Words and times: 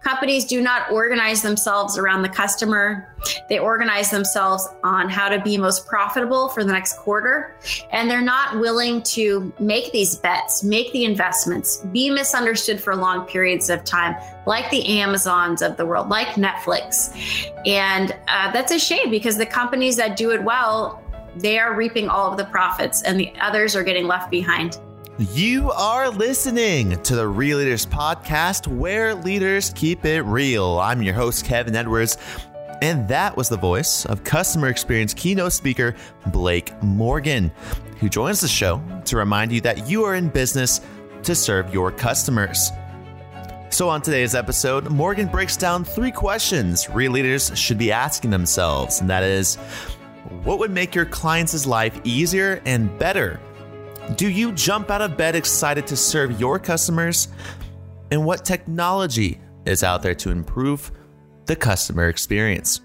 companies 0.00 0.44
do 0.44 0.60
not 0.60 0.90
organize 0.90 1.42
themselves 1.42 1.98
around 1.98 2.22
the 2.22 2.28
customer. 2.28 3.14
They 3.48 3.58
organize 3.58 4.10
themselves 4.10 4.68
on 4.84 5.08
how 5.08 5.28
to 5.28 5.40
be 5.40 5.58
most 5.58 5.86
profitable 5.86 6.48
for 6.48 6.64
the 6.64 6.72
next 6.72 6.98
quarter. 6.98 7.56
And 7.90 8.10
they're 8.10 8.20
not 8.20 8.60
willing 8.60 9.02
to 9.02 9.52
make 9.58 9.92
these 9.92 10.16
bets, 10.16 10.62
make 10.62 10.92
the 10.92 11.04
investments, 11.04 11.78
be 11.92 12.10
misunderstood 12.10 12.80
for 12.80 12.94
long 12.94 13.26
periods 13.26 13.68
of 13.68 13.84
time, 13.84 14.16
like 14.46 14.70
the 14.70 15.00
Amazons 15.00 15.62
of 15.62 15.76
the 15.76 15.84
world, 15.84 16.08
like 16.08 16.28
Netflix. 16.28 17.16
And 17.66 18.16
uh, 18.28 18.52
that's 18.52 18.72
a 18.72 18.78
shame 18.78 19.10
because 19.10 19.36
the 19.36 19.46
companies 19.46 19.96
that 19.96 20.16
do 20.16 20.30
it 20.30 20.42
well, 20.42 21.02
they 21.36 21.58
are 21.58 21.74
reaping 21.74 22.08
all 22.08 22.30
of 22.30 22.36
the 22.36 22.44
profits 22.44 23.02
and 23.02 23.18
the 23.18 23.32
others 23.40 23.74
are 23.76 23.82
getting 23.82 24.06
left 24.06 24.30
behind. 24.30 24.78
You 25.18 25.70
are 25.70 26.10
listening 26.10 27.02
to 27.04 27.16
the 27.16 27.26
Real 27.26 27.56
Leaders 27.56 27.86
Podcast, 27.86 28.66
where 28.66 29.14
leaders 29.14 29.72
keep 29.74 30.04
it 30.04 30.20
real. 30.20 30.78
I'm 30.78 31.00
your 31.00 31.14
host, 31.14 31.46
Kevin 31.46 31.74
Edwards, 31.74 32.18
and 32.82 33.08
that 33.08 33.34
was 33.34 33.48
the 33.48 33.56
voice 33.56 34.04
of 34.04 34.24
customer 34.24 34.68
experience 34.68 35.14
keynote 35.14 35.54
speaker 35.54 35.94
Blake 36.26 36.74
Morgan, 36.82 37.50
who 37.98 38.10
joins 38.10 38.42
the 38.42 38.48
show 38.48 38.82
to 39.06 39.16
remind 39.16 39.52
you 39.52 39.62
that 39.62 39.88
you 39.88 40.04
are 40.04 40.16
in 40.16 40.28
business 40.28 40.82
to 41.22 41.34
serve 41.34 41.72
your 41.72 41.90
customers. 41.90 42.70
So, 43.70 43.88
on 43.88 44.02
today's 44.02 44.34
episode, 44.34 44.90
Morgan 44.90 45.28
breaks 45.28 45.56
down 45.56 45.82
three 45.86 46.12
questions 46.12 46.90
real 46.90 47.12
leaders 47.12 47.58
should 47.58 47.78
be 47.78 47.90
asking 47.90 48.32
themselves, 48.32 49.00
and 49.00 49.08
that 49.08 49.22
is, 49.22 49.54
what 50.44 50.58
would 50.58 50.72
make 50.72 50.94
your 50.94 51.06
clients' 51.06 51.64
life 51.64 51.98
easier 52.04 52.60
and 52.66 52.98
better 52.98 53.40
do 54.14 54.30
you 54.30 54.52
jump 54.52 54.90
out 54.90 55.02
of 55.02 55.16
bed 55.16 55.34
excited 55.34 55.86
to 55.88 55.96
serve 55.96 56.40
your 56.40 56.58
customers? 56.58 57.28
And 58.12 58.24
what 58.24 58.44
technology 58.44 59.40
is 59.64 59.82
out 59.82 60.02
there 60.02 60.14
to 60.14 60.30
improve 60.30 60.92
the 61.46 61.56
customer 61.56 62.08
experience? 62.08 62.80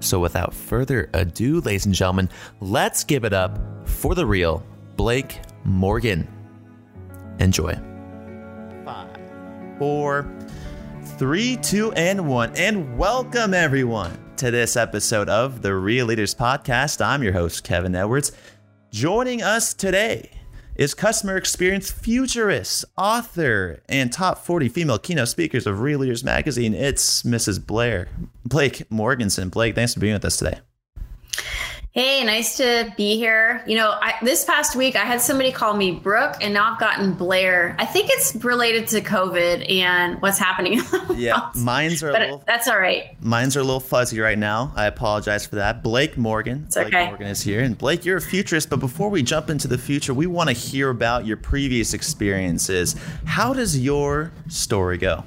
So, 0.00 0.20
without 0.20 0.54
further 0.54 1.10
ado, 1.12 1.60
ladies 1.60 1.86
and 1.86 1.94
gentlemen, 1.94 2.30
let's 2.60 3.02
give 3.04 3.24
it 3.24 3.32
up 3.32 3.58
for 3.86 4.14
the 4.14 4.24
real 4.24 4.64
Blake 4.96 5.40
Morgan. 5.64 6.28
Enjoy. 7.40 7.74
Five, 8.84 9.18
four, 9.78 10.32
three, 11.18 11.56
two, 11.56 11.92
and 11.92 12.28
one. 12.28 12.54
And 12.56 12.96
welcome 12.96 13.54
everyone 13.54 14.16
to 14.36 14.50
this 14.52 14.76
episode 14.76 15.28
of 15.28 15.62
the 15.62 15.74
Real 15.74 16.06
Leaders 16.06 16.34
Podcast. 16.34 17.04
I'm 17.04 17.22
your 17.22 17.32
host, 17.32 17.64
Kevin 17.64 17.94
Edwards. 17.94 18.32
Joining 18.90 19.42
us 19.42 19.74
today 19.74 20.30
is 20.76 20.94
customer 20.94 21.36
experience 21.36 21.90
futurist, 21.90 22.84
author, 22.96 23.82
and 23.88 24.12
top 24.12 24.38
40 24.38 24.68
female 24.68 24.98
keynote 24.98 25.28
speakers 25.28 25.66
of 25.66 25.80
Real 25.80 26.00
Leaders 26.00 26.24
Magazine. 26.24 26.74
It's 26.74 27.22
Mrs. 27.22 27.64
Blair, 27.64 28.08
Blake 28.44 28.90
Morganson. 28.90 29.48
Blake, 29.48 29.74
thanks 29.74 29.94
for 29.94 30.00
being 30.00 30.14
with 30.14 30.24
us 30.24 30.36
today. 30.36 30.58
Hey, 31.96 32.24
nice 32.24 32.56
to 32.56 32.92
be 32.96 33.16
here. 33.16 33.62
You 33.68 33.76
know, 33.76 33.90
I, 33.90 34.14
this 34.20 34.44
past 34.44 34.74
week 34.74 34.96
I 34.96 35.04
had 35.04 35.20
somebody 35.20 35.52
call 35.52 35.76
me 35.76 35.92
Brooke, 35.92 36.34
and 36.40 36.52
now 36.52 36.72
I've 36.72 36.80
gotten 36.80 37.14
Blair. 37.14 37.76
I 37.78 37.86
think 37.86 38.10
it's 38.10 38.34
related 38.34 38.88
to 38.88 39.00
COVID 39.00 39.70
and 39.70 40.20
what's 40.20 40.36
happening. 40.36 40.80
yeah, 41.14 41.50
mine's 41.54 42.02
are. 42.02 42.10
but 42.10 42.20
little, 42.22 42.42
that's 42.48 42.66
all 42.66 42.80
right. 42.80 43.16
Mine's 43.20 43.56
are 43.56 43.60
a 43.60 43.62
little 43.62 43.78
fuzzy 43.78 44.18
right 44.18 44.36
now. 44.36 44.72
I 44.74 44.86
apologize 44.86 45.46
for 45.46 45.54
that. 45.54 45.84
Blake 45.84 46.18
Morgan. 46.18 46.64
It's 46.66 46.74
Blake 46.74 46.88
okay. 46.88 47.06
Morgan 47.06 47.28
is 47.28 47.42
here, 47.42 47.62
and 47.62 47.78
Blake, 47.78 48.04
you're 48.04 48.16
a 48.16 48.20
futurist. 48.20 48.70
But 48.70 48.80
before 48.80 49.08
we 49.08 49.22
jump 49.22 49.48
into 49.48 49.68
the 49.68 49.78
future, 49.78 50.12
we 50.12 50.26
want 50.26 50.48
to 50.48 50.52
hear 50.52 50.90
about 50.90 51.26
your 51.26 51.36
previous 51.36 51.94
experiences. 51.94 52.96
How 53.24 53.54
does 53.54 53.78
your 53.78 54.32
story 54.48 54.98
go? 54.98 55.22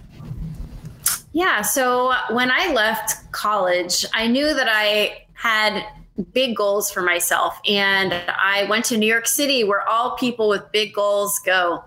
Yeah. 1.31 1.61
So 1.61 2.13
when 2.31 2.51
I 2.51 2.73
left 2.73 3.31
college, 3.31 4.05
I 4.13 4.27
knew 4.27 4.53
that 4.53 4.67
I 4.69 5.23
had 5.31 5.85
big 6.33 6.55
goals 6.55 6.89
for 6.89 7.01
myself. 7.01 7.59
And 7.67 8.13
I 8.13 8.65
went 8.69 8.85
to 8.85 8.97
New 8.97 9.07
York 9.07 9.27
City 9.27 9.63
where 9.63 9.87
all 9.87 10.15
people 10.17 10.49
with 10.49 10.71
big 10.71 10.93
goals 10.93 11.39
go. 11.39 11.83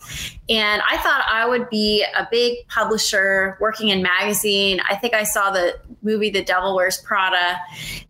And 0.49 0.83
I 0.89 0.97
thought 0.99 1.25
I 1.29 1.49
would 1.49 1.69
be 1.69 2.05
a 2.17 2.27
big 2.31 2.67
publisher 2.69 3.57
working 3.61 3.89
in 3.89 4.03
magazine. 4.03 4.81
I 4.89 4.97
think 4.97 5.15
I 5.15 5.25
saw 5.25 5.51
the 5.51 5.79
movie 6.03 6.31
The 6.31 6.45
Devil 6.45 6.75
Wears 6.75 6.99
Prada. 6.99 7.59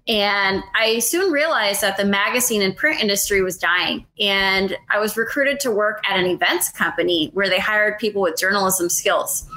And 0.09 0.62
I 0.75 0.98
soon 1.00 1.32
realized 1.32 1.80
that 1.82 1.97
the 1.97 2.04
magazine 2.04 2.62
and 2.62 2.76
print 2.76 3.00
industry 3.00 3.42
was 3.42 3.59
dying. 3.59 4.06
And 4.19 4.76
I 4.91 4.98
was 4.98 5.16
recruited 5.16 5.60
to 5.60 5.70
work 5.70 6.03
at 6.09 6.19
an 6.19 6.26
events 6.26 6.70
company 6.70 7.30
where 7.34 7.48
they 7.48 7.60
hired 7.60 7.98
people 7.98 8.22
with 8.22 8.38
journalism 8.38 8.88
skills 8.88 9.48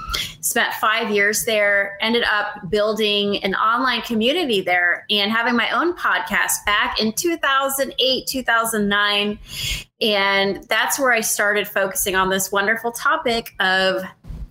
spent 0.41 0.73
five 0.75 1.09
years 1.09 1.45
there, 1.45 1.97
ended 2.01 2.23
up 2.23 2.69
building 2.69 3.43
an 3.43 3.55
online 3.55 4.01
community 4.01 4.61
there 4.61 5.05
and 5.09 5.31
having 5.31 5.55
my 5.55 5.69
own 5.71 5.95
podcast 5.95 6.65
back 6.65 6.99
in 6.99 7.13
2008, 7.13 8.27
2009. 8.27 9.39
And 10.01 10.63
that's 10.65 10.99
where 10.99 11.11
I 11.11 11.21
started 11.21 11.67
focusing 11.67 12.15
on 12.15 12.29
this 12.29 12.51
wonderful 12.51 12.91
topic 12.91 13.53
of 13.59 14.03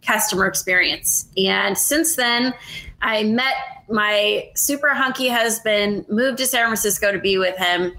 customer 0.02 0.46
experience. 0.46 1.28
And 1.36 1.76
since 1.76 2.16
then, 2.16 2.54
I 3.00 3.24
met 3.24 3.54
my 3.88 4.50
super 4.54 4.88
hunky 4.94 5.28
husband, 5.28 6.06
moved 6.08 6.38
to 6.38 6.46
San 6.46 6.66
Francisco 6.66 7.12
to 7.12 7.18
be 7.18 7.36
with 7.38 7.56
him, 7.56 7.92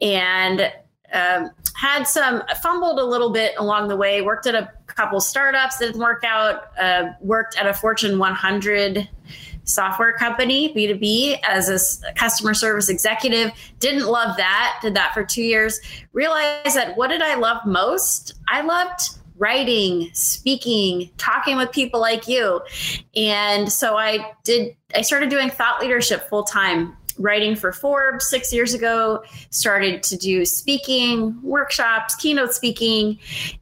and 0.00 0.72
um, 1.12 1.50
had 1.74 2.04
some 2.04 2.42
fumbled 2.62 2.98
a 2.98 3.04
little 3.04 3.30
bit 3.30 3.54
along 3.58 3.88
the 3.88 3.96
way. 3.96 4.22
Worked 4.22 4.46
at 4.46 4.54
a 4.54 4.70
couple 4.94 5.20
startups 5.20 5.78
that 5.78 5.86
didn't 5.86 6.00
work 6.00 6.24
out. 6.24 6.78
Uh, 6.78 7.12
worked 7.20 7.56
at 7.58 7.66
a 7.66 7.74
Fortune 7.74 8.18
100 8.18 9.08
software 9.64 10.12
company, 10.12 10.74
B2B, 10.74 11.40
as 11.48 11.68
a 11.68 12.14
customer 12.14 12.54
service 12.54 12.88
executive. 12.88 13.52
Didn't 13.78 14.06
love 14.06 14.36
that. 14.36 14.78
Did 14.82 14.94
that 14.94 15.14
for 15.14 15.24
two 15.24 15.42
years. 15.42 15.80
Realized 16.12 16.76
that 16.76 16.96
what 16.96 17.08
did 17.08 17.22
I 17.22 17.36
love 17.36 17.64
most? 17.66 18.34
I 18.48 18.62
loved 18.62 19.18
writing, 19.36 20.10
speaking, 20.12 21.10
talking 21.16 21.56
with 21.56 21.72
people 21.72 21.98
like 21.98 22.28
you. 22.28 22.60
And 23.16 23.72
so 23.72 23.96
I 23.96 24.32
did, 24.44 24.76
I 24.94 25.00
started 25.00 25.30
doing 25.30 25.48
thought 25.48 25.80
leadership 25.80 26.28
full 26.28 26.44
time 26.44 26.96
writing 27.20 27.54
for 27.54 27.72
Forbes 27.72 28.28
six 28.28 28.52
years 28.52 28.74
ago, 28.74 29.22
started 29.50 30.02
to 30.04 30.16
do 30.16 30.44
speaking, 30.44 31.40
workshops, 31.42 32.14
keynote 32.16 32.52
speaking. 32.52 33.18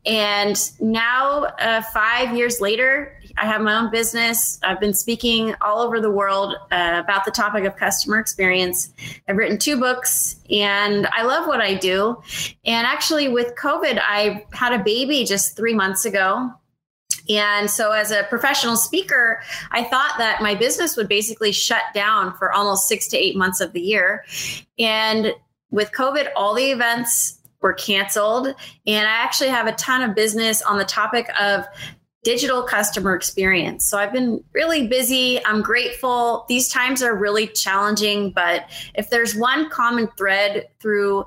And 0.07 0.59
now, 0.81 1.45
uh, 1.59 1.83
five 1.93 2.37
years 2.37 2.61
later, 2.61 3.15
I 3.37 3.47
have 3.47 3.61
my 3.61 3.75
own 3.79 3.91
business. 3.91 4.59
I've 4.63 4.81
been 4.81 4.95
speaking 4.95 5.55
all 5.61 5.81
over 5.81 6.01
the 6.01 6.11
world 6.11 6.55
uh, 6.73 7.03
about 7.05 7.25
the 7.25 7.31
topic 7.31 7.65
of 7.65 7.77
customer 7.77 8.19
experience. 8.19 8.93
I've 9.29 9.37
written 9.37 9.59
two 9.59 9.79
books 9.79 10.37
and 10.51 11.07
I 11.13 11.23
love 11.23 11.47
what 11.47 11.61
I 11.61 11.75
do. 11.75 12.21
And 12.65 12.87
actually, 12.87 13.29
with 13.29 13.55
COVID, 13.55 14.01
I 14.03 14.45
had 14.53 14.73
a 14.73 14.83
baby 14.83 15.25
just 15.25 15.57
three 15.57 15.75
months 15.75 16.05
ago. 16.05 16.53
And 17.29 17.71
so, 17.71 17.93
as 17.93 18.11
a 18.11 18.25
professional 18.25 18.77
speaker, 18.77 19.43
I 19.71 19.85
thought 19.85 20.15
that 20.19 20.43
my 20.43 20.55
business 20.55 20.97
would 20.97 21.09
basically 21.09 21.53
shut 21.53 21.83
down 21.95 22.35
for 22.37 22.53
almost 22.53 22.89
six 22.89 23.07
to 23.09 23.17
eight 23.17 23.37
months 23.37 23.61
of 23.61 23.73
the 23.73 23.81
year. 23.81 24.25
And 24.79 25.33
with 25.71 25.93
COVID, 25.93 26.29
all 26.37 26.55
the 26.55 26.71
events 26.71 27.39
were 27.61 27.75
canceled. 27.75 28.55
And 28.87 29.09
I 29.09 29.13
actually 29.13 29.51
have 29.51 29.67
a 29.67 29.73
ton 29.73 30.09
of 30.09 30.15
business 30.15 30.63
on 30.63 30.79
the 30.79 30.85
topic 30.85 31.29
of 31.41 31.65
digital 32.25 32.63
customer 32.63 33.15
experience. 33.15 33.85
So 33.87 33.97
I've 33.97 34.13
been 34.13 34.43
really 34.53 34.87
busy. 34.87 35.45
I'm 35.45 35.63
grateful. 35.63 36.45
These 36.49 36.69
times 36.69 37.03
are 37.03 37.15
really 37.15 37.47
challenging, 37.47 38.33
but 38.33 38.69
if 38.95 39.09
there's 39.09 39.35
one 39.35 39.71
common 39.71 40.09
thread 40.17 40.69
through 40.81 41.25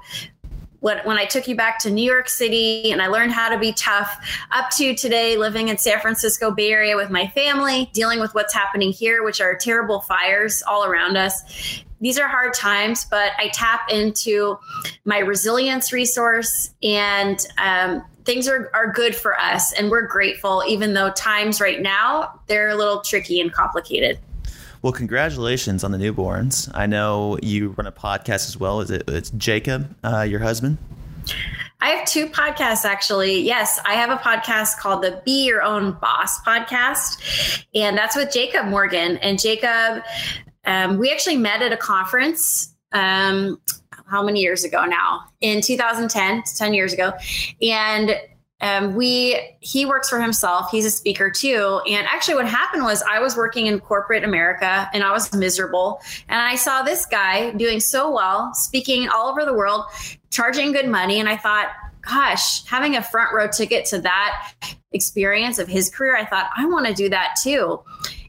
what, 0.82 1.06
when 1.06 1.18
I 1.18 1.26
took 1.26 1.48
you 1.48 1.56
back 1.56 1.80
to 1.80 1.92
New 1.92 2.04
York 2.04 2.28
City 2.28 2.92
and 2.92 3.02
I 3.02 3.08
learned 3.08 3.32
how 3.32 3.50
to 3.50 3.58
be 3.58 3.72
tough, 3.72 4.12
up 4.52 4.72
to 4.72 4.94
today, 4.96 5.38
living 5.38 5.70
in 5.70 5.78
San 5.78 6.00
Francisco 6.00 6.52
Bay 6.52 6.72
Area 6.72 6.96
with 6.96 7.10
my 7.10 7.28
family, 7.30 7.90
dealing 7.94 8.20
with 8.20 8.34
what's 8.34 8.54
happening 8.54 8.92
here, 8.92 9.24
which 9.24 9.40
are 9.40 9.56
terrible 9.56 10.02
fires 10.02 10.62
all 10.68 10.84
around 10.84 11.18
us. 11.18 11.84
These 12.02 12.18
are 12.18 12.28
hard 12.28 12.56
times, 12.56 13.06
but 13.06 13.32
I 13.38 13.50
tap 13.50 13.92
into 13.92 14.58
my 15.06 15.20
resilience 15.20 15.94
resource 15.94 16.74
and 16.82 17.46
um, 17.60 18.04
things 18.26 18.48
are, 18.48 18.72
are 18.74 18.92
good 18.92 19.16
for 19.16 19.40
us 19.40 19.74
and 19.74 19.92
we're 19.92 20.08
grateful, 20.08 20.64
even 20.68 20.96
though 20.96 21.12
times 21.12 21.62
right 21.62 21.80
now, 21.80 22.40
they're 22.48 22.70
a 22.70 22.76
little 22.76 23.02
tricky 23.02 23.40
and 23.40 23.54
complicated. 23.54 24.18
Well, 24.82 24.94
congratulations 24.94 25.84
on 25.84 25.92
the 25.92 26.00
newborns. 26.00 26.70
I 26.74 26.88
know 26.88 27.38
you 27.44 27.70
run 27.78 27.86
a 27.86 27.92
podcast 27.92 28.48
as 28.48 28.58
well. 28.60 28.82
Is 28.82 28.90
it? 28.90 29.04
It's 29.08 29.30
Jacob, 29.32 29.96
uh, 30.04 30.22
your 30.22 30.40
husband. 30.40 30.80
I 31.82 31.90
have 31.90 32.08
two 32.08 32.28
podcasts 32.28 32.84
actually. 32.84 33.42
Yes, 33.42 33.80
I 33.86 33.94
have 33.94 34.10
a 34.10 34.16
podcast 34.16 34.78
called 34.78 35.04
the 35.04 35.22
Be 35.24 35.46
Your 35.46 35.62
Own 35.62 35.94
Boss 36.02 36.42
podcast, 36.42 37.64
and 37.76 37.96
that's 37.96 38.16
with 38.16 38.32
Jacob 38.32 38.68
Morgan. 38.68 39.18
And 39.18 39.40
Jacob, 39.40 40.04
um, 40.66 40.98
we 40.98 41.12
actually 41.12 41.38
met 41.38 41.62
at 41.62 41.72
a 41.72 41.78
conference. 41.78 42.74
Um, 42.92 43.62
how 44.08 44.24
many 44.24 44.42
years 44.42 44.64
ago 44.64 44.86
now? 44.86 45.22
In 45.42 45.62
2010, 45.62 46.44
10 46.56 46.74
years 46.74 46.92
ago, 46.92 47.14
and 47.62 48.16
um, 48.62 48.96
we 48.96 49.40
he 49.60 49.86
works 49.86 50.10
for 50.10 50.22
himself. 50.22 50.70
He's 50.72 50.86
a 50.86 50.92
speaker 50.92 51.30
too. 51.30 51.82
And 51.88 52.08
actually 52.08 52.36
what 52.36 52.48
happened 52.48 52.84
was 52.84 53.04
i 53.10 53.20
was 53.20 53.36
working 53.36 53.68
in 53.68 53.80
corporate 53.80 54.24
america 54.24 54.90
and 54.94 55.04
i 55.04 55.12
was 55.12 55.34
miserable. 55.34 56.00
And 56.30 56.40
i 56.40 56.56
saw 56.56 56.84
this 56.84 57.06
guy 57.06 57.52
doing 57.52 57.80
so 57.80 58.12
well 58.12 58.54
speaking 58.54 59.10
all 59.10 59.30
over 59.30 59.46
the 59.46 59.54
world 59.54 59.86
charging 60.30 60.72
good 60.72 60.88
money. 60.88 61.20
And 61.20 61.28
i 61.28 61.38
thought 61.38 61.68
gosh 62.02 62.66
having 62.66 62.96
a 62.96 63.04
front 63.04 63.34
row 63.34 63.48
ticket 63.48 63.86
to 63.86 64.02
that 64.02 64.54
experience 64.92 65.60
of 65.60 65.68
his 65.68 65.90
career 65.90 66.18
i 66.18 66.26
thought 66.26 66.50
i 66.58 66.66
want 66.66 66.86
to 66.88 66.94
do 66.94 67.08
that 67.10 67.36
too 67.42 67.80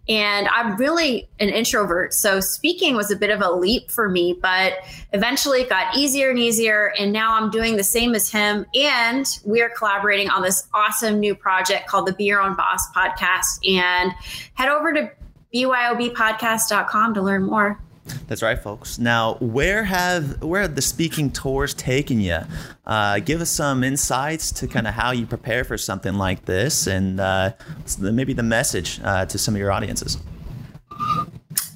and 0.09 0.49
I'm 0.49 0.77
really 0.77 1.29
an 1.39 1.49
introvert. 1.49 2.13
So 2.13 2.41
speaking 2.41 2.97
was 2.97 3.11
a 3.11 3.17
bit 3.17 3.31
of 3.31 3.41
a 3.41 3.51
leap 3.51 3.91
for 3.91 4.09
me, 4.09 4.37
but 4.41 4.75
eventually 5.13 5.61
it 5.61 5.69
got 5.69 5.97
easier 5.97 6.31
and 6.31 6.39
easier. 6.39 6.93
And 6.99 7.13
now 7.13 7.35
I'm 7.35 7.51
doing 7.51 7.77
the 7.77 7.85
same 7.85 8.15
as 8.15 8.29
him. 8.29 8.67
And 8.75 9.27
we 9.45 9.63
are 9.63 9.71
collaborating 9.71 10.29
on 10.29 10.43
this 10.43 10.67
awesome 10.75 11.21
new 11.21 11.35
project 11.35 11.87
called 11.87 12.07
the 12.07 12.13
Be 12.13 12.25
Your 12.25 12.43
Own 12.43 12.57
Boss 12.57 12.91
podcast. 12.95 13.61
And 13.69 14.13
head 14.55 14.69
over 14.69 14.93
to 14.93 15.11
byobpodcast.com 15.55 17.15
to 17.15 17.23
learn 17.23 17.45
more. 17.45 17.79
That's 18.27 18.43
right, 18.43 18.59
folks. 18.59 18.99
Now, 18.99 19.35
where 19.35 19.85
have 19.85 20.43
where 20.43 20.63
have 20.63 20.75
the 20.75 20.83
speaking 20.83 21.31
tours 21.31 21.73
taken 21.75 22.21
you? 22.21 22.39
Uh, 22.87 23.21
give 23.21 23.41
us 23.41 23.51
some 23.51 23.85
insights 23.85 24.51
to 24.53 24.67
kind 24.67 24.87
of 24.87 24.95
how 24.95 25.13
you 25.13 25.27
prepare 25.27 25.65
for 25.65 25.79
something 25.79 26.15
like 26.15 26.45
this, 26.45 26.87
and 26.87 27.21
uh, 27.21 27.53
maybe 27.99 28.33
the 28.33 28.43
message 28.43 29.01
uh, 29.05 29.27
to 29.27 29.39
some 29.39 29.55
of 29.55 29.61
your 29.61 29.71
audiences. 29.71 30.19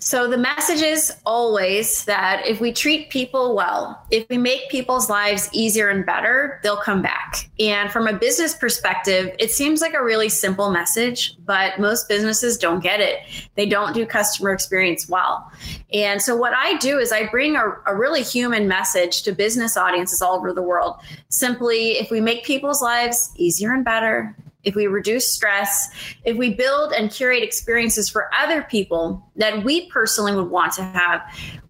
So 0.07 0.31
the 0.31 0.39
message 0.39 0.83
is 0.83 1.13
always 1.27 2.05
that 2.05 2.47
if 2.47 2.61
we 2.61 2.71
treat 2.71 3.11
people 3.11 3.57
well, 3.57 4.07
if 4.13 4.25
we 4.29 4.39
make 4.39 4.69
people's 4.69 5.11
lives 5.11 5.49
easier 5.53 5.89
and 5.89 6.07
better, 6.07 6.61
they'll 6.63 6.77
come 6.77 7.03
back. 7.03 7.51
And 7.59 7.91
from 7.91 8.07
a 8.07 8.13
business 8.13 8.55
perspective, 8.55 9.35
it 9.41 9.51
seems 9.51 9.81
like 9.81 9.95
a 9.95 10.05
really 10.05 10.29
simple 10.29 10.71
message, 10.71 11.37
but 11.45 11.81
most 11.81 12.09
businesses 12.09 12.57
don't 12.57 12.85
get 12.85 13.01
it. 13.01 13.19
They 13.57 13.67
don't 13.67 13.95
do 13.95 14.07
customer 14.07 14.53
experience 14.53 15.09
well. 15.09 15.51
And 15.93 16.23
so 16.23 16.37
what 16.37 16.53
I 16.55 16.77
do 16.77 17.01
is 17.01 17.11
I 17.11 17.27
bring 17.27 17.57
a, 17.57 17.65
a 17.87 17.97
really 17.97 18.23
human 18.23 18.69
message 18.69 19.25
to 19.25 19.33
business 19.33 19.77
audiences 19.77 20.23
all 20.23 20.37
over 20.37 20.53
the 20.53 20.63
world. 20.63 20.99
Simply, 21.31 21.99
if 21.99 22.13
we 22.13 22.21
make 22.21 22.45
people's 22.45 22.81
lives 22.81 23.33
easier 23.35 23.73
and 23.73 23.85
better, 23.85 24.37
if 24.67 24.75
we 24.75 24.89
reduce 24.89 25.27
stress, 25.27 25.89
if 26.25 26.37
we 26.37 26.53
build 26.53 26.93
and 26.93 27.11
curate 27.11 27.43
experiences 27.43 28.11
for 28.11 28.29
other 28.39 28.63
people 28.63 29.25
that 29.37 29.65
we 29.65 29.89
personally 29.89 30.35
would 30.35 30.51
want 30.51 30.73
to 30.75 30.83
have, 30.83 31.23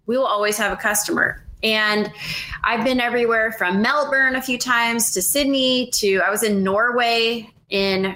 we 0.07 0.17
will 0.17 0.25
always 0.25 0.57
have 0.57 0.73
a 0.73 0.75
customer. 0.75 1.43
And 1.63 2.11
I've 2.63 2.83
been 2.83 2.99
everywhere 2.99 3.51
from 3.53 3.81
Melbourne 3.81 4.35
a 4.35 4.41
few 4.41 4.57
times 4.57 5.11
to 5.11 5.21
Sydney 5.21 5.89
to 5.95 6.19
I 6.19 6.29
was 6.29 6.43
in 6.43 6.63
Norway 6.63 7.49
in 7.69 8.15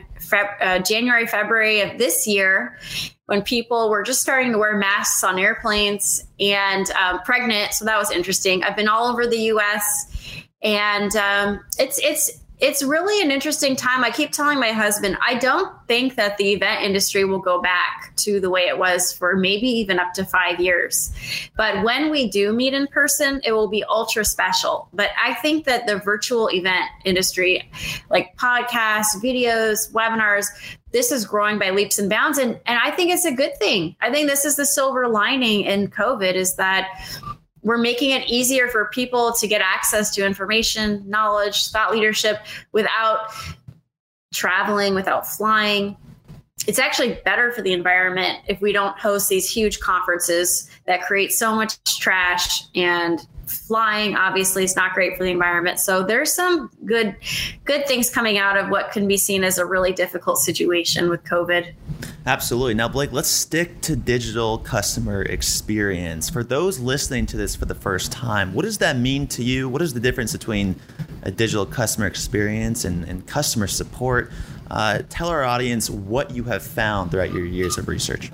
uh, 0.61 0.79
January, 0.79 1.27
February 1.27 1.81
of 1.81 1.97
this 1.97 2.25
year 2.25 2.77
when 3.25 3.41
people 3.41 3.89
were 3.89 4.03
just 4.03 4.21
starting 4.21 4.51
to 4.51 4.57
wear 4.57 4.77
masks 4.77 5.23
on 5.23 5.37
airplanes 5.39 6.23
and 6.39 6.89
um, 6.91 7.19
pregnant. 7.21 7.73
So 7.73 7.85
that 7.85 7.97
was 7.97 8.11
interesting. 8.11 8.63
I've 8.63 8.75
been 8.75 8.87
all 8.87 9.07
over 9.07 9.27
the 9.27 9.39
US 9.53 10.21
and 10.61 11.15
um, 11.15 11.59
it's 11.79 11.99
it's 11.99 12.40
it's 12.61 12.83
really 12.83 13.23
an 13.23 13.31
interesting 13.31 13.75
time. 13.75 14.03
I 14.03 14.11
keep 14.11 14.31
telling 14.31 14.59
my 14.59 14.71
husband, 14.71 15.17
I 15.25 15.33
don't 15.35 15.75
think 15.87 16.15
that 16.15 16.37
the 16.37 16.53
event 16.53 16.83
industry 16.83 17.25
will 17.25 17.39
go 17.39 17.59
back 17.59 18.13
to 18.17 18.39
the 18.39 18.51
way 18.51 18.67
it 18.67 18.77
was 18.77 19.11
for 19.11 19.35
maybe 19.35 19.67
even 19.67 19.99
up 19.99 20.13
to 20.13 20.25
five 20.25 20.59
years. 20.59 21.11
But 21.57 21.83
when 21.83 22.11
we 22.11 22.29
do 22.29 22.53
meet 22.53 22.75
in 22.75 22.85
person, 22.87 23.41
it 23.43 23.53
will 23.53 23.67
be 23.67 23.83
ultra 23.85 24.23
special. 24.23 24.87
But 24.93 25.09
I 25.21 25.33
think 25.33 25.65
that 25.65 25.87
the 25.87 25.97
virtual 25.97 26.49
event 26.51 26.85
industry, 27.03 27.67
like 28.11 28.37
podcasts, 28.37 29.15
videos, 29.15 29.91
webinars, 29.91 30.45
this 30.91 31.11
is 31.11 31.25
growing 31.25 31.57
by 31.57 31.71
leaps 31.71 31.97
and 31.97 32.09
bounds. 32.09 32.37
And, 32.37 32.59
and 32.65 32.77
I 32.77 32.91
think 32.91 33.11
it's 33.11 33.25
a 33.25 33.31
good 33.31 33.57
thing. 33.57 33.95
I 34.01 34.11
think 34.11 34.29
this 34.29 34.45
is 34.45 34.55
the 34.55 34.65
silver 34.65 35.07
lining 35.07 35.61
in 35.61 35.87
COVID 35.87 36.35
is 36.35 36.55
that 36.57 36.89
we're 37.63 37.77
making 37.77 38.11
it 38.11 38.27
easier 38.27 38.67
for 38.67 38.85
people 38.85 39.33
to 39.33 39.47
get 39.47 39.61
access 39.61 40.13
to 40.15 40.25
information, 40.25 41.07
knowledge, 41.07 41.67
thought 41.67 41.91
leadership 41.91 42.39
without 42.71 43.31
traveling, 44.33 44.95
without 44.95 45.27
flying. 45.27 45.95
It's 46.67 46.79
actually 46.79 47.19
better 47.25 47.51
for 47.51 47.61
the 47.61 47.73
environment 47.73 48.39
if 48.47 48.61
we 48.61 48.71
don't 48.71 48.97
host 48.97 49.29
these 49.29 49.49
huge 49.49 49.79
conferences 49.79 50.69
that 50.85 51.01
create 51.01 51.31
so 51.31 51.55
much 51.55 51.83
trash 51.99 52.63
and 52.75 53.25
flying 53.51 54.15
obviously 54.15 54.63
is 54.63 54.75
not 54.75 54.93
great 54.93 55.17
for 55.17 55.23
the 55.23 55.31
environment. 55.31 55.79
So 55.79 56.03
there's 56.03 56.31
some 56.31 56.71
good 56.85 57.15
good 57.65 57.85
things 57.85 58.09
coming 58.09 58.37
out 58.37 58.57
of 58.57 58.69
what 58.69 58.91
can 58.91 59.07
be 59.07 59.17
seen 59.17 59.43
as 59.43 59.57
a 59.57 59.65
really 59.65 59.91
difficult 59.91 60.37
situation 60.37 61.09
with 61.09 61.23
COVID. 61.23 61.73
Absolutely. 62.25 62.75
Now, 62.75 62.87
Blake, 62.87 63.11
let's 63.11 63.29
stick 63.29 63.81
to 63.81 63.95
digital 63.95 64.59
customer 64.59 65.23
experience. 65.23 66.29
For 66.29 66.43
those 66.43 66.79
listening 66.79 67.25
to 67.27 67.37
this 67.37 67.55
for 67.55 67.65
the 67.65 67.73
first 67.73 68.11
time, 68.11 68.53
what 68.53 68.63
does 68.63 68.77
that 68.77 68.97
mean 68.97 69.25
to 69.27 69.43
you? 69.43 69.67
What 69.67 69.81
is 69.81 69.93
the 69.93 69.99
difference 69.99 70.31
between 70.31 70.75
a 71.23 71.31
digital 71.31 71.65
customer 71.65 72.05
experience 72.05 72.85
and, 72.85 73.05
and 73.05 73.25
customer 73.25 73.65
support? 73.65 74.31
Uh, 74.69 75.01
tell 75.09 75.29
our 75.29 75.43
audience 75.43 75.89
what 75.89 76.29
you 76.31 76.43
have 76.43 76.61
found 76.61 77.09
throughout 77.09 77.33
your 77.33 77.45
years 77.45 77.79
of 77.79 77.87
research. 77.87 78.31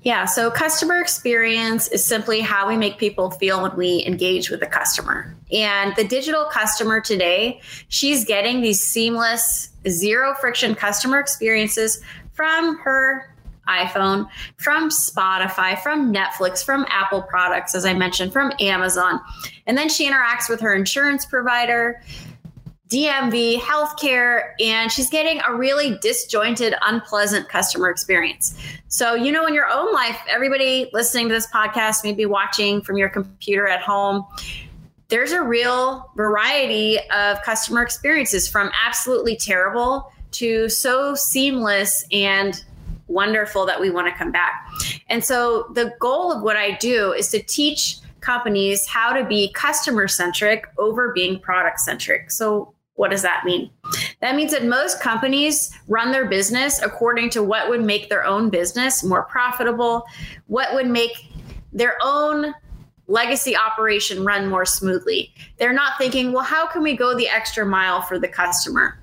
Yeah, 0.00 0.24
so 0.24 0.50
customer 0.50 1.00
experience 1.00 1.88
is 1.88 2.02
simply 2.02 2.40
how 2.40 2.68
we 2.68 2.76
make 2.76 2.96
people 2.96 3.32
feel 3.32 3.60
when 3.62 3.76
we 3.76 4.04
engage 4.06 4.50
with 4.50 4.60
the 4.60 4.66
customer. 4.66 5.36
And 5.52 5.94
the 5.96 6.04
digital 6.04 6.44
customer 6.44 7.00
today, 7.00 7.60
she's 7.88 8.24
getting 8.24 8.62
these 8.62 8.80
seamless, 8.80 9.70
zero 9.88 10.34
friction 10.40 10.74
customer 10.74 11.18
experiences 11.18 12.02
from 12.36 12.78
her 12.78 13.34
iPhone, 13.68 14.28
from 14.58 14.90
Spotify, 14.90 15.76
from 15.82 16.12
Netflix, 16.12 16.64
from 16.64 16.86
Apple 16.88 17.22
products, 17.22 17.74
as 17.74 17.84
I 17.84 17.94
mentioned, 17.94 18.32
from 18.32 18.52
Amazon. 18.60 19.20
And 19.66 19.76
then 19.76 19.88
she 19.88 20.08
interacts 20.08 20.48
with 20.48 20.60
her 20.60 20.74
insurance 20.74 21.26
provider. 21.26 22.00
DMV, 22.88 23.58
healthcare, 23.58 24.52
and 24.60 24.92
she's 24.92 25.10
getting 25.10 25.40
a 25.44 25.52
really 25.52 25.98
disjointed, 25.98 26.72
unpleasant 26.82 27.48
customer 27.48 27.90
experience. 27.90 28.56
So, 28.86 29.14
you 29.14 29.32
know, 29.32 29.44
in 29.46 29.54
your 29.54 29.68
own 29.68 29.92
life, 29.92 30.16
everybody 30.30 30.88
listening 30.92 31.26
to 31.26 31.34
this 31.34 31.48
podcast, 31.48 32.04
maybe 32.04 32.26
watching 32.26 32.80
from 32.80 32.96
your 32.96 33.08
computer 33.08 33.66
at 33.66 33.80
home, 33.80 34.24
there's 35.08 35.32
a 35.32 35.42
real 35.42 36.12
variety 36.14 37.00
of 37.10 37.42
customer 37.42 37.82
experiences 37.82 38.46
from 38.46 38.70
absolutely 38.86 39.36
terrible 39.36 40.12
to 40.38 40.68
so 40.68 41.14
seamless 41.14 42.04
and 42.12 42.62
wonderful 43.08 43.66
that 43.66 43.80
we 43.80 43.90
want 43.90 44.08
to 44.08 44.14
come 44.14 44.32
back. 44.32 44.68
And 45.08 45.24
so, 45.24 45.70
the 45.74 45.94
goal 46.00 46.32
of 46.32 46.42
what 46.42 46.56
I 46.56 46.72
do 46.72 47.12
is 47.12 47.28
to 47.30 47.42
teach 47.42 47.98
companies 48.20 48.86
how 48.86 49.12
to 49.12 49.24
be 49.24 49.52
customer 49.52 50.08
centric 50.08 50.66
over 50.78 51.12
being 51.12 51.38
product 51.38 51.80
centric. 51.80 52.30
So, 52.30 52.74
what 52.94 53.10
does 53.10 53.22
that 53.22 53.44
mean? 53.44 53.70
That 54.20 54.34
means 54.34 54.52
that 54.52 54.64
most 54.64 55.00
companies 55.00 55.70
run 55.86 56.12
their 56.12 56.26
business 56.26 56.82
according 56.82 57.30
to 57.30 57.42
what 57.42 57.68
would 57.68 57.84
make 57.84 58.08
their 58.08 58.24
own 58.24 58.48
business 58.48 59.04
more 59.04 59.24
profitable, 59.24 60.04
what 60.46 60.74
would 60.74 60.88
make 60.88 61.30
their 61.72 61.96
own 62.02 62.54
legacy 63.06 63.56
operation 63.56 64.24
run 64.24 64.48
more 64.48 64.64
smoothly. 64.64 65.32
They're 65.58 65.72
not 65.72 65.92
thinking, 65.98 66.32
well, 66.32 66.42
how 66.42 66.66
can 66.66 66.82
we 66.82 66.96
go 66.96 67.14
the 67.14 67.28
extra 67.28 67.64
mile 67.64 68.02
for 68.02 68.18
the 68.18 68.28
customer? 68.28 68.98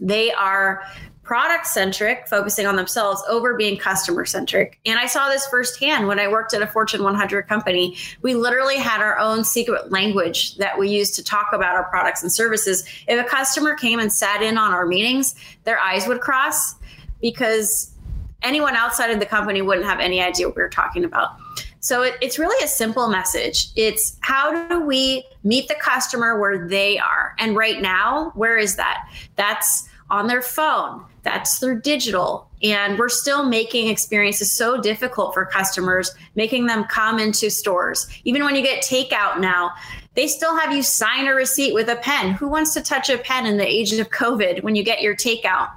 They 0.00 0.32
are 0.32 0.82
product 1.30 1.64
centric, 1.66 2.26
focusing 2.26 2.66
on 2.66 2.74
themselves 2.74 3.22
over 3.28 3.54
being 3.54 3.78
customer 3.78 4.24
centric. 4.24 4.80
And 4.84 4.98
I 4.98 5.06
saw 5.06 5.28
this 5.28 5.46
firsthand 5.46 6.08
when 6.08 6.18
I 6.18 6.26
worked 6.26 6.54
at 6.54 6.60
a 6.60 6.66
Fortune 6.66 7.04
100 7.04 7.46
company. 7.46 7.96
We 8.22 8.34
literally 8.34 8.78
had 8.78 9.00
our 9.00 9.16
own 9.16 9.44
secret 9.44 9.92
language 9.92 10.56
that 10.56 10.76
we 10.76 10.88
used 10.88 11.14
to 11.14 11.22
talk 11.22 11.46
about 11.52 11.76
our 11.76 11.84
products 11.84 12.24
and 12.24 12.32
services. 12.32 12.84
If 13.06 13.24
a 13.24 13.28
customer 13.28 13.76
came 13.76 14.00
and 14.00 14.12
sat 14.12 14.42
in 14.42 14.58
on 14.58 14.72
our 14.72 14.86
meetings, 14.86 15.36
their 15.62 15.78
eyes 15.78 16.08
would 16.08 16.20
cross 16.20 16.74
because 17.20 17.94
anyone 18.42 18.74
outside 18.74 19.12
of 19.12 19.20
the 19.20 19.26
company 19.26 19.62
wouldn't 19.62 19.86
have 19.86 20.00
any 20.00 20.20
idea 20.20 20.48
what 20.48 20.56
we 20.56 20.62
were 20.62 20.68
talking 20.68 21.04
about. 21.04 21.36
So 21.78 22.02
it, 22.02 22.16
it's 22.20 22.38
really 22.38 22.62
a 22.64 22.68
simple 22.68 23.08
message. 23.08 23.68
It's 23.76 24.18
how 24.20 24.68
do 24.68 24.80
we 24.80 25.24
meet 25.44 25.68
the 25.68 25.76
customer 25.76 26.40
where 26.40 26.66
they 26.66 26.98
are? 26.98 27.36
And 27.38 27.54
right 27.54 27.80
now, 27.80 28.32
where 28.34 28.58
is 28.58 28.74
that? 28.74 29.08
That's 29.36 29.88
on 30.10 30.26
their 30.26 30.42
phone 30.42 31.04
that's 31.22 31.58
through 31.58 31.80
digital. 31.80 32.48
And 32.62 32.98
we're 32.98 33.08
still 33.08 33.44
making 33.44 33.88
experiences 33.88 34.52
so 34.52 34.80
difficult 34.80 35.34
for 35.34 35.44
customers, 35.46 36.14
making 36.34 36.66
them 36.66 36.84
come 36.84 37.18
into 37.18 37.50
stores. 37.50 38.06
Even 38.24 38.44
when 38.44 38.54
you 38.54 38.62
get 38.62 38.82
takeout 38.82 39.40
now, 39.40 39.72
they 40.14 40.26
still 40.26 40.56
have 40.58 40.74
you 40.74 40.82
sign 40.82 41.26
a 41.26 41.34
receipt 41.34 41.72
with 41.72 41.88
a 41.88 41.96
pen. 41.96 42.32
Who 42.32 42.48
wants 42.48 42.74
to 42.74 42.82
touch 42.82 43.08
a 43.08 43.18
pen 43.18 43.46
in 43.46 43.56
the 43.56 43.66
age 43.66 43.92
of 43.92 44.10
COVID 44.10 44.62
when 44.62 44.74
you 44.74 44.82
get 44.82 45.02
your 45.02 45.14
takeout? 45.14 45.70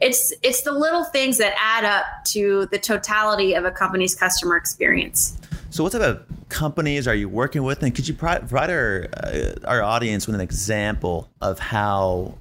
It's 0.00 0.32
it's 0.42 0.62
the 0.62 0.72
little 0.72 1.04
things 1.04 1.38
that 1.38 1.54
add 1.58 1.84
up 1.84 2.24
to 2.26 2.66
the 2.66 2.78
totality 2.78 3.54
of 3.54 3.64
a 3.64 3.70
company's 3.70 4.14
customer 4.14 4.56
experience. 4.56 5.38
So, 5.70 5.84
what 5.84 5.92
type 5.92 6.02
of 6.02 6.24
companies 6.48 7.06
are 7.06 7.14
you 7.14 7.28
working 7.28 7.62
with, 7.62 7.82
and 7.82 7.94
could 7.94 8.08
you 8.08 8.14
provide 8.14 8.70
our 8.70 9.08
uh, 9.16 9.54
our 9.64 9.82
audience 9.82 10.26
with 10.26 10.34
an 10.34 10.40
example 10.40 11.30
of 11.40 11.58
how 11.58 12.34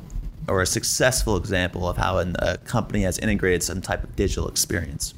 or 0.47 0.61
a 0.61 0.65
successful 0.65 1.37
example 1.37 1.87
of 1.87 1.97
how 1.97 2.19
a 2.19 2.57
company 2.59 3.01
has 3.01 3.17
integrated 3.19 3.63
some 3.63 3.81
type 3.81 4.03
of 4.03 4.15
digital 4.15 4.47
experience? 4.47 5.13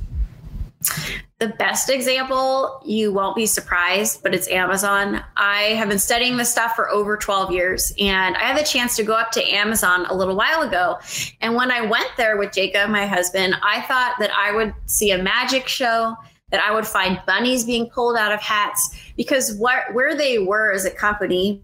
The 1.39 1.47
best 1.49 1.89
example, 1.89 2.81
you 2.85 3.11
won't 3.11 3.35
be 3.35 3.45
surprised, 3.45 4.23
but 4.23 4.33
it's 4.33 4.47
Amazon. 4.49 5.23
I 5.35 5.61
have 5.77 5.89
been 5.89 5.99
studying 5.99 6.37
this 6.37 6.49
stuff 6.49 6.75
for 6.75 6.89
over 6.89 7.17
12 7.17 7.51
years, 7.51 7.93
and 7.99 8.35
I 8.35 8.41
had 8.41 8.57
the 8.57 8.65
chance 8.65 8.95
to 8.97 9.03
go 9.03 9.13
up 9.13 9.31
to 9.31 9.43
Amazon 9.43 10.05
a 10.05 10.13
little 10.13 10.35
while 10.35 10.61
ago. 10.61 10.99
And 11.41 11.55
when 11.55 11.71
I 11.71 11.81
went 11.81 12.09
there 12.17 12.37
with 12.37 12.53
Jacob, 12.53 12.89
my 12.89 13.05
husband, 13.05 13.55
I 13.61 13.81
thought 13.81 14.15
that 14.19 14.31
I 14.31 14.53
would 14.53 14.73
see 14.85 15.11
a 15.11 15.21
magic 15.21 15.67
show, 15.67 16.15
that 16.51 16.61
I 16.61 16.73
would 16.73 16.85
find 16.85 17.21
bunnies 17.25 17.65
being 17.65 17.89
pulled 17.89 18.15
out 18.15 18.31
of 18.31 18.41
hats, 18.41 18.97
because 19.17 19.55
what, 19.55 19.93
where 19.93 20.15
they 20.15 20.39
were 20.39 20.71
as 20.71 20.85
a 20.85 20.91
company 20.91 21.61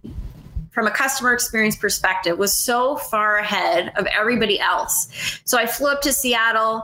from 0.80 0.88
a 0.88 0.92
customer 0.92 1.34
experience 1.34 1.76
perspective 1.76 2.38
was 2.38 2.56
so 2.56 2.96
far 2.96 3.36
ahead 3.40 3.92
of 3.98 4.06
everybody 4.18 4.62
else. 4.62 5.10
So 5.44 5.58
I 5.58 5.66
flew 5.66 5.92
up 5.92 6.02
to 6.04 6.14
Seattle 6.14 6.84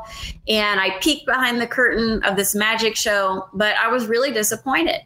and 0.50 0.82
I 0.82 0.98
peeked 1.00 1.26
behind 1.26 1.62
the 1.62 1.68
curtain 1.68 2.22
of 2.26 2.36
this 2.36 2.54
magic 2.54 2.98
show, 2.98 3.48
but 3.54 3.74
I 3.78 3.88
was 3.88 4.08
really 4.08 4.34
disappointed 4.34 5.00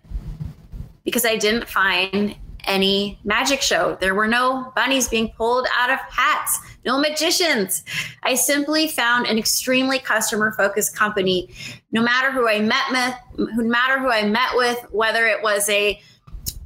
because 1.03 1.23
I 1.23 1.35
didn't 1.35 1.69
find 1.69 2.35
any 2.63 3.19
magic 3.23 3.61
show. 3.61 3.95
There 4.01 4.15
were 4.15 4.27
no 4.27 4.73
bunnies 4.75 5.07
being 5.07 5.29
pulled 5.37 5.67
out 5.77 5.91
of 5.91 5.99
hats, 6.09 6.59
no 6.83 6.99
magicians. 6.99 7.83
I 8.23 8.33
simply 8.33 8.87
found 8.87 9.27
an 9.27 9.37
extremely 9.37 9.99
customer 9.99 10.51
focused 10.53 10.95
company. 10.95 11.53
No 11.91 12.01
matter 12.01 12.31
who 12.31 12.49
I 12.49 12.59
met 12.59 12.89
with, 12.89 13.49
no 13.55 13.65
matter 13.65 13.99
who 13.99 14.09
I 14.09 14.27
met 14.27 14.49
with, 14.55 14.83
whether 14.89 15.27
it 15.27 15.43
was 15.43 15.69
a 15.69 16.01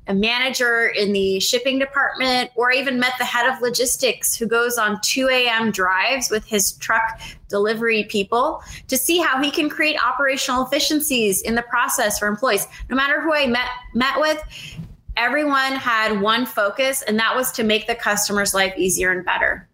a 0.08 0.14
manager 0.14 0.88
in 0.88 1.14
the 1.14 1.40
shipping 1.40 1.80
department, 1.80 2.52
or 2.56 2.72
even 2.72 3.00
met 3.00 3.14
the 3.18 3.26
head 3.26 3.52
of 3.52 3.62
logistics 3.62 4.36
who 4.36 4.46
goes 4.46 4.78
on 4.78 5.00
2 5.02 5.30
a.m. 5.30 5.72
drives 5.72 6.30
with 6.30 6.46
his 6.46 6.74
truck 6.74 7.22
delivery 7.48 8.04
people 8.06 8.62
to 8.88 8.98
see 8.98 9.20
how 9.20 9.42
he 9.42 9.50
can 9.50 9.70
create 9.70 9.98
operational 10.04 10.66
efficiencies 10.66 11.42
in 11.42 11.56
the 11.56 11.62
process 11.64 12.20
for 12.20 12.28
employees. 12.28 12.68
No 12.90 12.96
matter 12.96 13.22
who 13.22 13.34
I 13.34 13.48
met 13.48 13.70
met 13.94 14.20
with, 14.20 14.44
everyone 15.16 15.74
had 15.74 16.20
one 16.20 16.46
focus, 16.46 17.02
and 17.04 17.18
that 17.20 17.36
was 17.36 17.52
to 17.54 17.64
make 17.64 17.88
the 17.88 17.96
customer's 17.96 18.54
life 18.54 18.74
easier 18.78 19.12
and 19.12 19.24
better. 19.24 19.70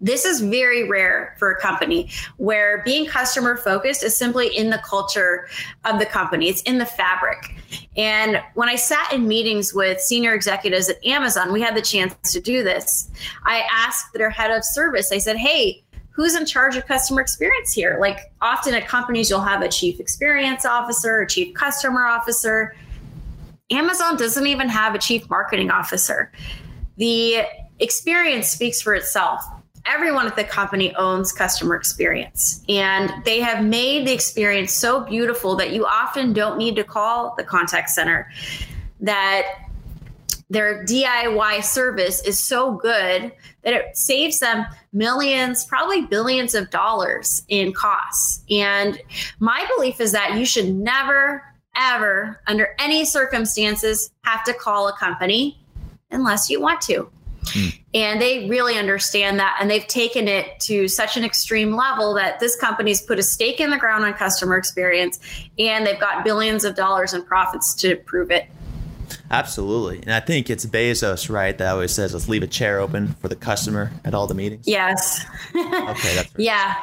This 0.00 0.24
is 0.24 0.40
very 0.40 0.88
rare 0.88 1.34
for 1.38 1.50
a 1.50 1.60
company 1.60 2.10
where 2.38 2.82
being 2.84 3.06
customer 3.06 3.56
focused 3.56 4.02
is 4.02 4.16
simply 4.16 4.56
in 4.56 4.70
the 4.70 4.78
culture 4.78 5.48
of 5.84 5.98
the 5.98 6.06
company. 6.06 6.48
It's 6.48 6.62
in 6.62 6.78
the 6.78 6.86
fabric. 6.86 7.54
And 7.96 8.42
when 8.54 8.68
I 8.68 8.76
sat 8.76 9.12
in 9.12 9.28
meetings 9.28 9.74
with 9.74 10.00
senior 10.00 10.32
executives 10.32 10.88
at 10.88 11.04
Amazon, 11.04 11.52
we 11.52 11.60
had 11.60 11.76
the 11.76 11.82
chance 11.82 12.32
to 12.32 12.40
do 12.40 12.62
this. 12.62 13.10
I 13.44 13.62
asked 13.70 14.14
their 14.14 14.30
head 14.30 14.50
of 14.50 14.64
service, 14.64 15.12
I 15.12 15.18
said, 15.18 15.36
hey, 15.36 15.84
who's 16.08 16.34
in 16.34 16.46
charge 16.46 16.76
of 16.76 16.86
customer 16.86 17.20
experience 17.20 17.72
here? 17.72 17.98
Like 18.00 18.32
often 18.40 18.74
at 18.74 18.88
companies, 18.88 19.28
you'll 19.28 19.40
have 19.40 19.60
a 19.60 19.68
chief 19.68 20.00
experience 20.00 20.64
officer, 20.64 21.20
a 21.20 21.28
chief 21.28 21.54
customer 21.54 22.06
officer. 22.06 22.74
Amazon 23.70 24.16
doesn't 24.16 24.46
even 24.46 24.68
have 24.68 24.94
a 24.94 24.98
chief 24.98 25.28
marketing 25.28 25.70
officer. 25.70 26.32
The 26.96 27.42
experience 27.78 28.48
speaks 28.48 28.80
for 28.82 28.94
itself 28.94 29.42
everyone 29.86 30.26
at 30.26 30.36
the 30.36 30.44
company 30.44 30.94
owns 30.96 31.32
customer 31.32 31.74
experience 31.74 32.62
and 32.68 33.12
they 33.24 33.40
have 33.40 33.64
made 33.64 34.06
the 34.06 34.12
experience 34.12 34.72
so 34.72 35.04
beautiful 35.04 35.56
that 35.56 35.72
you 35.72 35.86
often 35.86 36.32
don't 36.32 36.58
need 36.58 36.76
to 36.76 36.84
call 36.84 37.34
the 37.36 37.44
contact 37.44 37.90
center 37.90 38.30
that 39.00 39.44
their 40.50 40.84
DIY 40.84 41.62
service 41.62 42.22
is 42.24 42.38
so 42.38 42.72
good 42.72 43.32
that 43.62 43.72
it 43.72 43.96
saves 43.96 44.40
them 44.40 44.66
millions, 44.92 45.64
probably 45.64 46.02
billions 46.02 46.54
of 46.54 46.70
dollars 46.70 47.44
in 47.48 47.72
costs. 47.72 48.42
And 48.50 49.00
my 49.38 49.64
belief 49.76 50.00
is 50.00 50.10
that 50.12 50.36
you 50.36 50.44
should 50.44 50.74
never, 50.74 51.44
ever, 51.76 52.40
under 52.48 52.74
any 52.80 53.04
circumstances, 53.04 54.10
have 54.24 54.42
to 54.44 54.52
call 54.52 54.88
a 54.88 54.96
company 54.96 55.60
unless 56.10 56.50
you 56.50 56.60
want 56.60 56.80
to. 56.82 57.08
Mm. 57.52 57.78
And 57.94 58.20
they 58.20 58.48
really 58.48 58.76
understand 58.78 59.38
that. 59.38 59.58
And 59.60 59.70
they've 59.70 59.86
taken 59.86 60.28
it 60.28 60.60
to 60.60 60.88
such 60.88 61.16
an 61.16 61.24
extreme 61.24 61.74
level 61.74 62.14
that 62.14 62.40
this 62.40 62.56
company's 62.56 63.02
put 63.02 63.18
a 63.18 63.22
stake 63.22 63.60
in 63.60 63.70
the 63.70 63.78
ground 63.78 64.04
on 64.04 64.14
customer 64.14 64.56
experience 64.56 65.18
and 65.58 65.86
they've 65.86 66.00
got 66.00 66.24
billions 66.24 66.64
of 66.64 66.74
dollars 66.74 67.14
in 67.14 67.22
profits 67.22 67.74
to 67.76 67.96
prove 67.96 68.30
it. 68.30 68.46
Absolutely. 69.30 70.00
And 70.02 70.12
I 70.12 70.20
think 70.20 70.50
it's 70.50 70.66
Bezos, 70.66 71.30
right, 71.30 71.56
that 71.56 71.68
always 71.68 71.92
says, 71.92 72.14
let's 72.14 72.28
leave 72.28 72.42
a 72.42 72.48
chair 72.48 72.80
open 72.80 73.14
for 73.14 73.28
the 73.28 73.36
customer 73.36 73.92
at 74.04 74.14
all 74.14 74.26
the 74.26 74.34
meetings. 74.34 74.66
Yes. 74.66 75.24
okay. 75.54 76.14
That's 76.16 76.32
yeah. 76.36 76.74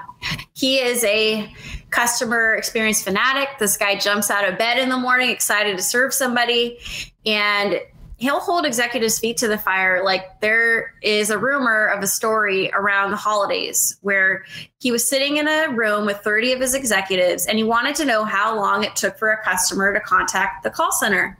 He 0.53 0.79
is 0.79 1.03
a 1.03 1.53
customer 1.89 2.55
experience 2.55 3.03
fanatic. 3.03 3.49
This 3.59 3.75
guy 3.77 3.97
jumps 3.97 4.31
out 4.31 4.47
of 4.47 4.57
bed 4.57 4.77
in 4.77 4.89
the 4.89 4.97
morning, 4.97 5.29
excited 5.29 5.77
to 5.77 5.83
serve 5.83 6.13
somebody. 6.13 6.79
And 7.25 7.81
he'll 8.17 8.39
hold 8.39 8.65
executives' 8.65 9.19
feet 9.19 9.37
to 9.37 9.47
the 9.47 9.57
fire. 9.57 10.03
Like 10.03 10.41
there 10.41 10.93
is 11.01 11.29
a 11.29 11.37
rumor 11.37 11.85
of 11.85 12.03
a 12.03 12.07
story 12.07 12.71
around 12.71 13.11
the 13.11 13.17
holidays 13.17 13.97
where 14.01 14.43
he 14.79 14.91
was 14.91 15.07
sitting 15.07 15.37
in 15.37 15.47
a 15.47 15.69
room 15.69 16.05
with 16.05 16.17
30 16.17 16.53
of 16.53 16.59
his 16.59 16.73
executives 16.73 17.45
and 17.45 17.57
he 17.57 17.63
wanted 17.63 17.95
to 17.95 18.05
know 18.05 18.25
how 18.25 18.55
long 18.55 18.83
it 18.83 18.95
took 18.95 19.17
for 19.17 19.29
a 19.29 19.43
customer 19.43 19.93
to 19.93 19.99
contact 19.99 20.63
the 20.63 20.69
call 20.69 20.91
center. 20.91 21.37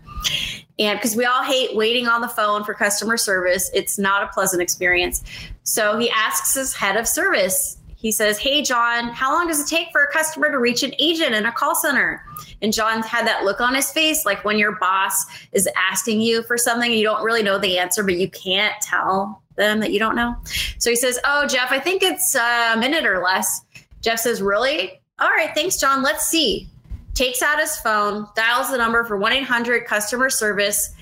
And 0.80 1.00
because 1.00 1.16
we 1.16 1.26
all 1.26 1.44
hate 1.44 1.76
waiting 1.76 2.08
on 2.08 2.22
the 2.22 2.28
phone 2.28 2.64
for 2.64 2.74
customer 2.74 3.18
service, 3.18 3.72
it's 3.74 3.98
not 3.98 4.24
a 4.24 4.28
pleasant 4.28 4.62
experience. 4.62 5.24
So 5.64 5.98
he 5.98 6.10
asks 6.12 6.54
his 6.54 6.76
head 6.76 6.98
of 6.98 7.08
service, 7.08 7.78
he 7.98 8.12
says, 8.12 8.38
Hey, 8.38 8.62
John, 8.62 9.10
how 9.10 9.34
long 9.34 9.48
does 9.48 9.60
it 9.60 9.68
take 9.68 9.92
for 9.92 10.04
a 10.04 10.12
customer 10.12 10.52
to 10.52 10.60
reach 10.60 10.84
an 10.84 10.94
agent 11.00 11.34
in 11.34 11.46
a 11.46 11.52
call 11.52 11.76
center? 11.76 12.24
And 12.62 12.72
John 12.72 13.02
had 13.02 13.28
that 13.28 13.44
look 13.44 13.60
on 13.60 13.74
his 13.74 13.92
face, 13.92 14.26
like 14.26 14.46
when 14.46 14.58
your 14.58 14.78
boss 14.78 15.26
is 15.52 15.68
asking 15.76 16.22
you 16.22 16.44
for 16.44 16.58
something, 16.58 16.92
you 16.92 17.04
don't 17.04 17.24
really 17.24 17.44
know 17.44 17.58
the 17.58 17.78
answer, 17.78 18.04
but 18.04 18.16
you 18.16 18.30
can't 18.30 18.74
tell 18.82 19.42
them 19.56 19.80
that 19.80 19.92
you 19.92 20.00
don't 20.00 20.16
know. 20.16 20.36
So 20.78 20.92
he 20.92 20.96
says, 20.96 21.20
Oh, 21.26 21.48
Jeff, 21.48 21.72
I 21.72 21.80
think 21.80 22.04
it's 22.04 22.36
a 22.36 22.76
minute 22.78 23.06
or 23.06 23.20
less. 23.20 23.62
Jeff 24.02 24.20
says, 24.20 24.42
Really? 24.42 25.02
All 25.20 25.30
right, 25.30 25.50
thanks, 25.56 25.78
John. 25.78 26.04
Let's 26.04 26.28
see. 26.28 26.70
Takes 27.16 27.42
out 27.42 27.60
his 27.60 27.76
phone, 27.78 28.28
dials 28.36 28.70
the 28.70 28.78
number 28.78 29.04
for 29.06 29.18
1 29.18 29.34
800 29.34 29.86
customer 29.86 30.30
service, 30.30 30.94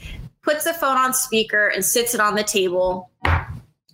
puts 0.44 0.64
the 0.64 0.74
phone 0.74 0.96
on 0.96 1.14
speaker, 1.14 1.68
and 1.68 1.84
sits 1.84 2.14
it 2.14 2.22
on 2.22 2.36
the 2.36 2.44
table. 2.44 3.12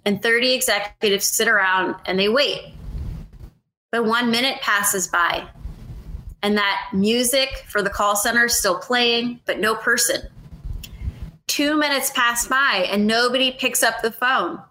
And 0.05 0.22
30 0.22 0.53
executives 0.53 1.25
sit 1.25 1.48
around 1.48 1.96
and 2.05 2.20
they 2.20 2.29
wait. 2.29 2.75
But 3.91 4.05
one 4.05 4.31
minute 4.31 4.62
passes 4.62 5.07
by, 5.07 5.48
and 6.41 6.57
that 6.57 6.89
music 6.93 7.65
for 7.67 7.81
the 7.81 7.89
call 7.89 8.15
center 8.15 8.45
is 8.45 8.57
still 8.57 8.77
playing, 8.79 9.41
but 9.45 9.60
no 9.60 9.75
person. 9.75 10.21
Two 11.48 11.77
minutes 11.77 12.10
pass 12.12 12.48
by, 12.48 12.88
and 12.89 13.05
nobody 13.05 13.51
picks 13.51 13.83
up 13.83 14.01
the 14.01 14.12
phone. 14.12 14.62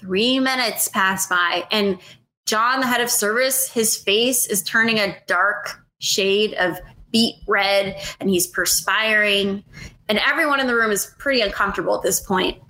Three 0.00 0.38
minutes 0.38 0.88
pass 0.88 1.26
by, 1.26 1.64
and 1.70 1.98
John, 2.46 2.80
the 2.80 2.86
head 2.86 3.00
of 3.00 3.10
service, 3.10 3.70
his 3.70 3.96
face 3.96 4.46
is 4.46 4.62
turning 4.62 4.98
a 4.98 5.16
dark 5.26 5.80
shade 5.98 6.54
of 6.54 6.78
beet 7.10 7.36
red, 7.46 8.00
and 8.20 8.28
he's 8.28 8.46
perspiring. 8.46 9.64
And 10.08 10.18
everyone 10.18 10.60
in 10.60 10.66
the 10.66 10.74
room 10.74 10.90
is 10.90 11.14
pretty 11.18 11.40
uncomfortable 11.40 11.96
at 11.96 12.02
this 12.02 12.20
point. 12.20 12.60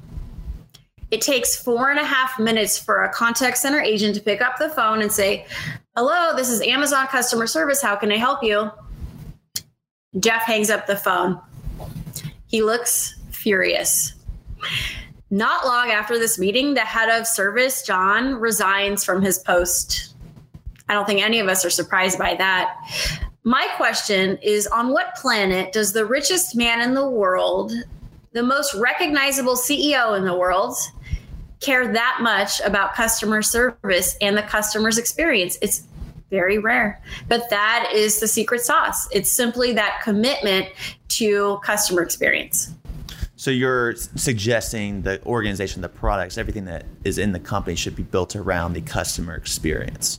It 1.11 1.21
takes 1.21 1.57
four 1.57 1.91
and 1.91 1.99
a 1.99 2.05
half 2.05 2.39
minutes 2.39 2.79
for 2.79 3.05
a 3.05 3.13
contact 3.13 3.59
center 3.59 3.81
agent 3.81 4.15
to 4.17 4.21
pick 4.21 4.41
up 4.41 4.59
the 4.59 4.69
phone 4.71 5.03
and 5.03 5.13
say, 5.13 5.47
Hello, 5.97 6.35
this 6.35 6.49
is 6.49 6.61
Amazon 6.63 7.07
customer 7.07 7.47
service. 7.47 7.81
How 7.81 7.95
can 7.97 8.11
I 8.11 8.17
help 8.17 8.43
you? 8.43 8.71
Jeff 10.19 10.43
hangs 10.43 10.71
up 10.71 10.87
the 10.87 10.97
phone. 10.97 11.41
He 12.47 12.63
looks 12.63 13.17
furious. 13.31 14.15
Not 15.31 15.67
long 15.67 15.91
after 15.91 16.19
this 16.19 16.39
meeting, 16.39 16.75
the 16.75 16.81
head 16.81 17.09
of 17.09 17.27
service, 17.27 17.83
John, 17.83 18.35
resigns 18.35 19.05
from 19.05 19.23
his 19.23 19.39
post. 19.39 20.15
I 20.89 20.95
don't 20.95 21.07
think 21.07 21.23
any 21.23 21.41
of 21.41 21.49
us 21.49 21.65
are 21.65 21.71
surprised 21.71 22.19
by 22.19 22.35
that. 22.37 22.77
My 23.43 23.67
question 23.77 24.39
is 24.43 24.67
on 24.67 24.93
what 24.93 25.15
planet 25.17 25.73
does 25.73 25.93
the 25.93 26.07
richest 26.07 26.57
man 26.57 26.81
in 26.81 26.95
the 26.95 27.09
world, 27.09 27.73
the 28.35 28.43
most 28.43 28.75
recognizable 28.75 29.55
CEO 29.55 30.19
in 30.19 30.25
the 30.25 30.37
world, 30.37 30.77
care 31.61 31.91
that 31.93 32.19
much 32.21 32.61
about 32.61 32.95
customer 32.95 33.41
service 33.41 34.17
and 34.21 34.37
the 34.37 34.43
customer's 34.43 34.99
experience. 34.99 35.57
It's 35.63 35.85
very 36.31 36.59
rare, 36.59 37.01
but 37.29 37.49
that 37.51 37.91
is 37.95 38.19
the 38.19 38.27
secret 38.27 38.61
sauce. 38.61 39.09
It's 39.13 39.31
simply 39.31 39.73
that 39.75 40.01
commitment 40.03 40.67
to 41.11 41.61
customer 41.65 42.03
experience. 42.03 42.75
So 43.37 43.53
you're 43.53 43.95
suggesting 43.95 45.03
the 45.03 45.25
organization, 45.25 45.81
the 45.81 45.89
products, 45.89 46.37
everything 46.37 46.65
that 46.65 46.87
is 47.05 47.19
in 47.19 47.33
the 47.33 47.41
company 47.41 47.77
should 47.77 47.95
be 47.95 48.03
built 48.03 48.35
around 48.35 48.73
the 48.73 48.81
customer 48.81 49.37
experience. 49.37 50.19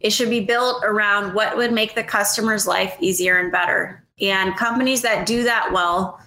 It 0.00 0.10
should 0.10 0.28
be 0.28 0.40
built 0.40 0.84
around 0.84 1.32
what 1.32 1.56
would 1.56 1.72
make 1.72 1.94
the 1.94 2.02
customer's 2.02 2.66
life 2.66 2.94
easier 3.00 3.38
and 3.38 3.50
better. 3.50 4.04
And 4.20 4.54
companies 4.56 5.00
that 5.02 5.26
do 5.26 5.44
that 5.44 5.72
well 5.72 6.20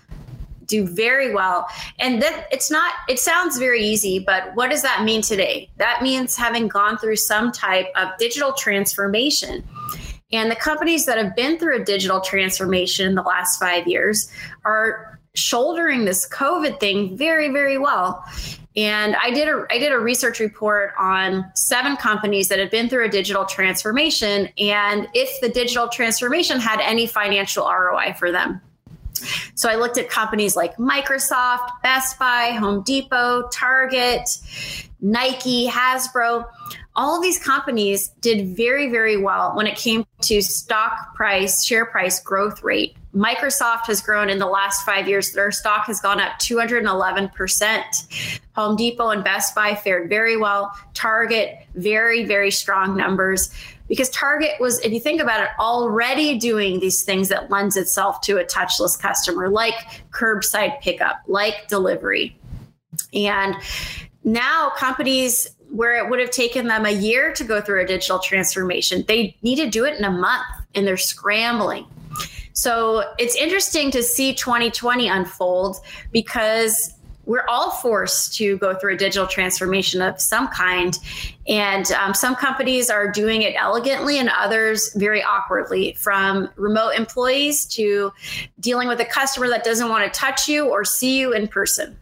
do 0.69 0.87
very 0.87 1.33
well. 1.33 1.67
And 1.99 2.21
that 2.21 2.47
it's 2.51 2.71
not, 2.71 2.93
it 3.09 3.19
sounds 3.19 3.57
very 3.57 3.81
easy, 3.81 4.19
but 4.19 4.55
what 4.55 4.69
does 4.69 4.81
that 4.83 5.03
mean 5.03 5.21
today? 5.21 5.69
That 5.77 6.01
means 6.01 6.35
having 6.37 6.69
gone 6.69 6.97
through 6.97 7.17
some 7.17 7.51
type 7.51 7.87
of 7.95 8.09
digital 8.17 8.53
transformation. 8.53 9.67
And 10.31 10.49
the 10.49 10.55
companies 10.55 11.05
that 11.05 11.17
have 11.17 11.35
been 11.35 11.57
through 11.57 11.81
a 11.81 11.83
digital 11.83 12.21
transformation 12.21 13.07
in 13.07 13.15
the 13.15 13.23
last 13.23 13.59
five 13.59 13.87
years 13.87 14.31
are 14.63 15.19
shouldering 15.35 16.05
this 16.05 16.27
COVID 16.29 16.79
thing 16.79 17.17
very, 17.17 17.49
very 17.49 17.77
well. 17.77 18.23
And 18.75 19.15
I 19.15 19.31
did 19.31 19.47
a 19.47 19.65
I 19.71 19.79
did 19.79 19.91
a 19.91 19.97
research 19.97 20.39
report 20.39 20.93
on 20.97 21.51
seven 21.55 21.97
companies 21.97 22.49
that 22.49 22.59
had 22.59 22.69
been 22.69 22.87
through 22.87 23.05
a 23.05 23.09
digital 23.09 23.45
transformation 23.45 24.47
and 24.57 25.07
if 25.13 25.29
the 25.41 25.49
digital 25.49 25.87
transformation 25.87 26.59
had 26.59 26.79
any 26.79 27.07
financial 27.07 27.65
ROI 27.65 28.15
for 28.17 28.31
them. 28.31 28.61
So 29.55 29.69
I 29.69 29.75
looked 29.75 29.97
at 29.97 30.09
companies 30.09 30.55
like 30.55 30.75
Microsoft, 30.77 31.69
Best 31.83 32.17
Buy, 32.19 32.51
Home 32.59 32.83
Depot, 32.83 33.47
Target, 33.49 34.29
Nike, 35.01 35.67
Hasbro. 35.67 36.45
All 36.95 37.15
of 37.15 37.21
these 37.21 37.41
companies 37.41 38.09
did 38.19 38.57
very, 38.57 38.89
very 38.89 39.15
well 39.15 39.55
when 39.55 39.67
it 39.67 39.77
came 39.77 40.05
to 40.23 40.41
stock 40.41 41.15
price, 41.15 41.63
share 41.63 41.85
price 41.85 42.19
growth 42.19 42.61
rate. 42.63 42.97
Microsoft 43.15 43.87
has 43.87 44.01
grown 44.01 44.29
in 44.29 44.37
the 44.37 44.45
last 44.45 44.85
five 44.85 45.07
years. 45.07 45.31
Their 45.31 45.51
stock 45.51 45.85
has 45.85 45.99
gone 45.99 46.19
up 46.19 46.33
211%. 46.39 48.37
Home 48.55 48.75
Depot 48.75 49.09
and 49.09 49.23
Best 49.23 49.55
Buy 49.55 49.75
fared 49.75 50.09
very 50.09 50.35
well. 50.37 50.77
Target, 50.93 51.65
very, 51.75 52.25
very 52.25 52.51
strong 52.51 52.97
numbers 52.97 53.49
because 53.89 54.09
Target 54.11 54.51
was, 54.59 54.79
if 54.79 54.93
you 54.93 54.99
think 54.99 55.19
about 55.19 55.41
it, 55.41 55.49
already 55.59 56.37
doing 56.37 56.79
these 56.79 57.01
things 57.01 57.27
that 57.27 57.49
lends 57.49 57.75
itself 57.75 58.21
to 58.21 58.37
a 58.37 58.45
touchless 58.45 58.97
customer, 58.97 59.49
like 59.49 59.73
curbside 60.11 60.79
pickup, 60.79 61.21
like 61.27 61.67
delivery. 61.67 62.37
And 63.13 63.55
now 64.23 64.71
companies 64.77 65.55
where 65.71 65.95
it 65.95 66.09
would 66.09 66.19
have 66.19 66.31
taken 66.31 66.67
them 66.67 66.85
a 66.85 66.91
year 66.91 67.33
to 67.33 67.43
go 67.43 67.61
through 67.61 67.81
a 67.81 67.85
digital 67.85 68.19
transformation, 68.19 69.03
they 69.07 69.35
need 69.41 69.57
to 69.57 69.69
do 69.69 69.85
it 69.85 69.97
in 69.97 70.05
a 70.05 70.11
month 70.11 70.45
and 70.75 70.85
they're 70.85 70.97
scrambling. 70.97 71.85
So 72.53 73.03
it's 73.17 73.35
interesting 73.35 73.89
to 73.91 74.03
see 74.03 74.33
2020 74.33 75.07
unfold 75.07 75.77
because 76.11 76.93
we're 77.29 77.45
all 77.47 77.69
forced 77.69 78.35
to 78.37 78.57
go 78.57 78.73
through 78.73 78.95
a 78.95 78.97
digital 78.97 79.27
transformation 79.27 80.01
of 80.01 80.19
some 80.19 80.47
kind. 80.47 80.97
And 81.47 81.89
um, 81.91 82.15
some 82.15 82.35
companies 82.35 82.89
are 82.89 83.07
doing 83.11 83.43
it 83.43 83.53
elegantly 83.55 84.17
and 84.17 84.31
others 84.35 84.91
very 84.95 85.21
awkwardly, 85.21 85.93
from 85.93 86.49
remote 86.55 86.95
employees 86.95 87.65
to 87.75 88.11
dealing 88.59 88.87
with 88.87 88.99
a 88.99 89.05
customer 89.05 89.47
that 89.49 89.63
doesn't 89.63 89.89
want 89.89 90.11
to 90.11 90.19
touch 90.19 90.49
you 90.49 90.69
or 90.69 90.83
see 90.83 91.19
you 91.19 91.31
in 91.31 91.47
person. 91.47 91.95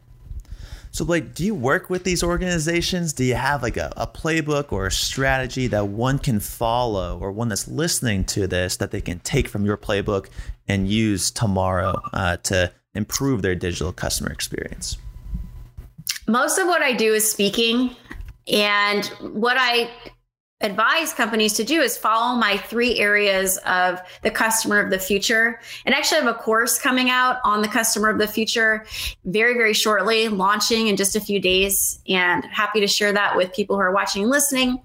So, 0.92 1.04
like, 1.04 1.36
do 1.36 1.44
you 1.44 1.54
work 1.54 1.90
with 1.90 2.06
these 2.06 2.24
organizations? 2.24 3.12
Do 3.12 3.26
you 3.26 3.36
have 3.36 3.62
like 3.62 3.76
a, 3.76 3.92
a, 3.98 4.08
playbook 4.08 4.72
or 4.72 4.88
a 4.88 4.92
strategy 4.92 5.68
that 5.68 5.90
one 5.90 6.20
can 6.20 6.40
follow, 6.40 7.20
or 7.20 7.34
one 7.34 7.50
that's 7.50 7.68
listening 7.68 8.24
to 8.26 8.48
this 8.48 8.78
that 8.78 8.92
they 8.92 9.02
can 9.02 9.20
take 9.20 9.50
from 9.50 9.66
your 9.66 9.76
playbook 9.76 10.30
and 10.70 10.88
use 10.88 11.32
tomorrow 11.32 12.02
uh, 12.14 12.38
to 12.44 12.72
improve 12.96 13.42
their 13.42 13.56
digital 13.56 13.92
customer 13.92 14.32
experience? 14.32 14.98
Most 16.28 16.58
of 16.58 16.68
what 16.68 16.82
I 16.82 16.94
do 16.94 17.14
is 17.14 17.30
speaking. 17.30 17.96
And 18.48 19.06
what 19.22 19.58
I 19.60 19.90
advise 20.62 21.14
companies 21.14 21.54
to 21.54 21.64
do 21.64 21.82
is 21.82 21.98
follow 21.98 22.36
my 22.36 22.58
three 22.58 22.98
areas 22.98 23.58
of 23.58 24.02
the 24.24 24.32
customer 24.32 24.80
of 24.80 24.90
the 24.90 24.98
future. 24.98 25.60
And 25.86 25.94
actually, 25.94 26.18
I 26.18 26.24
have 26.24 26.36
a 26.36 26.40
course 26.40 26.80
coming 26.80 27.12
out 27.12 27.38
on 27.44 27.62
the 27.62 27.68
customer 27.68 28.10
of 28.10 28.18
the 28.18 28.28
future 28.28 28.86
very, 29.26 29.54
very 29.54 29.74
shortly, 29.74 30.28
launching 30.30 30.88
in 30.88 30.98
just 30.98 31.16
a 31.16 31.22
few 31.22 31.40
days. 31.40 32.00
And 32.08 32.44
happy 32.46 32.80
to 32.80 32.88
share 32.88 33.14
that 33.14 33.38
with 33.38 33.54
people 33.54 33.76
who 33.76 33.84
are 33.84 33.94
watching 33.94 34.24
and 34.24 34.32
listening. 34.32 34.82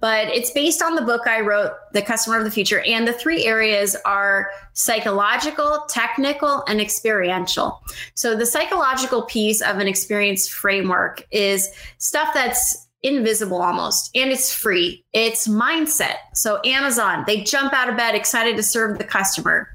But 0.00 0.28
it's 0.28 0.52
based 0.52 0.80
on 0.80 0.94
the 0.94 1.02
book 1.02 1.26
I 1.26 1.40
wrote, 1.40 1.72
The 1.92 2.02
Customer 2.02 2.38
of 2.38 2.44
the 2.44 2.50
Future. 2.52 2.80
And 2.82 3.08
the 3.08 3.12
three 3.12 3.44
areas 3.44 3.96
are 4.04 4.52
psychological, 4.72 5.84
technical, 5.88 6.62
and 6.68 6.80
experiential. 6.80 7.82
So 8.14 8.36
the 8.36 8.46
psychological 8.46 9.22
piece 9.22 9.60
of 9.60 9.78
an 9.78 9.88
experience 9.88 10.48
framework 10.48 11.26
is 11.32 11.68
stuff 11.98 12.28
that's 12.32 12.87
invisible 13.02 13.62
almost 13.62 14.10
and 14.14 14.30
it's 14.30 14.52
free. 14.52 15.04
It's 15.12 15.46
mindset. 15.46 16.16
So 16.34 16.60
amazon 16.64 17.24
they 17.26 17.42
jump 17.42 17.72
out 17.72 17.88
of 17.88 17.96
bed 17.96 18.14
excited 18.14 18.56
to 18.56 18.62
serve 18.62 18.98
the 18.98 19.04
customer. 19.04 19.74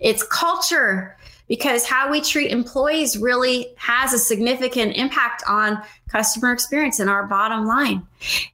It's 0.00 0.22
culture 0.24 1.16
because 1.48 1.86
how 1.86 2.10
we 2.10 2.20
treat 2.20 2.50
employees 2.50 3.16
really 3.16 3.68
has 3.76 4.12
a 4.12 4.18
significant 4.18 4.96
impact 4.96 5.44
on 5.46 5.80
customer 6.08 6.52
experience 6.52 6.98
and 6.98 7.08
our 7.08 7.26
bottom 7.26 7.66
line. 7.66 8.06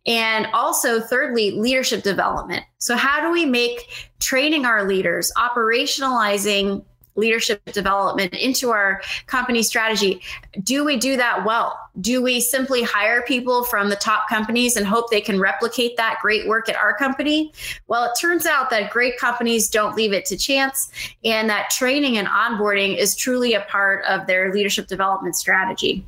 And 0.07 0.47
also 0.53 1.01
thirdly 1.01 1.53
leadership 1.53 2.03
development. 2.03 2.65
So 2.79 2.97
how 2.97 3.23
do 3.23 3.33
we 3.33 3.47
make 3.47 4.11
training 4.21 4.65
our 4.67 4.87
leaders 4.87 5.33
operationalizing 5.37 6.85
leadership 7.15 7.65
development 7.73 8.35
into 8.35 8.71
our 8.71 9.03
company 9.27 9.63
strategy. 9.63 10.23
Do 10.63 10.85
we 10.85 10.97
do 10.97 11.17
that 11.17 11.45
well? 11.45 11.79
Do 12.01 12.23
we 12.23 12.41
simply 12.41 12.83
hire 12.83 13.23
people 13.23 13.65
from 13.65 13.91
the 13.91 13.97
top 13.97 14.29
companies 14.29 14.77
and 14.77 14.87
hope 14.87 15.11
they 15.11 15.21
can 15.21 15.39
replicate 15.39 15.97
that 15.99 16.19
great 16.23 16.49
work 16.49 16.69
at 16.69 16.77
our 16.77 16.95
company? 16.95 17.53
Well, 17.87 18.05
it 18.05 18.13
turns 18.21 18.47
out 18.47 18.71
that 18.71 18.91
great 18.91 19.19
companies 19.19 19.69
don't 19.69 19.95
leave 19.95 20.13
it 20.13 20.25
to 20.27 20.37
chance, 20.37 20.91
and 21.25 21.51
that 21.51 21.71
training 21.71 22.17
and 22.17 22.29
onboarding 22.29 22.97
is 22.97 23.15
truly 23.15 23.55
a 23.55 23.61
part 23.63 24.05
of 24.07 24.27
their 24.27 24.53
leadership 24.53 24.87
development 24.87 25.37
strategy. 25.37 26.05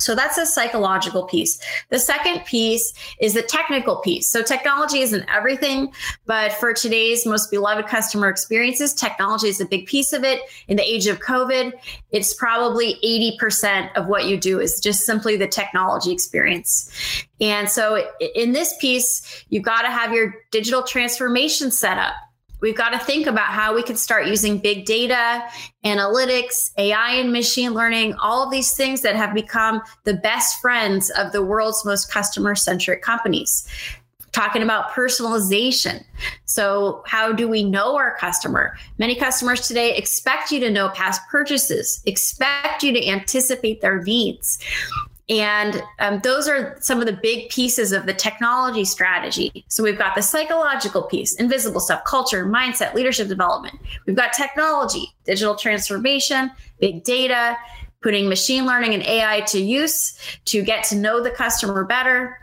So 0.00 0.14
that's 0.14 0.38
a 0.38 0.46
psychological 0.46 1.24
piece. 1.24 1.60
The 1.90 1.98
second 1.98 2.44
piece 2.44 2.92
is 3.20 3.34
the 3.34 3.42
technical 3.42 3.96
piece. 3.96 4.28
So 4.30 4.42
technology 4.42 5.00
isn't 5.00 5.24
everything, 5.28 5.92
but 6.26 6.52
for 6.54 6.72
today's 6.72 7.26
most 7.26 7.50
beloved 7.50 7.86
customer 7.86 8.28
experiences, 8.28 8.94
technology 8.94 9.48
is 9.48 9.60
a 9.60 9.66
big 9.66 9.86
piece 9.86 10.12
of 10.12 10.24
it. 10.24 10.40
In 10.68 10.76
the 10.76 10.82
age 10.82 11.06
of 11.06 11.20
COVID, 11.20 11.72
it's 12.10 12.34
probably 12.34 12.96
80% 13.40 13.94
of 13.96 14.06
what 14.06 14.26
you 14.26 14.36
do 14.36 14.60
is 14.60 14.80
just 14.80 15.04
simply 15.04 15.36
the 15.36 15.46
technology 15.46 16.12
experience. 16.12 16.90
And 17.40 17.68
so 17.68 18.06
in 18.34 18.52
this 18.52 18.74
piece, 18.80 19.44
you've 19.48 19.64
got 19.64 19.82
to 19.82 19.88
have 19.88 20.12
your 20.12 20.34
digital 20.50 20.82
transformation 20.82 21.70
set 21.70 21.98
up. 21.98 22.14
We've 22.60 22.76
got 22.76 22.90
to 22.90 22.98
think 22.98 23.26
about 23.26 23.46
how 23.46 23.74
we 23.74 23.82
can 23.82 23.96
start 23.96 24.26
using 24.26 24.58
big 24.58 24.84
data, 24.84 25.42
analytics, 25.84 26.70
AI, 26.76 27.12
and 27.12 27.32
machine 27.32 27.72
learning, 27.72 28.14
all 28.14 28.44
of 28.44 28.50
these 28.50 28.74
things 28.74 29.00
that 29.02 29.16
have 29.16 29.34
become 29.34 29.80
the 30.04 30.14
best 30.14 30.60
friends 30.60 31.10
of 31.10 31.32
the 31.32 31.42
world's 31.42 31.84
most 31.84 32.12
customer 32.12 32.54
centric 32.54 33.02
companies. 33.02 33.66
Talking 34.32 34.62
about 34.62 34.90
personalization. 34.90 36.04
So, 36.44 37.02
how 37.04 37.32
do 37.32 37.48
we 37.48 37.64
know 37.64 37.96
our 37.96 38.16
customer? 38.16 38.76
Many 38.96 39.16
customers 39.16 39.66
today 39.66 39.96
expect 39.96 40.52
you 40.52 40.60
to 40.60 40.70
know 40.70 40.90
past 40.90 41.20
purchases, 41.28 42.00
expect 42.06 42.84
you 42.84 42.92
to 42.92 43.08
anticipate 43.08 43.80
their 43.80 44.00
needs. 44.00 44.58
And 45.30 45.80
um, 46.00 46.18
those 46.24 46.48
are 46.48 46.76
some 46.80 46.98
of 46.98 47.06
the 47.06 47.12
big 47.12 47.50
pieces 47.50 47.92
of 47.92 48.04
the 48.04 48.12
technology 48.12 48.84
strategy. 48.84 49.64
So 49.68 49.84
we've 49.84 49.96
got 49.96 50.16
the 50.16 50.22
psychological 50.22 51.04
piece, 51.04 51.36
invisible 51.36 51.80
stuff, 51.80 52.02
culture, 52.04 52.44
mindset, 52.44 52.94
leadership 52.94 53.28
development. 53.28 53.78
We've 54.06 54.16
got 54.16 54.32
technology, 54.32 55.14
digital 55.24 55.54
transformation, 55.54 56.50
big 56.80 57.04
data, 57.04 57.56
putting 58.02 58.28
machine 58.28 58.66
learning 58.66 58.92
and 58.92 59.04
AI 59.04 59.42
to 59.42 59.60
use 59.60 60.18
to 60.46 60.62
get 60.62 60.82
to 60.84 60.96
know 60.96 61.22
the 61.22 61.30
customer 61.30 61.84
better. 61.84 62.36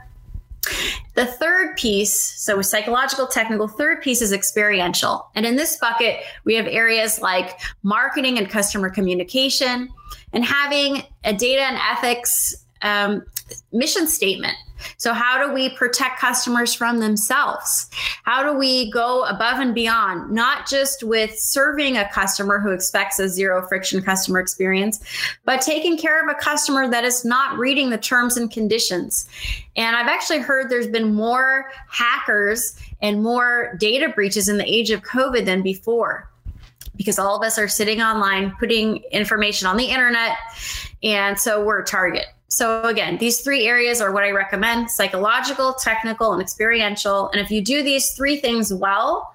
The 1.15 1.26
third 1.26 1.76
piece, 1.76 2.13
so 2.13 2.62
psychological, 2.62 3.28
technical, 3.28 3.67
third 3.67 4.02
piece 4.02 4.21
is 4.21 4.32
experiential. 4.32 5.30
And 5.36 5.45
in 5.45 5.58
this 5.58 5.78
bucket, 5.78 6.21
we 6.45 6.56
have 6.56 6.67
areas 6.67 7.19
like 7.19 7.60
marketing 7.84 8.38
and 8.38 8.50
customer 8.50 8.89
communication 8.89 9.89
and 10.32 10.45
having 10.45 11.04
a 11.26 11.34
data 11.34 11.63
and 11.63 11.78
ethics 11.91 12.63
um, 12.82 13.24
mission 13.72 14.08
statement. 14.08 14.56
So, 14.98 15.13
how 15.13 15.46
do 15.46 15.54
we 15.54 15.70
protect 15.70 16.20
customers 16.20 16.74
from 16.74 17.00
themselves? 17.00 17.90
How 18.24 18.44
do 18.44 18.58
we 18.58 18.92
go 18.92 19.24
above 19.24 19.60
and 19.60 19.74
beyond, 19.74 20.32
not 20.32 20.68
just 20.68 21.04
with 21.04 21.38
serving 21.38 21.98
a 21.98 22.08
customer 22.10 22.60
who 22.60 22.72
expects 22.72 23.20
a 23.20 23.28
zero 23.28 23.68
friction 23.68 24.02
customer 24.02 24.40
experience, 24.40 25.00
but 25.46 25.62
taking 25.62 25.98
care 25.98 26.24
of 26.24 26.30
a 26.30 26.40
customer 26.40 26.88
that 26.90 27.04
is 27.04 27.26
not 27.26 27.58
reading 27.58 27.90
the 27.90 27.98
terms 27.98 28.38
and 28.38 28.52
conditions? 28.52 29.28
And 29.76 29.96
I've 29.96 30.08
actually 30.08 30.40
heard 30.40 30.70
there's 30.70 30.88
been 30.88 31.13
more 31.13 31.72
hackers 31.90 32.80
and 33.02 33.24
more 33.24 33.76
data 33.80 34.10
breaches 34.10 34.48
in 34.48 34.58
the 34.58 34.66
age 34.66 34.92
of 34.92 35.02
COVID 35.02 35.46
than 35.46 35.62
before 35.62 36.30
because 36.96 37.20
all 37.20 37.38
of 37.38 37.44
us 37.44 37.60
are 37.60 37.68
sitting 37.68 38.02
online 38.02 38.52
putting 38.60 38.98
information 39.12 39.68
on 39.68 39.78
the 39.78 39.86
internet. 39.86 40.36
And 41.04 41.40
so 41.40 41.63
we're 41.63 41.82
a 41.82 41.86
target. 41.86 42.26
So, 42.58 42.82
again, 42.86 43.20
these 43.20 43.41
three 43.41 43.67
areas 43.67 44.02
are 44.02 44.12
what 44.12 44.24
I 44.24 44.32
recommend 44.32 44.89
psychological, 44.89 45.74
technical, 45.74 46.34
and 46.34 46.41
experiential. 46.41 47.30
And 47.30 47.39
if 47.39 47.52
you 47.52 47.62
do 47.62 47.84
these 47.84 48.13
three 48.13 48.38
things 48.38 48.74
well, 48.74 49.32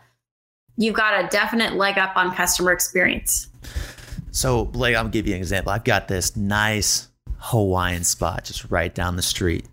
you've 0.77 0.97
got 0.97 1.25
a 1.25 1.29
definite 1.29 1.75
leg 1.75 1.99
up 1.99 2.17
on 2.17 2.35
customer 2.35 2.73
experience. 2.73 3.47
So, 4.33 4.65
Blake, 4.65 4.97
I'll 4.97 5.07
give 5.07 5.29
you 5.29 5.35
an 5.35 5.39
example. 5.39 5.71
I've 5.71 5.85
got 5.85 6.09
this 6.09 6.35
nice 6.37 7.07
Hawaiian 7.37 8.03
spot 8.03 8.43
just 8.43 8.69
right 8.73 8.93
down 8.93 9.15
the 9.15 9.23
street, 9.23 9.67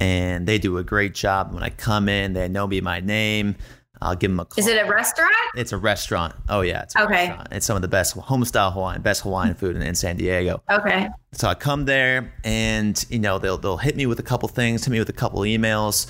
and 0.00 0.46
they 0.46 0.56
do 0.56 0.78
a 0.78 0.82
great 0.82 1.14
job. 1.14 1.52
When 1.52 1.62
I 1.62 1.68
come 1.68 2.08
in, 2.08 2.32
they 2.32 2.48
know 2.48 2.66
me 2.66 2.80
by 2.80 3.00
name. 3.00 3.56
I'll 4.02 4.14
give 4.14 4.30
them 4.30 4.40
a 4.40 4.44
call. 4.44 4.58
Is 4.58 4.66
it 4.66 4.76
a 4.76 4.88
restaurant? 4.88 5.32
It's 5.54 5.72
a 5.72 5.76
restaurant. 5.76 6.34
Oh 6.48 6.60
yeah, 6.60 6.82
it's 6.82 6.94
a 6.96 7.04
okay. 7.04 7.28
Restaurant. 7.28 7.48
It's 7.52 7.66
some 7.66 7.76
of 7.76 7.82
the 7.82 7.88
best 7.88 8.14
home 8.14 8.44
style 8.44 8.70
Hawaiian, 8.70 9.02
best 9.02 9.22
Hawaiian 9.22 9.54
food 9.56 9.76
in, 9.76 9.82
in, 9.82 9.94
San 9.94 10.16
Diego. 10.16 10.62
Okay. 10.70 11.08
So 11.32 11.48
I 11.48 11.54
come 11.54 11.84
there, 11.84 12.32
and 12.44 13.02
you 13.08 13.18
know 13.18 13.38
they'll 13.38 13.58
they'll 13.58 13.76
hit 13.76 13.96
me 13.96 14.06
with 14.06 14.20
a 14.20 14.24
couple 14.24 14.48
things, 14.48 14.84
hit 14.84 14.90
me 14.90 14.98
with 14.98 15.08
a 15.08 15.14
couple 15.14 15.40
emails, 15.40 16.06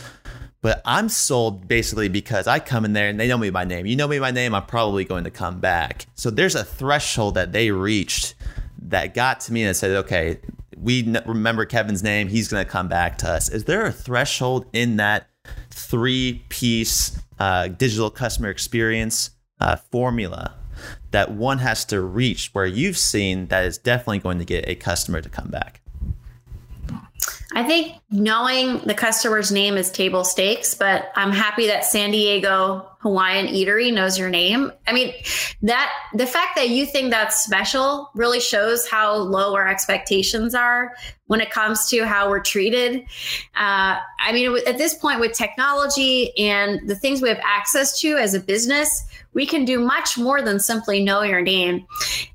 but 0.62 0.82
I'm 0.84 1.08
sold 1.08 1.68
basically 1.68 2.08
because 2.08 2.46
I 2.46 2.58
come 2.58 2.84
in 2.84 2.92
there 2.92 3.08
and 3.08 3.20
they 3.20 3.28
know 3.28 3.38
me 3.38 3.50
by 3.50 3.64
name. 3.64 3.86
You 3.86 3.94
know 3.94 4.08
me 4.08 4.18
by 4.18 4.32
name, 4.32 4.54
I'm 4.54 4.66
probably 4.66 5.04
going 5.04 5.24
to 5.24 5.30
come 5.30 5.60
back. 5.60 6.06
So 6.14 6.30
there's 6.30 6.56
a 6.56 6.64
threshold 6.64 7.34
that 7.34 7.52
they 7.52 7.70
reached 7.70 8.34
that 8.82 9.14
got 9.14 9.40
to 9.40 9.52
me 9.52 9.62
and 9.64 9.76
said, 9.76 9.92
okay, 9.92 10.40
we 10.76 11.16
remember 11.24 11.64
Kevin's 11.66 12.02
name. 12.02 12.28
He's 12.28 12.48
going 12.48 12.64
to 12.64 12.70
come 12.70 12.88
back 12.88 13.18
to 13.18 13.30
us. 13.30 13.48
Is 13.48 13.64
there 13.64 13.86
a 13.86 13.92
threshold 13.92 14.66
in 14.72 14.96
that 14.96 15.28
three 15.70 16.44
piece 16.48 17.18
uh, 17.38 17.68
digital 17.68 18.10
customer 18.10 18.50
experience 18.50 19.30
uh, 19.60 19.76
formula 19.76 20.54
that 21.10 21.32
one 21.32 21.58
has 21.58 21.84
to 21.86 22.00
reach 22.00 22.50
where 22.52 22.66
you've 22.66 22.98
seen 22.98 23.46
that 23.46 23.64
is 23.64 23.78
definitely 23.78 24.18
going 24.18 24.38
to 24.38 24.44
get 24.44 24.68
a 24.68 24.74
customer 24.74 25.20
to 25.20 25.28
come 25.28 25.48
back? 25.48 25.80
I 27.52 27.62
think 27.62 27.94
knowing 28.10 28.78
the 28.78 28.94
customer's 28.94 29.52
name 29.52 29.76
is 29.76 29.90
table 29.90 30.24
stakes, 30.24 30.74
but 30.74 31.12
I'm 31.14 31.30
happy 31.30 31.68
that 31.68 31.84
San 31.84 32.10
Diego 32.10 32.88
Hawaiian 32.98 33.46
Eatery 33.46 33.94
knows 33.94 34.18
your 34.18 34.28
name. 34.28 34.72
I 34.86 34.92
mean, 34.92 35.14
that 35.62 35.92
the 36.12 36.26
fact 36.26 36.56
that 36.56 36.70
you 36.70 36.86
think 36.86 37.10
that's 37.10 37.44
special 37.44 38.10
really 38.14 38.40
shows 38.40 38.88
how 38.88 39.14
low 39.14 39.54
our 39.54 39.68
expectations 39.68 40.56
are 40.56 40.96
when 41.26 41.40
it 41.40 41.50
comes 41.50 41.88
to 41.90 42.04
how 42.04 42.28
we're 42.28 42.42
treated. 42.42 43.02
Uh, 43.54 44.00
I 44.18 44.32
mean, 44.32 44.58
at 44.66 44.76
this 44.76 44.94
point, 44.94 45.20
with 45.20 45.32
technology 45.32 46.36
and 46.36 46.88
the 46.88 46.96
things 46.96 47.22
we 47.22 47.28
have 47.28 47.40
access 47.44 48.00
to 48.00 48.16
as 48.16 48.34
a 48.34 48.40
business, 48.40 49.04
we 49.34 49.46
can 49.46 49.64
do 49.64 49.78
much 49.78 50.18
more 50.18 50.42
than 50.42 50.58
simply 50.58 51.04
know 51.04 51.22
your 51.22 51.42
name. 51.42 51.86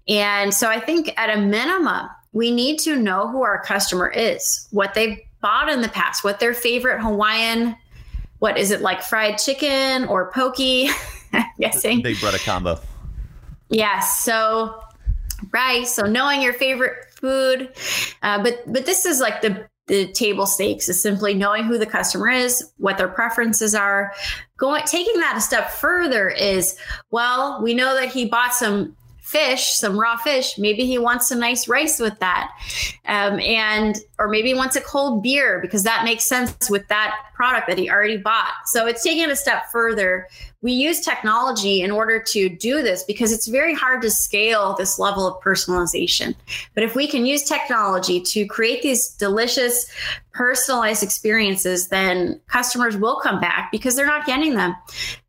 And 0.07 0.53
so 0.53 0.69
I 0.69 0.79
think 0.79 1.13
at 1.17 1.35
a 1.35 1.41
minimum, 1.41 2.07
we 2.33 2.51
need 2.51 2.79
to 2.79 2.95
know 2.95 3.27
who 3.27 3.41
our 3.41 3.61
customer 3.63 4.09
is, 4.09 4.67
what 4.71 4.93
they've 4.93 5.19
bought 5.41 5.69
in 5.69 5.81
the 5.81 5.89
past, 5.89 6.23
what 6.23 6.39
their 6.39 6.53
favorite 6.53 7.01
Hawaiian, 7.01 7.75
what 8.39 8.57
is 8.57 8.71
it 8.71 8.81
like 8.81 9.01
fried 9.01 9.37
chicken 9.37 10.05
or 10.05 10.31
poke? 10.31 10.59
I'm 11.33 11.45
guessing. 11.59 12.01
Big 12.01 12.19
brother 12.19 12.39
combo. 12.39 12.79
Yes. 13.69 14.19
So, 14.19 14.81
right. 15.51 15.87
So 15.87 16.03
knowing 16.03 16.41
your 16.41 16.53
favorite 16.53 17.05
food, 17.13 17.71
uh, 18.23 18.41
but 18.43 18.61
but 18.67 18.85
this 18.85 19.05
is 19.05 19.19
like 19.19 19.41
the 19.41 19.67
the 19.87 20.11
table 20.11 20.45
stakes 20.45 20.87
is 20.89 21.01
simply 21.01 21.33
knowing 21.33 21.65
who 21.65 21.77
the 21.77 21.85
customer 21.85 22.29
is, 22.29 22.71
what 22.77 22.97
their 22.97 23.07
preferences 23.07 23.75
are. 23.75 24.13
Going 24.57 24.83
taking 24.85 25.19
that 25.19 25.35
a 25.37 25.41
step 25.41 25.71
further 25.71 26.29
is 26.29 26.77
well, 27.11 27.61
we 27.61 27.73
know 27.73 27.95
that 27.95 28.09
he 28.09 28.25
bought 28.25 28.53
some 28.53 28.95
fish, 29.31 29.73
some 29.73 29.97
raw 29.97 30.17
fish. 30.17 30.57
Maybe 30.57 30.85
he 30.85 30.97
wants 30.97 31.29
some 31.29 31.39
nice 31.39 31.69
rice 31.69 31.99
with 31.99 32.19
that. 32.19 32.51
Um, 33.05 33.39
and, 33.39 33.97
or 34.19 34.27
maybe 34.27 34.49
he 34.49 34.53
wants 34.53 34.75
a 34.75 34.81
cold 34.81 35.23
beer 35.23 35.59
because 35.61 35.83
that 35.83 36.03
makes 36.03 36.25
sense 36.25 36.69
with 36.69 36.85
that 36.89 37.15
product 37.41 37.67
that 37.67 37.79
he 37.79 37.89
already 37.89 38.17
bought. 38.17 38.53
So 38.67 38.85
it's 38.85 39.01
taking 39.01 39.23
it 39.23 39.31
a 39.31 39.35
step 39.35 39.71
further 39.71 40.27
we 40.61 40.73
use 40.73 41.01
technology 41.01 41.81
in 41.81 41.89
order 41.89 42.21
to 42.21 42.47
do 42.47 42.83
this 42.83 43.03
because 43.03 43.31
it's 43.31 43.47
very 43.47 43.73
hard 43.73 44.01
to 44.03 44.11
scale 44.11 44.75
this 44.75 44.99
level 44.99 45.25
of 45.25 45.41
personalization. 45.41 46.35
But 46.75 46.83
if 46.83 46.95
we 46.95 47.07
can 47.07 47.25
use 47.25 47.43
technology 47.43 48.21
to 48.21 48.45
create 48.45 48.83
these 48.83 49.09
delicious, 49.09 49.91
personalized 50.33 51.03
experiences, 51.03 51.89
then 51.89 52.39
customers 52.47 52.95
will 52.95 53.19
come 53.19 53.41
back 53.41 53.69
because 53.71 53.95
they're 53.95 54.05
not 54.05 54.25
getting 54.25 54.55
them. 54.55 54.75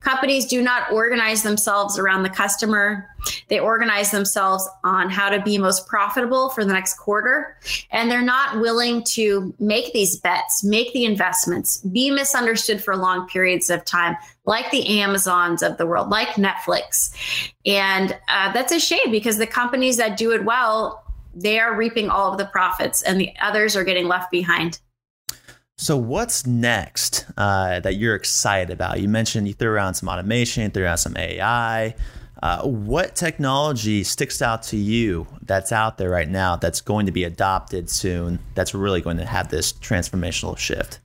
Companies 0.00 0.46
do 0.46 0.62
not 0.62 0.92
organize 0.92 1.42
themselves 1.42 1.98
around 1.98 2.22
the 2.22 2.30
customer, 2.30 3.08
they 3.48 3.58
organize 3.58 4.10
themselves 4.10 4.68
on 4.84 5.10
how 5.10 5.28
to 5.28 5.40
be 5.42 5.58
most 5.58 5.86
profitable 5.86 6.50
for 6.50 6.64
the 6.64 6.72
next 6.72 6.94
quarter. 6.94 7.56
And 7.90 8.10
they're 8.10 8.22
not 8.22 8.60
willing 8.60 9.04
to 9.14 9.54
make 9.58 9.92
these 9.92 10.18
bets, 10.18 10.64
make 10.64 10.92
the 10.92 11.04
investments, 11.04 11.78
be 11.78 12.01
misunderstood 12.10 12.82
for 12.82 12.96
long 12.96 13.26
periods 13.28 13.70
of 13.70 13.84
time 13.84 14.16
like 14.44 14.70
the 14.70 15.00
Amazons 15.00 15.62
of 15.62 15.76
the 15.78 15.86
world, 15.86 16.08
like 16.08 16.28
Netflix. 16.30 17.14
And 17.64 18.16
uh, 18.28 18.52
that's 18.52 18.72
a 18.72 18.80
shame 18.80 19.10
because 19.10 19.38
the 19.38 19.46
companies 19.46 19.96
that 19.98 20.16
do 20.16 20.32
it 20.32 20.44
well, 20.44 21.04
they 21.34 21.58
are 21.58 21.76
reaping 21.76 22.10
all 22.10 22.32
of 22.32 22.38
the 22.38 22.46
profits 22.46 23.02
and 23.02 23.20
the 23.20 23.32
others 23.40 23.76
are 23.76 23.84
getting 23.84 24.08
left 24.08 24.30
behind. 24.30 24.80
So, 25.78 25.96
what's 25.96 26.46
next 26.46 27.26
uh, 27.36 27.80
that 27.80 27.96
you're 27.96 28.14
excited 28.14 28.70
about? 28.70 29.00
You 29.00 29.08
mentioned 29.08 29.48
you 29.48 29.54
threw 29.54 29.70
around 29.70 29.94
some 29.94 30.08
automation, 30.08 30.64
you 30.64 30.68
threw 30.68 30.84
around 30.84 30.98
some 30.98 31.16
AI. 31.16 31.94
Uh, 32.42 32.62
what 32.62 33.14
technology 33.14 34.02
sticks 34.02 34.42
out 34.42 34.64
to 34.64 34.76
you 34.76 35.26
that's 35.42 35.70
out 35.70 35.96
there 35.96 36.10
right 36.10 36.28
now 36.28 36.56
that's 36.56 36.80
going 36.80 37.06
to 37.06 37.12
be 37.12 37.22
adopted 37.22 37.88
soon 37.88 38.40
that's 38.54 38.74
really 38.74 39.00
going 39.00 39.16
to 39.16 39.24
have 39.24 39.48
this 39.48 39.72
transformational 39.72 40.58
shift? 40.58 41.00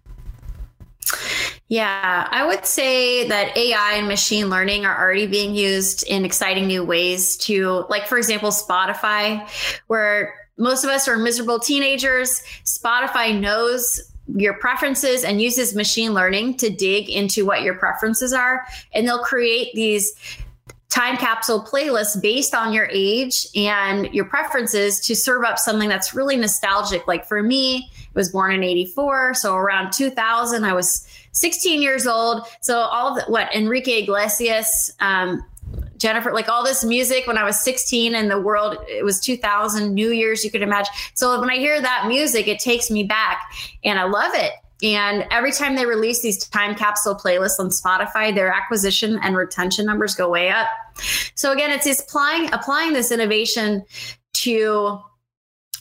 Yeah, 1.70 2.28
I 2.32 2.46
would 2.46 2.66
say 2.66 3.28
that 3.28 3.56
AI 3.58 3.94
and 3.96 4.08
machine 4.08 4.50
learning 4.50 4.86
are 4.86 4.98
already 4.98 5.28
being 5.28 5.54
used 5.54 6.04
in 6.08 6.24
exciting 6.24 6.68
new 6.68 6.84
ways 6.84 7.36
to, 7.38 7.86
like, 7.90 8.08
for 8.08 8.18
example, 8.18 8.52
Spotify, 8.52 9.48
where 9.88 10.34
most 10.58 10.84
of 10.84 10.90
us 10.90 11.08
are 11.08 11.18
miserable 11.18 11.60
teenagers. 11.60 12.42
Spotify 12.64 13.38
knows 13.38 14.02
your 14.36 14.54
preferences 14.56 15.24
and 15.24 15.42
uses 15.42 15.76
machine 15.76 16.14
learning 16.14 16.58
to 16.58 16.70
dig 16.70 17.10
into 17.10 17.46
what 17.46 17.62
your 17.62 17.76
preferences 17.76 18.34
are. 18.34 18.66
And 18.94 19.08
they'll 19.08 19.24
create 19.24 19.74
these 19.74 20.14
time 20.90 21.18
capsule 21.18 21.64
playlists 21.64 22.22
based 22.22 22.56
on 22.56 22.74
your 22.74 22.88
age 22.92 23.48
and 23.56 24.14
your 24.14 24.26
preferences 24.26 25.00
to 25.02 25.16
serve 25.16 25.44
up 25.44 25.60
something 25.60 25.90
that's 25.90 26.14
really 26.14 26.38
nostalgic. 26.38 27.08
Like 27.08 27.26
for 27.26 27.44
me, 27.44 27.92
was 28.18 28.30
born 28.30 28.52
in 28.52 28.64
84. 28.64 29.36
So 29.36 29.56
around 29.56 29.94
2000, 29.94 30.66
I 30.66 30.74
was 30.74 31.08
16 31.32 31.82
years 31.82 32.06
old. 32.06 32.46
So 32.62 32.80
all 32.80 33.16
the, 33.16 33.22
what 33.28 33.54
Enrique 33.56 34.02
Iglesias, 34.04 34.92
um, 35.00 35.46
Jennifer, 35.98 36.34
like 36.34 36.50
all 36.50 36.64
this 36.64 36.84
music 36.84 37.28
when 37.28 37.38
I 37.38 37.44
was 37.44 37.64
16 37.64 38.16
and 38.16 38.30
the 38.30 38.42
world, 38.42 38.78
it 38.90 39.06
was 39.06 39.20
2000, 39.22 39.94
New 39.94 40.10
Year's, 40.10 40.44
you 40.44 40.52
could 40.52 40.62
imagine. 40.62 40.92
So 41.14 41.40
when 41.40 41.50
I 41.50 41.58
hear 41.58 41.80
that 41.80 42.08
music, 42.08 42.48
it 42.48 42.60
takes 42.60 42.92
me 42.92 43.04
back 43.04 43.52
and 43.84 44.00
I 44.00 44.04
love 44.04 44.34
it. 44.34 44.52
And 44.84 45.26
every 45.32 45.52
time 45.52 45.76
they 45.76 45.86
release 45.86 46.22
these 46.22 46.48
time 46.48 46.76
capsule 46.76 47.16
playlists 47.16 47.60
on 47.60 47.70
Spotify, 47.70 48.34
their 48.34 48.52
acquisition 48.52 49.20
and 49.24 49.36
retention 49.36 49.86
numbers 49.86 50.14
go 50.14 50.30
way 50.30 50.50
up. 50.50 50.68
So 51.34 51.52
again, 51.52 51.72
it's 51.72 52.00
applying 52.00 52.54
applying 52.54 52.94
this 52.94 53.12
innovation 53.12 53.86
to 54.34 55.00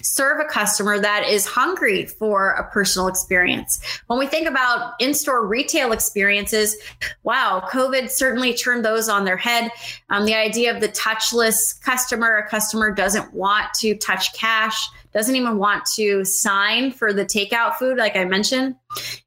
serve 0.07 0.41
a 0.41 0.45
customer 0.45 0.99
that 1.01 1.25
is 1.29 1.45
hungry 1.45 2.07
for 2.07 2.53
a 2.53 2.71
personal 2.71 3.09
experience. 3.09 3.81
When 4.07 4.19
we 4.19 4.27
think 4.27 4.49
about 4.49 4.95
in 5.01 5.15
store 5.15 5.47
retail 5.47 5.93
experiences, 5.93 6.77
wow, 7.25 7.67
COVID 7.71 8.09
certainly 8.11 8.55
turned 8.55 8.85
those 8.85 9.09
on 9.09 9.25
their 9.25 9.37
head. 9.37 9.71
Um, 10.11 10.25
the 10.25 10.35
idea 10.35 10.75
of 10.75 10.81
the 10.81 10.89
touchless 10.89 11.81
customer, 11.83 12.37
a 12.37 12.49
customer 12.49 12.93
doesn't 12.93 13.35
want 13.35 13.75
to 13.75 13.97
touch 13.97 14.33
cash, 14.33 14.89
doesn't 15.13 15.35
even 15.35 15.59
want 15.59 15.85
to 15.97 16.25
sign 16.25 16.93
for 16.93 17.13
the 17.13 17.25
takeout 17.25 17.75
food, 17.75 17.97
like 17.97 18.17
I 18.17 18.25
mentioned. 18.27 18.77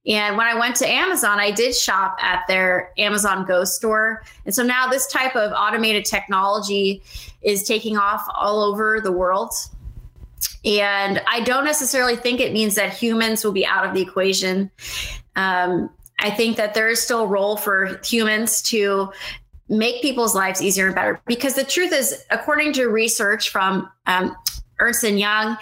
And 0.05 0.37
when 0.37 0.47
I 0.47 0.57
went 0.57 0.75
to 0.77 0.87
Amazon, 0.87 1.39
I 1.39 1.51
did 1.51 1.75
shop 1.75 2.17
at 2.21 2.43
their 2.47 2.91
Amazon 2.97 3.45
Go 3.45 3.63
store. 3.63 4.23
And 4.45 4.53
so 4.55 4.63
now 4.63 4.87
this 4.87 5.07
type 5.07 5.35
of 5.35 5.51
automated 5.51 6.05
technology 6.05 7.01
is 7.41 7.63
taking 7.63 7.97
off 7.97 8.23
all 8.35 8.63
over 8.63 9.01
the 9.01 9.11
world. 9.11 9.51
And 10.65 11.21
I 11.27 11.41
don't 11.41 11.63
necessarily 11.63 12.15
think 12.15 12.39
it 12.39 12.51
means 12.51 12.75
that 12.75 12.93
humans 12.93 13.43
will 13.43 13.51
be 13.51 13.65
out 13.65 13.85
of 13.85 13.93
the 13.93 14.01
equation. 14.01 14.69
Um, 15.35 15.89
I 16.19 16.29
think 16.31 16.57
that 16.57 16.73
there 16.73 16.89
is 16.89 17.01
still 17.01 17.21
a 17.21 17.27
role 17.27 17.55
for 17.55 17.99
humans 18.03 18.61
to 18.63 19.11
make 19.69 20.01
people's 20.01 20.35
lives 20.35 20.61
easier 20.61 20.87
and 20.87 20.95
better. 20.95 21.21
Because 21.25 21.53
the 21.53 21.63
truth 21.63 21.93
is, 21.93 22.23
according 22.29 22.73
to 22.73 22.87
research 22.87 23.49
from 23.49 23.89
um, 24.05 24.35
Ernst 24.79 25.03
and 25.03 25.19
Young, 25.19 25.57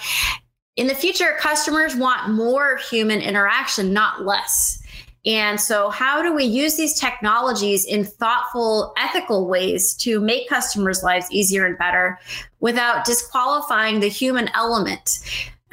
in 0.78 0.88
the 0.88 0.96
future, 0.96 1.36
customers 1.40 1.96
want 1.96 2.30
more 2.30 2.78
human 2.78 3.20
interaction, 3.20 3.94
not 3.94 4.26
less. 4.26 4.82
And 5.28 5.60
so, 5.60 5.90
how 5.90 6.24
do 6.24 6.34
we 6.34 6.46
use 6.46 6.78
these 6.78 6.98
technologies 6.98 7.86
in 7.86 8.06
thoughtful, 8.06 8.94
ethical 8.98 9.48
ways 9.48 9.94
to 9.96 10.22
make 10.22 10.48
customers' 10.48 11.04
lives 11.04 11.30
easier 11.32 11.66
and 11.66 11.78
better 11.78 12.18
without 12.62 13.06
disqualifying 13.06 14.00
the 14.00 14.08
human 14.08 14.50
element? 14.56 15.20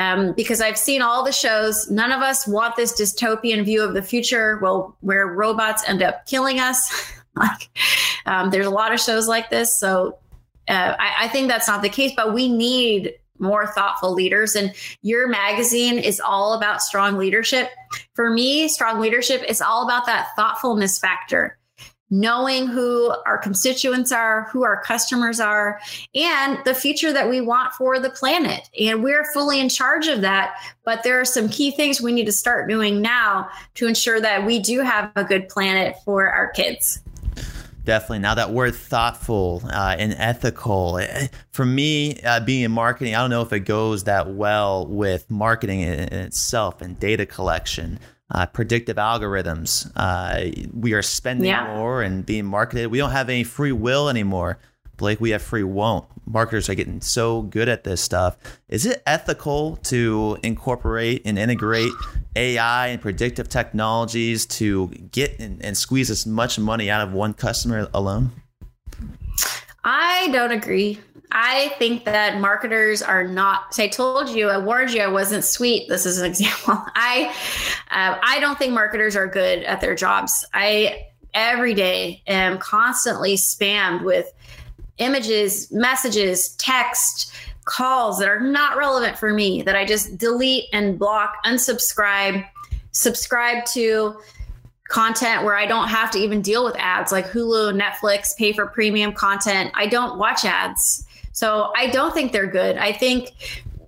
Um, 0.00 0.32
because 0.32 0.60
I've 0.60 0.76
seen 0.76 1.02
all 1.02 1.24
the 1.24 1.30
shows. 1.32 1.88
None 1.88 2.10
of 2.10 2.20
us 2.20 2.48
want 2.48 2.74
this 2.74 3.00
dystopian 3.00 3.64
view 3.64 3.82
of 3.84 3.94
the 3.94 4.02
future, 4.02 4.58
well, 4.60 4.96
where 5.00 5.28
robots 5.28 5.88
end 5.88 6.02
up 6.02 6.26
killing 6.26 6.58
us. 6.58 7.12
like, 7.36 7.70
um, 8.26 8.50
there's 8.50 8.66
a 8.66 8.70
lot 8.70 8.92
of 8.92 9.00
shows 9.00 9.28
like 9.28 9.50
this. 9.50 9.78
So 9.78 10.18
Uh, 10.66 10.96
I, 10.98 11.26
I 11.26 11.28
think 11.28 11.48
that's 11.48 11.68
not 11.68 11.82
the 11.82 11.90
case, 11.90 12.12
but 12.16 12.32
we 12.32 12.48
need 12.48 13.12
more 13.38 13.66
thoughtful 13.66 14.12
leaders. 14.12 14.54
And 14.54 14.72
your 15.02 15.28
magazine 15.28 15.98
is 15.98 16.20
all 16.20 16.54
about 16.54 16.82
strong 16.82 17.16
leadership. 17.16 17.70
For 18.14 18.30
me, 18.30 18.68
strong 18.68 19.00
leadership 19.00 19.42
is 19.48 19.60
all 19.60 19.84
about 19.84 20.06
that 20.06 20.28
thoughtfulness 20.36 20.98
factor 20.98 21.58
knowing 22.10 22.68
who 22.68 23.12
our 23.26 23.38
constituents 23.38 24.12
are, 24.12 24.44
who 24.52 24.62
our 24.62 24.80
customers 24.82 25.40
are, 25.40 25.80
and 26.14 26.58
the 26.64 26.74
future 26.74 27.12
that 27.12 27.28
we 27.28 27.40
want 27.40 27.72
for 27.72 27.98
the 27.98 28.10
planet. 28.10 28.68
And 28.78 29.02
we're 29.02 29.24
fully 29.32 29.58
in 29.58 29.68
charge 29.68 30.06
of 30.06 30.20
that. 30.20 30.54
But 30.84 31.02
there 31.02 31.20
are 31.20 31.24
some 31.24 31.48
key 31.48 31.72
things 31.72 32.00
we 32.00 32.12
need 32.12 32.26
to 32.26 32.32
start 32.32 32.68
doing 32.68 33.00
now 33.00 33.48
to 33.74 33.86
ensure 33.86 34.20
that 34.20 34.46
we 34.46 34.60
do 34.60 34.80
have 34.80 35.10
a 35.16 35.24
good 35.24 35.48
planet 35.48 35.96
for 36.04 36.28
our 36.28 36.50
kids. 36.50 37.02
Definitely. 37.84 38.20
Now 38.20 38.34
that 38.34 38.50
word 38.50 38.74
thoughtful 38.74 39.62
uh, 39.70 39.96
and 39.98 40.14
ethical, 40.14 40.98
eh, 40.98 41.28
for 41.50 41.66
me, 41.66 42.18
uh, 42.22 42.40
being 42.40 42.62
in 42.62 42.72
marketing, 42.72 43.14
I 43.14 43.18
don't 43.18 43.30
know 43.30 43.42
if 43.42 43.52
it 43.52 43.60
goes 43.60 44.04
that 44.04 44.32
well 44.34 44.86
with 44.86 45.30
marketing 45.30 45.80
in, 45.80 45.92
in 45.92 46.18
itself 46.20 46.80
and 46.80 46.98
data 46.98 47.26
collection 47.26 47.98
uh, 48.30 48.46
predictive 48.46 48.96
algorithms. 48.96 49.90
Uh, 49.94 50.66
we 50.72 50.92
are 50.92 51.02
spending 51.02 51.46
yeah. 51.46 51.74
more 51.74 52.02
and 52.02 52.24
being 52.24 52.44
marketed. 52.46 52.90
We 52.90 52.98
don't 52.98 53.10
have 53.10 53.28
any 53.28 53.44
free 53.44 53.72
will 53.72 54.08
anymore. 54.08 54.58
Blake, 54.96 55.20
we 55.20 55.30
have 55.30 55.42
free 55.42 55.62
won't. 55.62 56.06
Marketers 56.26 56.68
are 56.68 56.74
getting 56.74 57.00
so 57.00 57.42
good 57.42 57.68
at 57.68 57.84
this 57.84 58.00
stuff. 58.00 58.36
Is 58.68 58.86
it 58.86 59.02
ethical 59.06 59.76
to 59.84 60.38
incorporate 60.42 61.22
and 61.24 61.38
integrate 61.38 61.92
AI 62.36 62.88
and 62.88 63.00
predictive 63.00 63.48
technologies 63.48 64.46
to 64.46 64.88
get 64.88 65.38
and, 65.38 65.62
and 65.64 65.76
squeeze 65.76 66.10
as 66.10 66.26
much 66.26 66.58
money 66.58 66.90
out 66.90 67.06
of 67.06 67.12
one 67.12 67.34
customer 67.34 67.88
alone? 67.92 68.32
I 69.84 70.28
don't 70.32 70.52
agree. 70.52 70.98
I 71.30 71.74
think 71.78 72.04
that 72.04 72.40
marketers 72.40 73.02
are 73.02 73.26
not. 73.26 73.78
I 73.78 73.88
told 73.88 74.30
you, 74.30 74.48
I 74.48 74.58
warned 74.58 74.92
you, 74.92 75.02
I 75.02 75.08
wasn't 75.08 75.44
sweet. 75.44 75.88
This 75.88 76.06
is 76.06 76.18
an 76.18 76.26
example. 76.30 76.80
I, 76.94 77.34
uh, 77.90 78.18
I 78.22 78.38
don't 78.40 78.58
think 78.58 78.72
marketers 78.72 79.16
are 79.16 79.26
good 79.26 79.64
at 79.64 79.80
their 79.80 79.94
jobs. 79.94 80.44
I 80.54 81.06
every 81.34 81.74
day 81.74 82.22
am 82.26 82.58
constantly 82.58 83.34
spammed 83.34 84.04
with 84.04 84.32
images, 84.98 85.70
messages, 85.72 86.50
text, 86.56 87.32
calls 87.64 88.18
that 88.18 88.28
are 88.28 88.40
not 88.40 88.76
relevant 88.76 89.18
for 89.18 89.32
me. 89.32 89.62
That 89.62 89.76
I 89.76 89.84
just 89.84 90.18
delete 90.18 90.64
and 90.72 90.98
block, 90.98 91.36
unsubscribe, 91.44 92.46
subscribe 92.92 93.64
to 93.66 94.16
content 94.88 95.44
where 95.44 95.56
I 95.56 95.66
don't 95.66 95.88
have 95.88 96.10
to 96.12 96.18
even 96.18 96.42
deal 96.42 96.64
with 96.64 96.76
ads 96.76 97.10
like 97.10 97.26
Hulu, 97.26 97.80
Netflix, 97.80 98.36
pay 98.36 98.52
for 98.52 98.66
premium 98.66 99.12
content. 99.12 99.70
I 99.74 99.86
don't 99.86 100.18
watch 100.18 100.44
ads. 100.44 101.04
So 101.32 101.72
I 101.76 101.88
don't 101.88 102.14
think 102.14 102.32
they're 102.32 102.46
good. 102.46 102.76
I 102.76 102.92
think 102.92 103.30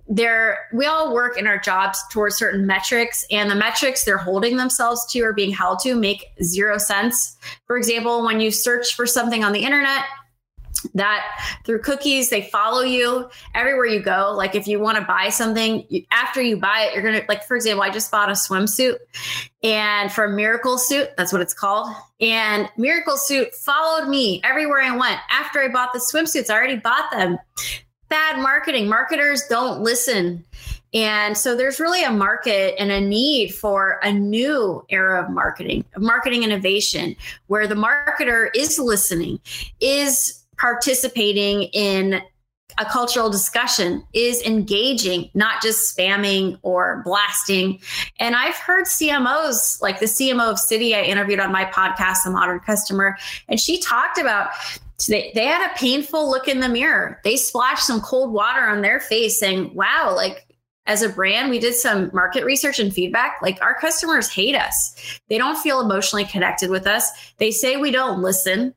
they're 0.09 0.67
we 0.73 0.85
all 0.85 1.13
work 1.13 1.37
in 1.37 1.47
our 1.47 1.59
jobs 1.59 1.99
towards 2.11 2.37
certain 2.37 2.65
metrics 2.65 3.25
and 3.29 3.51
the 3.51 3.55
metrics 3.55 4.05
they're 4.05 4.17
holding 4.17 4.55
themselves 4.55 5.05
to 5.11 5.19
or 5.21 5.33
being 5.33 5.51
held 5.51 5.79
to 5.79 5.95
make 5.95 6.25
zero 6.41 6.77
sense. 6.77 7.37
For 7.65 7.77
example, 7.77 8.23
when 8.23 8.39
you 8.39 8.51
search 8.51 8.95
for 8.95 9.05
something 9.05 9.43
on 9.43 9.51
the 9.51 9.63
internet, 9.63 10.03
that 10.93 11.23
through 11.63 11.79
cookies 11.81 12.29
they 12.29 12.43
follow 12.43 12.81
you 12.81 13.29
everywhere 13.55 13.85
you 13.85 14.01
go. 14.01 14.33
Like 14.35 14.55
if 14.55 14.67
you 14.67 14.79
want 14.79 14.97
to 14.97 15.03
buy 15.03 15.29
something 15.29 15.85
you, 15.89 16.03
after 16.11 16.41
you 16.41 16.57
buy 16.57 16.87
it 16.87 16.93
you're 16.93 17.03
gonna 17.03 17.23
like 17.27 17.43
for 17.43 17.55
example 17.55 17.83
i 17.83 17.89
just 17.89 18.11
bought 18.11 18.29
a 18.29 18.33
swimsuit 18.33 18.97
and 19.63 20.11
for 20.11 20.25
a 20.25 20.29
miracle 20.29 20.77
suit 20.77 21.09
that's 21.17 21.31
what 21.31 21.41
it's 21.41 21.53
called 21.53 21.93
and 22.21 22.69
miracle 22.77 23.17
suit 23.17 23.53
followed 23.55 24.07
me 24.07 24.41
everywhere 24.43 24.81
i 24.81 24.95
went. 24.95 25.19
After 25.29 25.59
i 25.59 25.67
bought 25.67 25.93
the 25.93 25.99
swimsuits 25.99 26.49
i 26.49 26.55
already 26.55 26.77
bought 26.77 27.11
them. 27.11 27.37
Bad 28.09 28.41
marketing 28.41 28.87
marketers 28.87 29.43
don't 29.49 29.81
listen. 29.81 30.45
And 30.93 31.37
so 31.37 31.55
there's 31.55 31.79
really 31.79 32.03
a 32.03 32.11
market 32.11 32.75
and 32.79 32.91
a 32.91 33.01
need 33.01 33.53
for 33.53 33.99
a 34.01 34.11
new 34.11 34.85
era 34.89 35.23
of 35.23 35.29
marketing, 35.29 35.83
of 35.95 36.01
marketing 36.01 36.43
innovation, 36.43 37.15
where 37.47 37.67
the 37.67 37.75
marketer 37.75 38.49
is 38.55 38.79
listening, 38.79 39.39
is 39.81 40.36
participating 40.57 41.63
in 41.73 42.21
a 42.77 42.85
cultural 42.85 43.29
discussion 43.29 44.03
is 44.13 44.41
engaging, 44.43 45.29
not 45.33 45.61
just 45.61 45.97
spamming 45.97 46.59
or 46.61 47.01
blasting. 47.05 47.79
And 48.19 48.35
I've 48.35 48.55
heard 48.55 48.85
CMOs, 48.85 49.81
like 49.81 49.99
the 49.99 50.05
CMO 50.05 50.51
of 50.51 50.57
Citi, 50.57 50.93
I 50.93 51.03
interviewed 51.03 51.39
on 51.39 51.51
my 51.51 51.65
podcast, 51.65 52.23
The 52.23 52.31
Modern 52.31 52.59
Customer, 52.59 53.17
and 53.47 53.59
she 53.59 53.79
talked 53.79 54.19
about 54.19 54.49
they, 55.07 55.31
they 55.35 55.45
had 55.45 55.69
a 55.69 55.77
painful 55.77 56.29
look 56.29 56.47
in 56.47 56.59
the 56.59 56.69
mirror. 56.69 57.21
They 57.23 57.37
splashed 57.37 57.85
some 57.85 58.01
cold 58.01 58.33
water 58.33 58.61
on 58.61 58.81
their 58.81 58.99
face 58.99 59.39
saying, 59.39 59.73
wow, 59.75 60.13
like 60.15 60.47
as 60.87 61.03
a 61.03 61.09
brand, 61.09 61.49
we 61.49 61.59
did 61.59 61.75
some 61.75 62.09
market 62.13 62.43
research 62.43 62.79
and 62.79 62.91
feedback. 62.91 63.37
Like 63.41 63.61
our 63.61 63.75
customers 63.75 64.29
hate 64.29 64.55
us. 64.55 65.19
They 65.29 65.37
don't 65.37 65.57
feel 65.57 65.81
emotionally 65.81 66.25
connected 66.25 66.71
with 66.71 66.87
us. 66.87 67.11
They 67.37 67.51
say 67.51 67.77
we 67.77 67.91
don't 67.91 68.21
listen. 68.21 68.73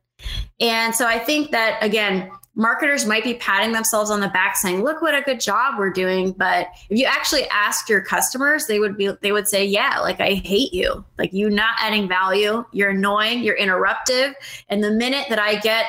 And 0.60 0.94
so 0.94 1.06
I 1.06 1.18
think 1.18 1.50
that, 1.52 1.78
again, 1.82 2.30
marketers 2.54 3.06
might 3.06 3.24
be 3.24 3.34
patting 3.34 3.72
themselves 3.72 4.10
on 4.10 4.20
the 4.20 4.28
back 4.28 4.56
saying 4.56 4.82
look 4.82 5.00
what 5.00 5.14
a 5.14 5.22
good 5.22 5.40
job 5.40 5.78
we're 5.78 5.90
doing. 5.90 6.32
But 6.32 6.68
if 6.90 6.98
you 6.98 7.06
actually 7.06 7.48
ask 7.48 7.88
your 7.88 8.02
customers 8.02 8.66
they 8.66 8.80
would 8.80 8.96
be 8.96 9.10
they 9.22 9.32
would 9.32 9.48
say 9.48 9.64
yeah 9.64 10.00
like 10.00 10.20
i 10.20 10.34
hate 10.34 10.74
you. 10.74 11.04
Like 11.16 11.32
you 11.32 11.48
not 11.48 11.74
adding 11.78 12.08
value. 12.08 12.64
You're 12.72 12.90
annoying. 12.90 13.42
You're 13.42 13.56
interruptive. 13.56 14.34
And 14.68 14.82
the 14.82 14.90
minute 14.90 15.26
that 15.28 15.38
i 15.38 15.56
get 15.56 15.86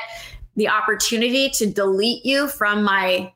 the 0.56 0.68
opportunity 0.68 1.50
to 1.50 1.66
delete 1.66 2.24
you 2.24 2.48
from 2.48 2.84
my 2.84 3.32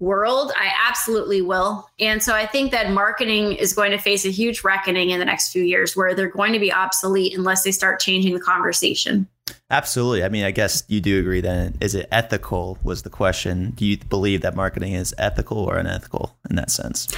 world, 0.00 0.52
I 0.56 0.70
absolutely 0.86 1.42
will. 1.42 1.88
And 1.98 2.22
so 2.22 2.34
I 2.34 2.46
think 2.46 2.70
that 2.70 2.92
marketing 2.92 3.52
is 3.52 3.72
going 3.72 3.90
to 3.90 3.98
face 3.98 4.24
a 4.24 4.30
huge 4.30 4.62
reckoning 4.62 5.10
in 5.10 5.18
the 5.18 5.24
next 5.24 5.50
few 5.50 5.62
years 5.62 5.96
where 5.96 6.14
they're 6.14 6.28
going 6.28 6.52
to 6.52 6.60
be 6.60 6.72
obsolete 6.72 7.36
unless 7.36 7.62
they 7.62 7.72
start 7.72 8.00
changing 8.00 8.34
the 8.34 8.40
conversation. 8.40 9.26
Absolutely. 9.70 10.24
I 10.24 10.28
mean, 10.28 10.44
I 10.44 10.50
guess 10.50 10.84
you 10.88 11.00
do 11.00 11.18
agree 11.18 11.40
then. 11.40 11.76
Is 11.80 11.94
it 11.94 12.08
ethical? 12.12 12.78
Was 12.82 13.02
the 13.02 13.10
question. 13.10 13.72
Do 13.72 13.84
you 13.84 13.98
believe 13.98 14.42
that 14.42 14.54
marketing 14.54 14.94
is 14.94 15.14
ethical 15.18 15.58
or 15.58 15.76
unethical 15.76 16.36
in 16.48 16.56
that 16.56 16.70
sense? 16.70 17.08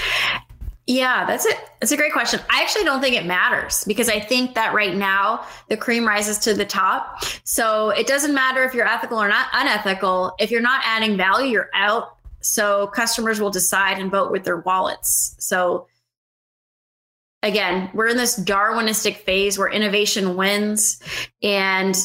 Yeah, 0.86 1.24
that's 1.24 1.46
it. 1.46 1.56
That's 1.80 1.92
a 1.92 1.96
great 1.96 2.12
question. 2.12 2.40
I 2.50 2.62
actually 2.62 2.84
don't 2.84 3.00
think 3.00 3.14
it 3.14 3.24
matters 3.24 3.84
because 3.86 4.08
I 4.08 4.18
think 4.18 4.54
that 4.56 4.74
right 4.74 4.94
now 4.94 5.46
the 5.68 5.76
cream 5.76 6.04
rises 6.04 6.38
to 6.38 6.54
the 6.54 6.64
top. 6.64 7.22
So 7.44 7.90
it 7.90 8.08
doesn't 8.08 8.34
matter 8.34 8.64
if 8.64 8.74
you're 8.74 8.88
ethical 8.88 9.22
or 9.22 9.28
not 9.28 9.46
unethical. 9.52 10.34
If 10.40 10.50
you're 10.50 10.60
not 10.60 10.82
adding 10.84 11.16
value, 11.16 11.52
you're 11.52 11.70
out. 11.74 12.16
So 12.40 12.86
customers 12.88 13.40
will 13.40 13.50
decide 13.50 13.98
and 13.98 14.10
vote 14.10 14.30
with 14.30 14.44
their 14.44 14.58
wallets. 14.58 15.36
So 15.38 15.86
again, 17.42 17.90
we're 17.94 18.08
in 18.08 18.16
this 18.16 18.38
Darwinistic 18.38 19.16
phase 19.18 19.58
where 19.58 19.68
innovation 19.68 20.36
wins 20.36 21.00
and 21.42 21.96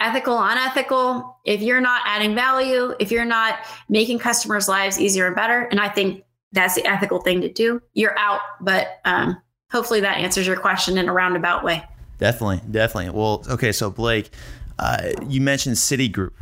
ethical, 0.00 0.38
unethical. 0.38 1.36
If 1.44 1.62
you're 1.62 1.80
not 1.80 2.02
adding 2.04 2.34
value, 2.34 2.94
if 3.00 3.10
you're 3.10 3.24
not 3.24 3.58
making 3.88 4.18
customers' 4.18 4.68
lives 4.68 5.00
easier 5.00 5.26
and 5.26 5.36
better, 5.36 5.62
and 5.62 5.80
I 5.80 5.88
think 5.88 6.24
that's 6.52 6.74
the 6.74 6.86
ethical 6.86 7.20
thing 7.20 7.40
to 7.42 7.52
do, 7.52 7.82
you're 7.94 8.18
out. 8.18 8.40
But 8.60 9.00
um, 9.04 9.40
hopefully 9.70 10.00
that 10.00 10.18
answers 10.18 10.46
your 10.46 10.56
question 10.56 10.98
in 10.98 11.08
a 11.08 11.12
roundabout 11.12 11.64
way. 11.64 11.84
Definitely, 12.18 12.60
definitely. 12.70 13.10
Well, 13.10 13.44
okay, 13.50 13.72
so 13.72 13.90
Blake, 13.90 14.30
uh, 14.78 15.10
you 15.28 15.40
mentioned 15.40 15.76
Citigroup. 15.76 16.32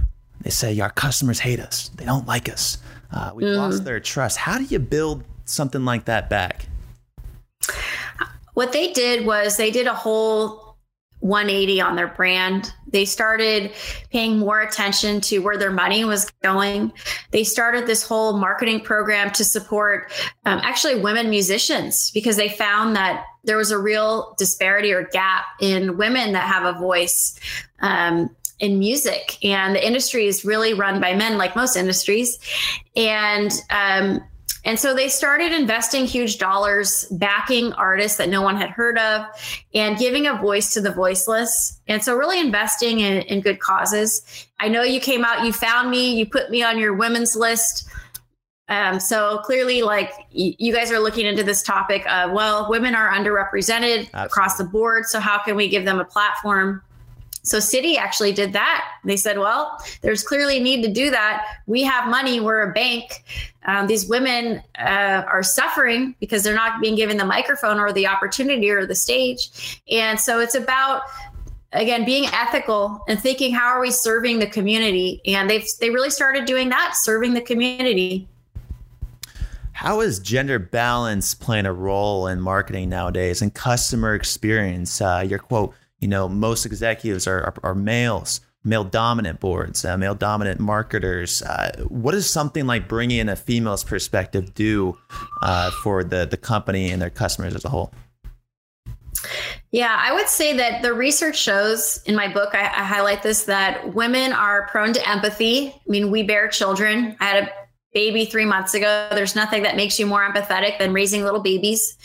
They 0.41 0.51
say 0.51 0.79
our 0.81 0.91
customers 0.91 1.41
hate 1.41 1.59
us. 1.59 1.89
They 1.97 2.05
don't 2.05 2.27
like 2.27 2.49
us. 2.49 2.79
Uh, 3.15 3.31
we've 3.33 3.47
mm. 3.47 3.57
lost 3.57 3.85
their 3.85 4.01
trust. 4.01 4.37
How 4.37 4.59
do 4.59 4.65
you 4.65 4.81
build 4.81 5.23
something 5.45 5.85
like 5.85 6.07
that 6.07 6.29
back? 6.29 6.67
What 8.55 8.73
they 8.73 8.93
did 8.93 9.25
was 9.25 9.57
they 9.57 9.71
did 9.71 9.87
a 9.87 9.95
whole 9.95 10.77
180 11.21 11.81
on 11.81 11.97
their 11.97 12.09
brand. 12.09 12.73
They 12.89 13.05
started 13.05 13.73
paying 14.11 14.39
more 14.39 14.61
attention 14.61 15.21
to 15.23 15.39
where 15.39 15.57
their 15.57 15.71
money 15.71 16.05
was 16.05 16.31
going. 16.43 16.93
They 17.31 17.45
started 17.45 17.87
this 17.87 18.03
whole 18.03 18.37
marketing 18.37 18.81
program 18.81 19.31
to 19.33 19.45
support 19.45 20.13
um, 20.45 20.61
actually 20.63 21.01
women 21.01 21.31
musicians 21.31 22.11
because 22.11 22.37
they 22.37 22.49
found 22.49 22.97
that 22.97 23.25
there 23.45 23.57
was 23.57 23.71
a 23.71 23.79
real 23.79 24.35
disparity 24.37 24.93
or 24.93 25.05
gap 25.05 25.45
in 25.61 25.97
women 25.97 26.33
that 26.33 26.47
have 26.47 26.65
a 26.65 26.79
voice. 26.79 27.39
Um, 27.81 28.35
in 28.61 28.79
music 28.79 29.39
and 29.45 29.75
the 29.75 29.87
industry 29.87 30.27
is 30.27 30.45
really 30.45 30.75
run 30.75 31.01
by 31.01 31.15
men 31.15 31.37
like 31.37 31.57
most 31.57 31.77
industries 31.77 32.39
and 32.97 33.51
um, 33.71 34.23
and 34.67 34.79
so 34.79 34.95
they 34.95 35.09
started 35.09 35.53
investing 35.53 36.07
huge 36.07 36.39
dollars 36.39 37.05
backing 37.11 37.73
artists 37.75 38.17
that 38.17 38.29
no 38.29 38.41
one 38.41 38.57
had 38.57 38.71
heard 38.71 38.97
of 38.99 39.27
and 39.75 39.99
giving 39.99 40.27
a 40.27 40.35
voice 40.37 40.73
to 40.73 40.81
the 40.81 40.93
voiceless 40.93 41.81
and 41.89 42.03
so 42.03 42.17
really 42.17 42.41
investing 42.41 43.01
in, 43.01 43.23
in 43.23 43.41
good 43.41 43.59
causes 43.59 44.47
i 44.61 44.69
know 44.69 44.83
you 44.83 45.01
came 45.01 45.25
out 45.25 45.45
you 45.45 45.53
found 45.53 45.91
me 45.91 46.15
you 46.15 46.25
put 46.25 46.51
me 46.51 46.63
on 46.63 46.79
your 46.79 46.95
women's 46.95 47.35
list 47.35 47.89
um, 48.69 48.99
so 48.99 49.39
clearly, 49.45 49.83
like 49.83 50.11
y- 50.35 50.57
you 50.59 50.73
guys 50.73 50.91
are 50.91 50.99
looking 50.99 51.27
into 51.27 51.43
this 51.43 51.63
topic 51.63 52.11
of, 52.11 52.33
well, 52.33 52.69
women 52.71 52.95
are 52.95 53.13
underrepresented 53.13 54.07
Absolutely. 54.07 54.09
across 54.15 54.57
the 54.57 54.65
board. 54.65 55.05
So 55.05 55.21
how 55.21 55.43
can 55.43 55.55
we 55.55 55.69
give 55.69 55.85
them 55.85 56.01
a 56.01 56.05
platform? 56.05 56.83
So 57.45 57.59
Citi 57.59 57.97
actually 57.97 58.33
did 58.33 58.55
that. 58.55 58.85
They 59.05 59.19
said, 59.19 59.39
well, 59.39 59.79
there's 60.01 60.23
clearly 60.23 60.57
a 60.57 60.63
need 60.63 60.83
to 60.83 60.91
do 60.91 61.11
that. 61.11 61.45
We 61.67 61.83
have 61.83 62.09
money. 62.09 62.41
We're 62.41 62.71
a 62.71 62.73
bank. 62.73 63.23
Um, 63.67 63.87
these 63.87 64.07
women 64.07 64.63
uh, 64.79 65.25
are 65.27 65.43
suffering 65.43 66.15
because 66.21 66.43
they're 66.43 66.55
not 66.55 66.81
being 66.81 66.95
given 66.95 67.19
the 67.19 67.25
microphone 67.27 67.79
or 67.79 67.93
the 67.93 68.07
opportunity 68.07 68.71
or 68.71 68.87
the 68.87 68.95
stage. 68.95 69.83
And 69.91 70.19
so 70.19 70.41
it's 70.41 70.55
about 70.55 71.03
again 71.75 72.07
being 72.07 72.27
ethical 72.27 73.05
and 73.09 73.21
thinking 73.21 73.53
how 73.53 73.67
are 73.67 73.81
we 73.81 73.91
serving 73.91 74.39
the 74.39 74.47
community 74.47 75.21
and 75.27 75.51
they've 75.51 75.67
they 75.81 75.91
really 75.91 76.11
started 76.11 76.45
doing 76.45 76.69
that 76.69 76.95
serving 76.95 77.35
the 77.35 77.41
community 77.41 78.29
how 79.73 80.01
is 80.01 80.21
gender 80.21 80.61
balance 80.61 81.35
playing 81.35 81.67
a 81.67 81.73
role 81.73 82.29
in 82.29 82.41
marketing 82.41 82.89
nowadays 82.89 83.43
and 83.43 83.55
customer 83.55 84.15
experience 84.15 85.01
uh, 85.01 85.25
your 85.29 85.41
quote 85.41 85.75
you 86.01 86.09
know 86.09 86.29
most 86.29 86.67
executives 86.67 87.27
are, 87.27 87.43
are, 87.45 87.55
are 87.63 87.75
males 87.75 88.41
male 88.65 88.85
dominant 88.85 89.41
boards 89.41 89.85
uh, 89.85 89.97
male 89.97 90.15
dominant 90.15 90.61
marketers 90.61 91.43
uh, 91.43 91.71
what 91.89 92.13
does 92.13 92.29
something 92.29 92.67
like 92.67 92.89
bringing 92.89 93.19
in 93.19 93.29
a 93.29 93.37
female's 93.37 93.85
perspective 93.85 94.55
do 94.55 94.97
uh, 95.43 95.71
for 95.83 96.03
the 96.03 96.27
the 96.27 96.37
company 96.37 96.91
and 96.91 97.01
their 97.01 97.11
customers 97.11 97.55
as 97.55 97.65
a 97.65 97.69
whole 97.69 97.93
yeah, 99.71 99.97
I 99.99 100.13
would 100.13 100.29
say 100.29 100.57
that 100.57 100.83
the 100.83 100.93
research 100.93 101.37
shows 101.37 102.01
in 102.05 102.15
my 102.15 102.29
book, 102.29 102.55
I, 102.55 102.63
I, 102.63 102.85
highlight 102.85 103.23
this 103.23 103.45
that 103.45 103.93
women 103.93 104.33
are 104.33 104.69
prone 104.69 104.93
to 104.93 105.09
empathy. 105.09 105.71
I 105.71 105.81
mean, 105.89 106.13
we 106.13 106.23
bear 106.23 106.47
children. 106.47 107.17
I 107.19 107.25
had 107.25 107.45
a 107.45 107.51
baby 107.95 108.25
three 108.25 108.45
months 108.45 108.75
ago. 108.75 109.09
There's 109.13 109.35
nothing 109.35 109.63
that 109.63 109.77
makes 109.77 109.99
you 109.99 110.07
more 110.07 110.29
empathetic 110.29 110.79
than 110.79 110.93
raising 110.93 111.23
little 111.23 111.41
babies. 111.41 111.97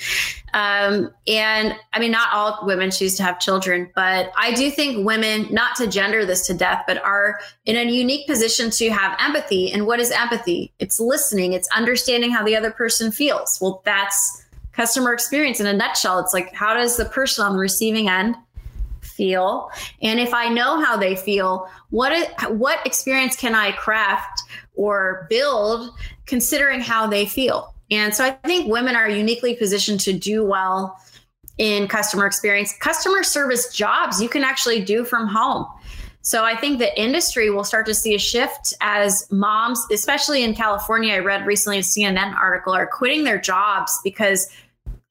Um, 0.54 1.12
and 1.28 1.76
I 1.94 2.00
mean, 2.00 2.12
not 2.12 2.30
all 2.32 2.66
women 2.66 2.92
choose 2.92 3.16
to 3.16 3.24
have 3.24 3.40
children, 3.40 3.90
but 3.96 4.32
I 4.38 4.54
do 4.54 4.72
think 4.72 5.06
women, 5.06 5.48
not 5.52 5.76
to 5.78 5.88
gender 5.88 6.26
this 6.26 6.46
to 6.48 6.54
death, 6.54 6.84
but 6.88 7.04
are 7.04 7.40
in 7.66 7.76
a 7.76 7.92
unique 7.92 8.28
position 8.28 8.70
to 8.72 8.90
have 8.90 9.18
empathy. 9.20 9.72
And 9.72 9.86
what 9.86 10.00
is 10.00 10.12
empathy? 10.12 10.72
It's 10.80 11.00
listening, 11.00 11.54
it's 11.54 11.68
understanding 11.76 12.32
how 12.32 12.46
the 12.46 12.56
other 12.56 12.72
person 12.72 13.12
feels. 13.12 13.60
Well, 13.60 13.82
that's 13.84 14.46
customer 14.72 15.14
experience 15.14 15.60
in 15.60 15.66
a 15.68 15.74
nutshell. 15.74 16.20
It's 16.20 16.34
like, 16.34 16.54
how 16.54 16.74
does 16.74 16.98
the 16.98 17.06
person 17.06 17.46
on 17.46 17.54
the 17.54 17.60
receiving 17.60 18.10
end 18.10 18.36
feel? 19.02 19.72
And 20.02 20.20
if 20.20 20.34
I 20.34 20.50
know 20.50 20.82
how 20.82 20.98
they 20.98 21.16
feel, 21.16 21.70
what 21.90 22.30
what 22.52 22.86
experience 22.86 23.36
can 23.36 23.56
I 23.56 23.72
craft 23.72 24.44
or 24.80 25.28
build 25.30 25.92
considering 26.26 26.80
how 26.80 27.06
they 27.06 27.26
feel? 27.26 27.74
And 27.92 28.16
so 28.16 28.24
I 28.24 28.32
think 28.32 28.72
women 28.72 28.96
are 28.96 29.10
uniquely 29.10 29.56
positioned 29.56 30.00
to 30.02 30.14
do 30.14 30.46
well 30.46 30.98
in 31.58 31.90
customer 31.90 32.26
experience. 32.26 32.74
Customer 32.80 33.24
service 33.24 33.74
jobs 33.74 34.22
you 34.22 34.30
can 34.30 34.46
actually 34.46 34.82
do 34.82 35.04
from 35.04 35.28
home. 35.28 35.66
So 36.22 36.46
I 36.46 36.56
think 36.56 36.80
the 36.80 36.98
industry 37.02 37.50
will 37.50 37.66
start 37.66 37.86
to 37.88 37.94
see 37.94 38.16
a 38.16 38.20
shift 38.20 38.74
as 38.80 39.28
moms, 39.32 39.86
especially 39.92 40.44
in 40.44 40.54
California. 40.54 41.16
I 41.16 41.20
read 41.20 41.46
recently 41.46 41.80
a 41.80 41.82
CNN 41.82 42.34
article, 42.36 42.74
are 42.74 42.88
quitting 42.88 43.26
their 43.26 43.40
jobs 43.40 44.00
because 44.04 44.50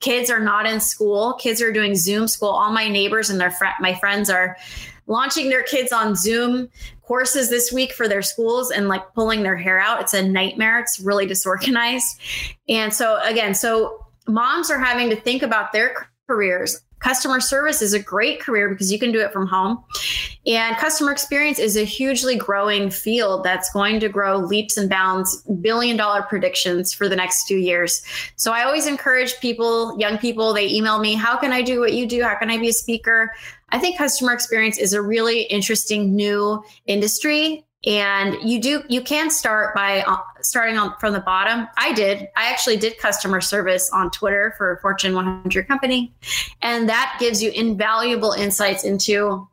kids 0.01 0.31
are 0.31 0.39
not 0.39 0.65
in 0.65 0.79
school 0.79 1.33
kids 1.35 1.61
are 1.61 1.73
doing 1.73 1.97
zoom 1.97 2.29
school 2.29 2.51
all 2.51 2.71
my 2.71 2.89
neighbors 2.89 3.31
and 3.31 3.41
their 3.41 3.51
fr- 3.51 3.65
my 3.81 3.95
friends 3.97 4.31
are 4.31 4.57
launching 5.09 5.49
their 5.49 5.63
kids 5.63 5.93
on 5.93 6.15
zoom 6.15 6.69
courses 7.03 7.51
this 7.51 7.73
week 7.73 7.93
for 7.93 8.07
their 8.07 8.23
schools 8.23 8.71
and 8.71 8.89
like 8.89 9.03
pulling 9.15 9.43
their 9.43 9.57
hair 9.57 9.81
out 9.81 10.01
it's 10.01 10.15
a 10.15 10.23
nightmare 10.23 10.79
it's 10.79 11.01
really 11.01 11.27
disorganized 11.27 12.21
and 12.69 12.95
so 12.95 13.21
again 13.23 13.55
so 13.55 14.07
moms 14.29 14.71
are 14.71 14.79
having 14.79 15.11
to 15.11 15.17
think 15.17 15.43
about 15.43 15.73
their 15.73 16.09
careers 16.29 16.83
customer 17.01 17.41
service 17.41 17.81
is 17.81 17.93
a 17.93 17.99
great 17.99 18.41
career 18.41 18.69
because 18.69 18.93
you 18.93 18.99
can 18.99 19.13
do 19.13 19.21
it 19.21 19.33
from 19.33 19.47
home. 19.47 19.83
And 20.47 20.77
customer 20.77 21.13
experience 21.13 21.59
is 21.59 21.77
a 21.77 21.85
hugely 21.85 22.37
growing 22.37 22.91
field 22.91 23.45
that's 23.45 23.71
going 23.73 24.01
to 24.01 24.09
grow 24.09 24.39
leaps 24.39 24.77
and 24.77 24.89
bounds, 24.89 25.43
billion 25.61 25.97
dollar 25.97 26.23
predictions 26.23 26.93
for 26.93 27.09
the 27.09 27.17
next 27.17 27.47
few 27.47 27.59
years. 27.59 28.03
So 28.37 28.53
I 28.53 28.65
always 28.65 28.87
encourage 28.87 29.39
people, 29.41 29.99
young 29.99 30.19
people, 30.19 30.53
they 30.53 30.69
email 30.69 30.99
me, 30.99 31.15
how 31.15 31.37
can 31.37 31.53
I 31.53 31.63
do 31.63 31.81
what 31.81 31.93
you 31.93 32.07
do? 32.07 32.23
How 32.23 32.37
can 32.37 32.51
I 32.51 32.59
be 32.59 32.69
a 32.69 32.73
speaker? 32.73 33.33
I 33.71 33.79
think 33.79 33.99
customer 33.99 34.33
experience 34.33 34.79
is 34.79 34.93
a 34.93 35.03
really 35.03 35.43
interesting 35.43 36.15
new 36.15 36.63
industry. 36.87 37.65
And 37.87 38.37
you 38.43 38.61
do 38.61 38.83
you 38.89 39.01
can 39.03 39.31
start 39.31 39.73
by 39.75 40.03
uh, 40.03 40.17
starting 40.41 40.77
on 40.79 40.95
from 40.99 41.13
the 41.13 41.21
bottom. 41.21 41.69
I 41.77 41.93
did. 41.93 42.29
I 42.37 42.51
actually 42.51 42.77
did 42.77 42.99
customer 42.99 43.41
service 43.41 43.89
on 43.93 44.11
twitter 44.11 44.55
for 44.59 44.73
a 44.73 44.81
fortune 44.81 45.15
100 45.15 45.69
company. 45.69 46.13
And 46.61 46.89
that 46.89 47.17
gives 47.21 47.41
you 47.41 47.51
invaluable 47.53 48.33
insights 48.33 48.83
into 48.83 49.47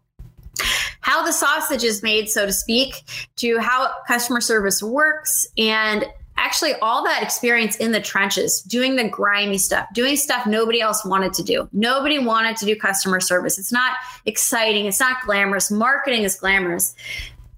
how 1.01 1.23
the 1.23 1.32
sausage 1.32 1.84
is 1.84 2.01
made 2.01 2.30
so 2.30 2.47
to 2.47 2.54
speak 2.54 3.04
to 3.36 3.60
how 3.60 3.91
customer 4.08 4.41
service 4.41 4.82
works 4.82 5.45
and 5.56 6.06
actually 6.38 6.74
all 6.76 7.04
that 7.04 7.24
experience 7.24 7.76
in 7.78 7.91
the 7.91 8.02
trenches, 8.02 8.62
doing 8.62 8.95
the 8.95 9.08
grimy 9.08 9.58
stuff, 9.58 9.88
doing 9.93 10.15
stuff 10.15 10.45
nobody 10.45 10.82
else 10.82 11.06
wanted 11.06 11.34
to 11.34 11.43
do. 11.43 11.67
Nobody 11.71 12.19
wanted 12.19 12.58
to 12.58 12.65
do 12.65 12.76
customer 12.76 13.19
service. 13.19 13.58
It's 13.58 13.71
not 13.71 13.95
exciting, 14.26 14.86
it's 14.86 15.00
not 15.00 15.21
glamorous. 15.26 15.71
Marketing 15.71 16.24
is 16.24 16.36
glamorous 16.36 16.95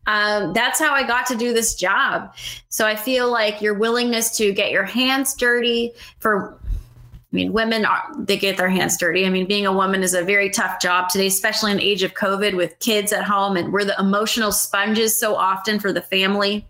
um, 0.07 0.53
that's 0.53 0.79
how 0.79 0.93
I 0.93 1.05
got 1.05 1.25
to 1.27 1.35
do 1.35 1.53
this 1.53 1.75
job. 1.75 2.33
So 2.69 2.87
I 2.87 2.95
feel 2.95 3.29
like 3.29 3.61
your 3.61 3.73
willingness 3.73 4.35
to 4.37 4.53
get 4.53 4.71
your 4.71 4.85
hands 4.85 5.35
dirty 5.35 5.91
for 6.19 6.57
I 7.33 7.35
mean, 7.35 7.51
women 7.51 7.83
are, 7.83 8.09
they 8.17 8.37
get 8.37 8.55
their 8.55 8.69
hands 8.69 8.95
dirty. 8.97 9.25
I 9.25 9.29
mean, 9.29 9.47
being 9.47 9.65
a 9.65 9.73
woman 9.73 10.01
is 10.01 10.13
a 10.13 10.23
very 10.23 10.49
tough 10.49 10.79
job 10.79 11.09
today, 11.09 11.27
especially 11.27 11.71
in 11.71 11.77
the 11.77 11.83
age 11.83 12.01
of 12.01 12.13
COVID 12.13 12.55
with 12.55 12.79
kids 12.79 13.11
at 13.11 13.25
home, 13.25 13.57
and 13.57 13.73
we're 13.73 13.83
the 13.83 13.99
emotional 13.99 14.53
sponges 14.53 15.19
so 15.19 15.35
often 15.35 15.77
for 15.77 15.91
the 15.91 16.01
family. 16.01 16.65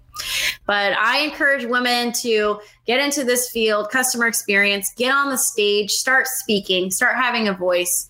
But 0.65 0.93
I 0.97 1.19
encourage 1.19 1.65
women 1.65 2.11
to 2.21 2.59
get 2.85 2.99
into 2.99 3.23
this 3.23 3.49
field, 3.49 3.89
customer 3.89 4.27
experience, 4.27 4.93
get 4.95 5.13
on 5.13 5.29
the 5.29 5.37
stage, 5.37 5.91
start 5.91 6.27
speaking, 6.27 6.91
start 6.91 7.15
having 7.15 7.47
a 7.47 7.53
voice. 7.53 8.09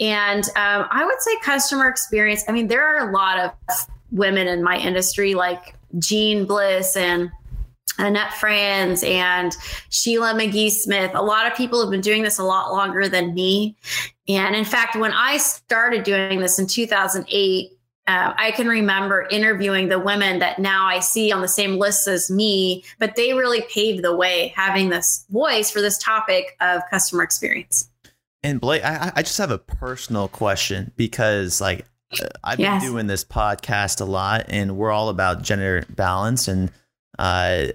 And 0.00 0.44
um, 0.50 0.86
I 0.90 1.04
would 1.04 1.20
say 1.20 1.32
customer 1.42 1.88
experience. 1.88 2.44
I 2.48 2.52
mean, 2.52 2.68
there 2.68 2.84
are 2.84 3.08
a 3.08 3.12
lot 3.12 3.38
of 3.38 3.52
women 4.10 4.46
in 4.46 4.62
my 4.62 4.78
industry 4.78 5.34
like 5.34 5.74
Jeanne 5.98 6.44
Bliss 6.44 6.96
and 6.96 7.30
Annette 7.98 8.32
Franz 8.34 9.02
and 9.02 9.56
Sheila 9.90 10.34
McGee 10.34 10.70
Smith. 10.70 11.10
A 11.14 11.22
lot 11.22 11.50
of 11.50 11.56
people 11.56 11.80
have 11.80 11.90
been 11.90 12.00
doing 12.00 12.22
this 12.22 12.38
a 12.38 12.44
lot 12.44 12.72
longer 12.72 13.08
than 13.08 13.34
me. 13.34 13.76
And 14.28 14.54
in 14.54 14.64
fact, 14.64 14.94
when 14.94 15.12
I 15.12 15.38
started 15.38 16.04
doing 16.04 16.38
this 16.38 16.58
in 16.58 16.66
2008, 16.66 17.77
uh, 18.08 18.32
I 18.38 18.52
can 18.52 18.66
remember 18.66 19.28
interviewing 19.30 19.88
the 19.88 19.98
women 19.98 20.38
that 20.38 20.58
now 20.58 20.86
I 20.86 21.00
see 21.00 21.30
on 21.30 21.42
the 21.42 21.48
same 21.48 21.76
list 21.76 22.08
as 22.08 22.30
me, 22.30 22.82
but 22.98 23.16
they 23.16 23.34
really 23.34 23.60
paved 23.72 24.02
the 24.02 24.16
way 24.16 24.52
having 24.56 24.88
this 24.88 25.26
voice 25.28 25.70
for 25.70 25.82
this 25.82 25.98
topic 25.98 26.56
of 26.62 26.80
customer 26.90 27.22
experience. 27.22 27.90
And 28.42 28.60
Blake, 28.60 28.82
I, 28.82 29.12
I 29.14 29.22
just 29.22 29.36
have 29.36 29.50
a 29.50 29.58
personal 29.58 30.28
question 30.28 30.90
because, 30.96 31.60
like, 31.60 31.84
I've 32.42 32.58
yes. 32.58 32.82
been 32.82 32.92
doing 32.92 33.06
this 33.08 33.24
podcast 33.24 34.00
a 34.00 34.06
lot, 34.06 34.46
and 34.48 34.78
we're 34.78 34.90
all 34.90 35.10
about 35.10 35.42
gender 35.42 35.84
balance. 35.90 36.48
And 36.48 36.72
uh, 37.18 37.66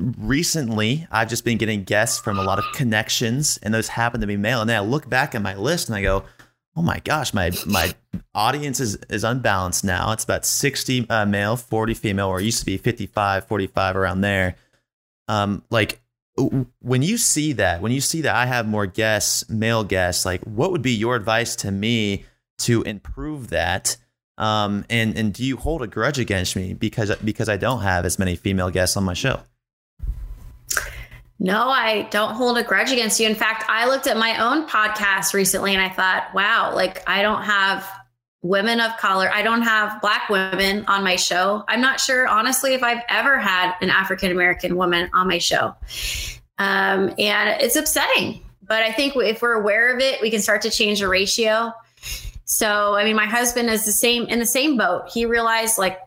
recently, 0.00 1.06
I've 1.10 1.28
just 1.28 1.44
been 1.44 1.58
getting 1.58 1.84
guests 1.84 2.18
from 2.18 2.38
a 2.38 2.42
lot 2.44 2.58
of 2.58 2.64
connections, 2.72 3.58
and 3.62 3.74
those 3.74 3.88
happen 3.88 4.22
to 4.22 4.26
be 4.26 4.38
male. 4.38 4.62
And 4.62 4.70
then 4.70 4.76
I 4.76 4.80
look 4.80 5.10
back 5.10 5.34
at 5.34 5.42
my 5.42 5.54
list 5.54 5.88
and 5.88 5.96
I 5.96 6.00
go, 6.02 6.24
"Oh 6.76 6.82
my 6.82 7.00
gosh, 7.00 7.34
my 7.34 7.50
my 7.66 7.94
audience 8.34 8.80
is 8.80 8.96
is 9.08 9.24
unbalanced 9.24 9.84
now. 9.84 10.12
It's 10.12 10.24
about 10.24 10.44
sixty 10.46 11.08
uh, 11.08 11.26
male, 11.26 11.56
forty 11.56 11.94
female, 11.94 12.28
or 12.28 12.40
it 12.40 12.44
used 12.44 12.60
to 12.60 12.66
be 12.66 12.76
55, 12.76 13.46
45, 13.46 13.96
around 13.96 14.20
there." 14.20 14.56
Um, 15.28 15.62
like 15.70 16.00
when 16.80 17.02
you 17.02 17.18
see 17.18 17.52
that, 17.54 17.82
when 17.82 17.92
you 17.92 18.00
see 18.00 18.22
that 18.22 18.34
I 18.34 18.46
have 18.46 18.66
more 18.66 18.86
guests, 18.86 19.48
male 19.50 19.84
guests, 19.84 20.24
like 20.24 20.42
what 20.42 20.72
would 20.72 20.82
be 20.82 20.92
your 20.92 21.14
advice 21.16 21.56
to 21.56 21.70
me? 21.70 22.24
to 22.62 22.82
improve 22.82 23.50
that? 23.50 23.96
Um, 24.38 24.84
and 24.88 25.16
and 25.16 25.32
do 25.32 25.44
you 25.44 25.56
hold 25.56 25.82
a 25.82 25.86
grudge 25.86 26.18
against 26.18 26.56
me 26.56 26.74
because 26.74 27.14
because 27.16 27.48
I 27.48 27.56
don't 27.56 27.82
have 27.82 28.04
as 28.04 28.18
many 28.18 28.34
female 28.34 28.70
guests 28.70 28.96
on 28.96 29.04
my 29.04 29.14
show? 29.14 29.40
No, 31.42 31.70
I 31.70 32.02
don't 32.12 32.34
hold 32.34 32.56
a 32.56 32.62
grudge 32.62 32.92
against 32.92 33.18
you. 33.18 33.28
In 33.28 33.34
fact, 33.34 33.64
I 33.68 33.88
looked 33.88 34.06
at 34.06 34.16
my 34.16 34.40
own 34.40 34.68
podcast 34.68 35.34
recently 35.34 35.74
and 35.74 35.82
I 35.82 35.88
thought, 35.88 36.32
wow, 36.32 36.72
like 36.72 37.02
I 37.08 37.20
don't 37.20 37.42
have 37.42 37.84
women 38.42 38.78
of 38.78 38.96
color. 38.98 39.28
I 39.28 39.42
don't 39.42 39.62
have 39.62 40.00
black 40.00 40.28
women 40.28 40.84
on 40.86 41.02
my 41.02 41.16
show. 41.16 41.64
I'm 41.66 41.80
not 41.80 41.98
sure, 41.98 42.28
honestly, 42.28 42.74
if 42.74 42.84
I've 42.84 43.02
ever 43.08 43.40
had 43.40 43.74
an 43.80 43.90
African 43.90 44.30
American 44.30 44.76
woman 44.76 45.10
on 45.12 45.26
my 45.26 45.38
show. 45.38 45.74
Um, 46.58 47.12
and 47.18 47.60
it's 47.60 47.74
upsetting. 47.74 48.40
But 48.62 48.84
I 48.84 48.92
think 48.92 49.16
if 49.16 49.42
we're 49.42 49.54
aware 49.54 49.92
of 49.92 50.00
it, 50.00 50.22
we 50.22 50.30
can 50.30 50.40
start 50.40 50.62
to 50.62 50.70
change 50.70 51.00
the 51.00 51.08
ratio. 51.08 51.72
So, 52.44 52.94
I 52.94 53.02
mean, 53.02 53.16
my 53.16 53.26
husband 53.26 53.68
is 53.68 53.84
the 53.84 53.90
same 53.90 54.26
in 54.26 54.38
the 54.38 54.46
same 54.46 54.76
boat. 54.76 55.10
He 55.12 55.26
realized 55.26 55.76
like 55.76 55.98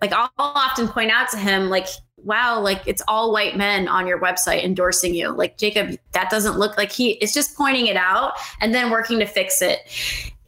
like 0.00 0.12
I'll 0.12 0.32
often 0.36 0.88
point 0.88 1.12
out 1.12 1.30
to 1.30 1.38
him 1.38 1.70
like 1.70 1.86
wow, 2.24 2.60
like 2.60 2.82
it's 2.86 3.02
all 3.06 3.32
white 3.32 3.56
men 3.56 3.88
on 3.88 4.06
your 4.06 4.20
website 4.20 4.64
endorsing 4.64 5.14
you. 5.14 5.30
Like, 5.30 5.58
Jacob, 5.58 5.98
that 6.12 6.30
doesn't 6.30 6.58
look 6.58 6.76
like 6.76 6.90
he 6.90 7.12
is 7.12 7.32
just 7.32 7.56
pointing 7.56 7.86
it 7.86 7.96
out 7.96 8.32
and 8.60 8.74
then 8.74 8.90
working 8.90 9.18
to 9.20 9.26
fix 9.26 9.62
it. 9.62 9.80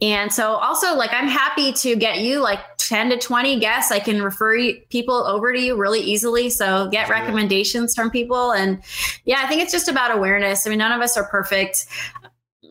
And 0.01 0.31
so, 0.31 0.53
also, 0.53 0.95
like, 0.95 1.11
I'm 1.11 1.27
happy 1.27 1.73
to 1.73 1.95
get 1.95 2.19
you 2.19 2.39
like 2.39 2.59
10 2.77 3.09
to 3.09 3.17
20 3.17 3.59
guests. 3.59 3.91
I 3.91 3.99
can 3.99 4.21
refer 4.21 4.73
people 4.89 5.15
over 5.15 5.51
to 5.51 5.59
you 5.59 5.75
really 5.75 6.01
easily. 6.01 6.49
So, 6.51 6.87
get 6.89 7.09
recommendations 7.09 7.95
from 7.95 8.11
people. 8.11 8.51
And 8.51 8.81
yeah, 9.25 9.39
I 9.41 9.47
think 9.47 9.61
it's 9.61 9.71
just 9.71 9.87
about 9.87 10.15
awareness. 10.15 10.67
I 10.67 10.69
mean, 10.69 10.79
none 10.79 10.91
of 10.91 11.01
us 11.01 11.17
are 11.17 11.23
perfect. 11.23 11.87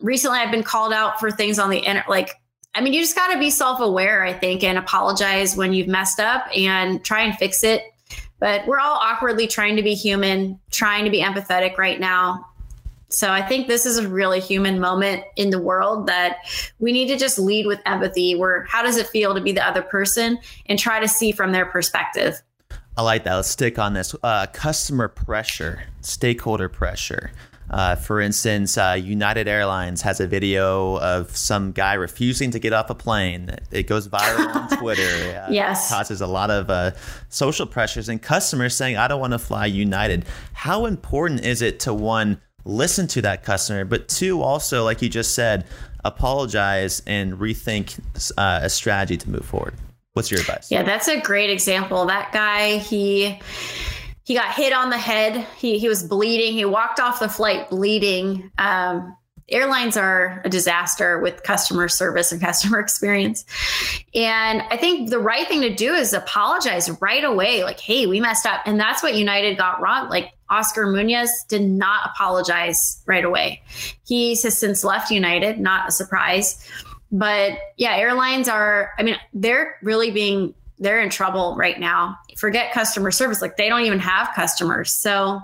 Recently, 0.01 0.39
I've 0.39 0.51
been 0.51 0.63
called 0.63 0.93
out 0.93 1.19
for 1.19 1.31
things 1.31 1.59
on 1.59 1.69
the 1.69 1.79
internet, 1.79 2.07
like, 2.07 2.35
I 2.77 2.81
mean, 2.81 2.93
you 2.93 3.01
just 3.01 3.15
got 3.15 3.33
to 3.33 3.39
be 3.39 3.49
self 3.49 3.79
aware, 3.79 4.23
I 4.23 4.33
think, 4.33 4.63
and 4.63 4.77
apologize 4.77 5.57
when 5.57 5.73
you've 5.73 5.87
messed 5.87 6.19
up 6.19 6.45
and 6.55 7.03
try 7.03 7.21
and 7.21 7.35
fix 7.35 7.63
it. 7.63 7.81
But 8.39 8.67
we're 8.67 8.79
all 8.79 8.97
awkwardly 8.97 9.47
trying 9.47 9.75
to 9.77 9.83
be 9.83 9.95
human, 9.95 10.59
trying 10.71 11.05
to 11.05 11.11
be 11.11 11.21
empathetic 11.21 11.77
right 11.77 11.99
now. 11.99 12.47
So 13.09 13.31
I 13.31 13.41
think 13.41 13.67
this 13.67 13.85
is 13.85 13.97
a 13.97 14.07
really 14.07 14.41
human 14.41 14.79
moment 14.79 15.23
in 15.37 15.49
the 15.49 15.59
world 15.59 16.07
that 16.07 16.39
we 16.79 16.91
need 16.91 17.07
to 17.07 17.17
just 17.17 17.39
lead 17.39 17.65
with 17.65 17.79
empathy. 17.85 18.35
Where 18.35 18.65
how 18.65 18.83
does 18.83 18.97
it 18.97 19.07
feel 19.07 19.33
to 19.33 19.41
be 19.41 19.53
the 19.53 19.65
other 19.65 19.81
person 19.81 20.39
and 20.65 20.77
try 20.77 20.99
to 20.99 21.07
see 21.07 21.31
from 21.31 21.51
their 21.51 21.65
perspective. 21.65 22.41
I 22.97 23.03
like 23.03 23.23
that. 23.25 23.35
Let's 23.35 23.49
stick 23.49 23.77
on 23.77 23.93
this. 23.93 24.15
Uh, 24.23 24.47
customer 24.47 25.07
pressure, 25.07 25.83
stakeholder 26.01 26.67
pressure. 26.67 27.31
Uh, 27.69 27.95
for 27.95 28.21
instance, 28.21 28.77
uh, 28.77 28.97
United 28.99 29.47
Airlines 29.47 30.01
has 30.01 30.19
a 30.19 30.27
video 30.27 30.97
of 30.99 31.35
some 31.35 31.71
guy 31.71 31.93
refusing 31.93 32.51
to 32.51 32.59
get 32.59 32.73
off 32.73 32.89
a 32.89 32.95
plane. 32.95 33.49
It 33.71 33.87
goes 33.87 34.07
viral 34.07 34.55
on 34.55 34.77
Twitter. 34.77 35.01
Uh, 35.03 35.51
yes. 35.51 35.89
Causes 35.89 36.21
a 36.21 36.27
lot 36.27 36.49
of 36.49 36.69
uh, 36.69 36.91
social 37.29 37.65
pressures 37.65 38.07
and 38.09 38.21
customers 38.21 38.75
saying, 38.75 38.97
I 38.97 39.07
don't 39.07 39.19
want 39.19 39.33
to 39.33 39.39
fly 39.39 39.65
United. 39.65 40.25
How 40.53 40.85
important 40.85 41.45
is 41.45 41.61
it 41.61 41.81
to 41.81 41.93
one, 41.93 42.39
listen 42.63 43.07
to 43.07 43.21
that 43.23 43.43
customer, 43.43 43.83
but 43.83 44.07
two, 44.07 44.41
also, 44.41 44.85
like 44.85 45.01
you 45.01 45.09
just 45.09 45.35
said, 45.35 45.65
apologize 46.05 47.01
and 47.05 47.33
rethink 47.33 47.99
uh, 48.37 48.61
a 48.63 48.69
strategy 48.69 49.17
to 49.17 49.29
move 49.29 49.45
forward? 49.45 49.73
What's 50.13 50.31
your 50.31 50.39
advice? 50.39 50.71
Yeah, 50.71 50.83
that's 50.83 51.07
a 51.07 51.21
great 51.21 51.51
example. 51.51 52.05
That 52.05 52.31
guy, 52.31 52.77
he 52.77 53.39
he 54.27 54.33
got 54.33 54.53
hit 54.53 54.73
on 54.73 54.89
the 54.89 54.97
head. 54.97 55.47
He 55.55 55.79
he 55.79 55.87
was 55.87 56.03
bleeding. 56.03 56.51
He 56.51 56.65
walked 56.65 56.99
off 56.99 57.21
the 57.21 57.29
flight 57.29 57.69
bleeding. 57.69 58.51
Um, 58.57 59.15
airlines 59.47 59.95
are 59.95 60.41
a 60.43 60.49
disaster 60.49 61.21
with 61.21 61.43
customer 61.43 61.87
service 61.87 62.33
and 62.33 62.41
customer 62.49 62.81
experience. 62.81 63.45
And 64.13 64.63
I 64.63 64.75
think 64.75 65.11
the 65.11 65.19
right 65.19 65.47
thing 65.47 65.61
to 65.61 65.73
do 65.73 65.93
is 65.93 66.11
apologize 66.11 66.91
right 66.99 67.23
away. 67.23 67.63
Like, 67.63 67.79
hey, 67.79 68.05
we 68.05 68.19
messed 68.19 68.45
up. 68.45 68.63
And 68.65 68.77
that's 68.77 69.01
what 69.01 69.15
United 69.15 69.57
got 69.57 69.79
wrong. 69.81 70.09
Like 70.09 70.33
Oscar 70.49 70.87
Munoz 70.87 71.31
did 71.47 71.61
not 71.61 72.09
apologize 72.13 73.01
right 73.05 73.23
away. 73.23 73.61
He 74.05 74.31
has 74.31 74.57
since 74.57 74.83
left 74.83 75.09
United, 75.09 75.57
not 75.57 75.87
a 75.87 75.91
surprise. 75.93 76.69
But 77.13 77.53
yeah, 77.77 77.95
airlines 77.95 78.49
are, 78.49 78.91
I 78.99 79.03
mean, 79.03 79.15
they're 79.33 79.77
really 79.81 80.11
being 80.11 80.53
they're 80.79 81.01
in 81.01 81.09
trouble 81.09 81.55
right 81.55 81.79
now. 81.79 82.19
Forget 82.37 82.71
customer 82.71 83.11
service. 83.11 83.41
Like 83.41 83.57
they 83.57 83.69
don't 83.69 83.85
even 83.85 83.99
have 83.99 84.29
customers. 84.35 84.91
So 84.91 85.41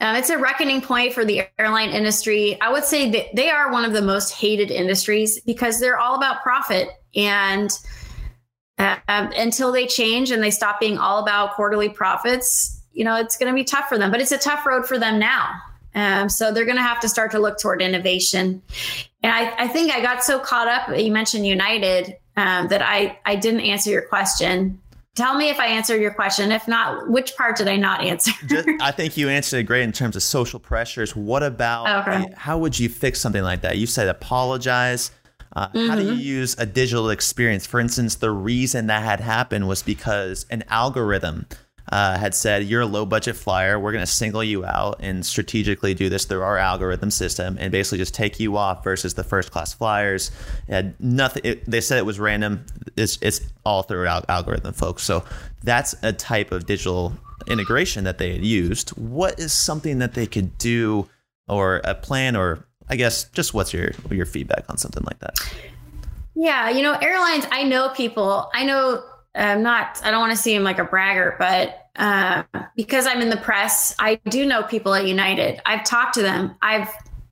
um, 0.00 0.16
it's 0.16 0.30
a 0.30 0.38
reckoning 0.38 0.80
point 0.80 1.12
for 1.12 1.24
the 1.24 1.42
airline 1.58 1.90
industry. 1.90 2.60
I 2.60 2.70
would 2.70 2.84
say 2.84 3.10
that 3.10 3.34
they 3.34 3.50
are 3.50 3.72
one 3.72 3.84
of 3.84 3.92
the 3.92 4.02
most 4.02 4.32
hated 4.32 4.70
industries 4.70 5.40
because 5.40 5.80
they're 5.80 5.98
all 5.98 6.16
about 6.16 6.42
profit. 6.42 6.88
And 7.14 7.70
uh, 8.78 8.96
um, 9.08 9.32
until 9.36 9.72
they 9.72 9.86
change 9.86 10.30
and 10.30 10.42
they 10.42 10.50
stop 10.50 10.80
being 10.80 10.98
all 10.98 11.22
about 11.22 11.54
quarterly 11.54 11.88
profits, 11.88 12.82
you 12.92 13.04
know, 13.04 13.16
it's 13.16 13.36
going 13.36 13.52
to 13.52 13.54
be 13.54 13.64
tough 13.64 13.88
for 13.88 13.98
them. 13.98 14.10
But 14.10 14.20
it's 14.20 14.32
a 14.32 14.38
tough 14.38 14.66
road 14.66 14.86
for 14.86 14.98
them 14.98 15.18
now. 15.18 15.54
Um, 15.94 16.28
so 16.28 16.52
they're 16.52 16.64
going 16.64 16.76
to 16.76 16.82
have 16.82 17.00
to 17.00 17.08
start 17.08 17.30
to 17.30 17.38
look 17.38 17.58
toward 17.58 17.80
innovation. 17.80 18.62
And 19.22 19.32
I, 19.32 19.54
I 19.64 19.68
think 19.68 19.92
I 19.92 20.00
got 20.02 20.24
so 20.24 20.38
caught 20.38 20.68
up. 20.68 20.98
You 20.98 21.12
mentioned 21.12 21.46
United 21.46 22.16
um, 22.36 22.68
that 22.68 22.82
I 22.82 23.18
I 23.24 23.36
didn't 23.36 23.60
answer 23.60 23.90
your 23.90 24.02
question. 24.02 24.80
Tell 25.14 25.36
me 25.36 25.48
if 25.48 25.60
I 25.60 25.66
answered 25.66 26.00
your 26.00 26.12
question. 26.12 26.50
If 26.50 26.66
not, 26.66 27.08
which 27.08 27.36
part 27.36 27.56
did 27.56 27.68
I 27.68 27.76
not 27.76 28.02
answer? 28.02 28.32
Just, 28.46 28.68
I 28.80 28.90
think 28.90 29.16
you 29.16 29.28
answered 29.28 29.58
it 29.58 29.62
great 29.62 29.82
in 29.82 29.92
terms 29.92 30.16
of 30.16 30.24
social 30.24 30.58
pressures. 30.58 31.14
What 31.14 31.44
about 31.44 32.08
okay. 32.08 32.32
how 32.36 32.58
would 32.58 32.78
you 32.78 32.88
fix 32.88 33.20
something 33.20 33.42
like 33.42 33.60
that? 33.60 33.78
You 33.78 33.86
said 33.86 34.08
apologize. 34.08 35.12
Uh, 35.54 35.68
mm-hmm. 35.68 35.88
How 35.88 35.94
do 35.94 36.02
you 36.02 36.12
mm-hmm. 36.12 36.20
use 36.20 36.58
a 36.58 36.66
digital 36.66 37.10
experience? 37.10 37.64
For 37.64 37.78
instance, 37.78 38.16
the 38.16 38.32
reason 38.32 38.88
that 38.88 39.04
had 39.04 39.20
happened 39.20 39.68
was 39.68 39.84
because 39.84 40.46
an 40.50 40.64
algorithm 40.68 41.46
uh, 41.90 42.18
had 42.18 42.34
said, 42.34 42.64
You're 42.64 42.82
a 42.82 42.86
low 42.86 43.04
budget 43.04 43.36
flyer. 43.36 43.78
We're 43.78 43.92
going 43.92 44.04
to 44.04 44.10
single 44.10 44.42
you 44.42 44.64
out 44.64 44.96
and 45.00 45.24
strategically 45.24 45.94
do 45.94 46.08
this 46.08 46.24
through 46.24 46.42
our 46.42 46.58
algorithm 46.58 47.10
system 47.10 47.56
and 47.60 47.70
basically 47.70 47.98
just 47.98 48.14
take 48.14 48.40
you 48.40 48.56
off 48.56 48.82
versus 48.84 49.14
the 49.14 49.24
first 49.24 49.50
class 49.50 49.74
flyers. 49.74 50.30
It 50.68 50.72
had 50.72 51.00
nothing, 51.00 51.42
it, 51.44 51.70
they 51.70 51.80
said 51.80 51.98
it 51.98 52.06
was 52.06 52.18
random. 52.18 52.64
It's, 52.96 53.18
it's 53.20 53.40
all 53.64 53.82
through 53.82 54.06
al- 54.06 54.24
algorithm, 54.28 54.72
folks. 54.74 55.02
So 55.02 55.24
that's 55.62 55.94
a 56.02 56.12
type 56.12 56.52
of 56.52 56.66
digital 56.66 57.12
integration 57.46 58.04
that 58.04 58.18
they 58.18 58.32
had 58.32 58.44
used. 58.44 58.90
What 58.90 59.38
is 59.38 59.52
something 59.52 59.98
that 59.98 60.14
they 60.14 60.26
could 60.26 60.56
do 60.58 61.08
or 61.48 61.80
a 61.84 61.94
plan 61.94 62.36
or 62.36 62.66
I 62.88 62.96
guess 62.96 63.24
just 63.30 63.54
what's 63.54 63.72
your 63.72 63.92
your 64.10 64.26
feedback 64.26 64.64
on 64.68 64.76
something 64.76 65.02
like 65.04 65.18
that? 65.20 65.38
Yeah, 66.34 66.70
you 66.70 66.82
know, 66.82 66.94
airlines, 66.94 67.46
I 67.50 67.62
know 67.62 67.90
people, 67.90 68.50
I 68.52 68.64
know 68.64 69.02
I'm 69.34 69.62
not, 69.62 70.00
I 70.04 70.10
don't 70.10 70.20
want 70.20 70.32
to 70.32 70.38
seem 70.38 70.62
like 70.62 70.78
a 70.78 70.84
braggart, 70.84 71.38
but 71.38 71.88
uh, 71.96 72.44
because 72.76 73.06
I'm 73.06 73.20
in 73.20 73.30
the 73.30 73.36
press, 73.36 73.94
I 73.98 74.16
do 74.28 74.46
know 74.46 74.62
people 74.62 74.94
at 74.94 75.06
United. 75.06 75.60
I've 75.66 75.84
talked 75.84 76.14
to 76.14 76.22
them. 76.22 76.54
I've 76.62 76.88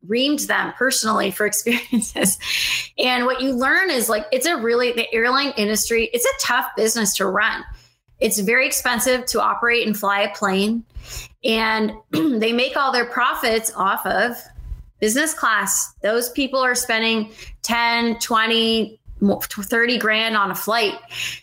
reamed 0.06 0.46
them 0.46 0.72
personally 0.76 1.30
for 1.30 1.46
experiences. 1.52 2.38
and 2.98 3.24
what 3.24 3.40
you 3.40 3.52
learn 3.52 3.90
is 3.90 4.08
like, 4.08 4.26
it's 4.32 4.46
a 4.46 4.56
really, 4.56 4.92
the 4.92 5.12
airline 5.14 5.52
industry, 5.56 6.10
it's 6.12 6.24
a 6.24 6.46
tough 6.46 6.66
business 6.76 7.16
to 7.16 7.26
run. 7.26 7.64
It's 8.20 8.38
very 8.38 8.66
expensive 8.66 9.26
to 9.26 9.42
operate 9.42 9.86
and 9.86 9.96
fly 9.96 10.22
a 10.22 10.34
plane. 10.34 10.84
And 11.44 11.92
they 12.10 12.52
make 12.52 12.76
all 12.76 12.92
their 12.92 13.06
profits 13.06 13.72
off 13.74 14.06
of 14.06 14.36
business 15.00 15.34
class. 15.34 15.92
Those 16.02 16.30
people 16.30 16.60
are 16.60 16.76
spending 16.76 17.32
10, 17.62 18.20
20, 18.20 19.00
30 19.22 19.98
grand 19.98 20.36
on 20.36 20.50
a 20.50 20.54
flight. 20.54 20.94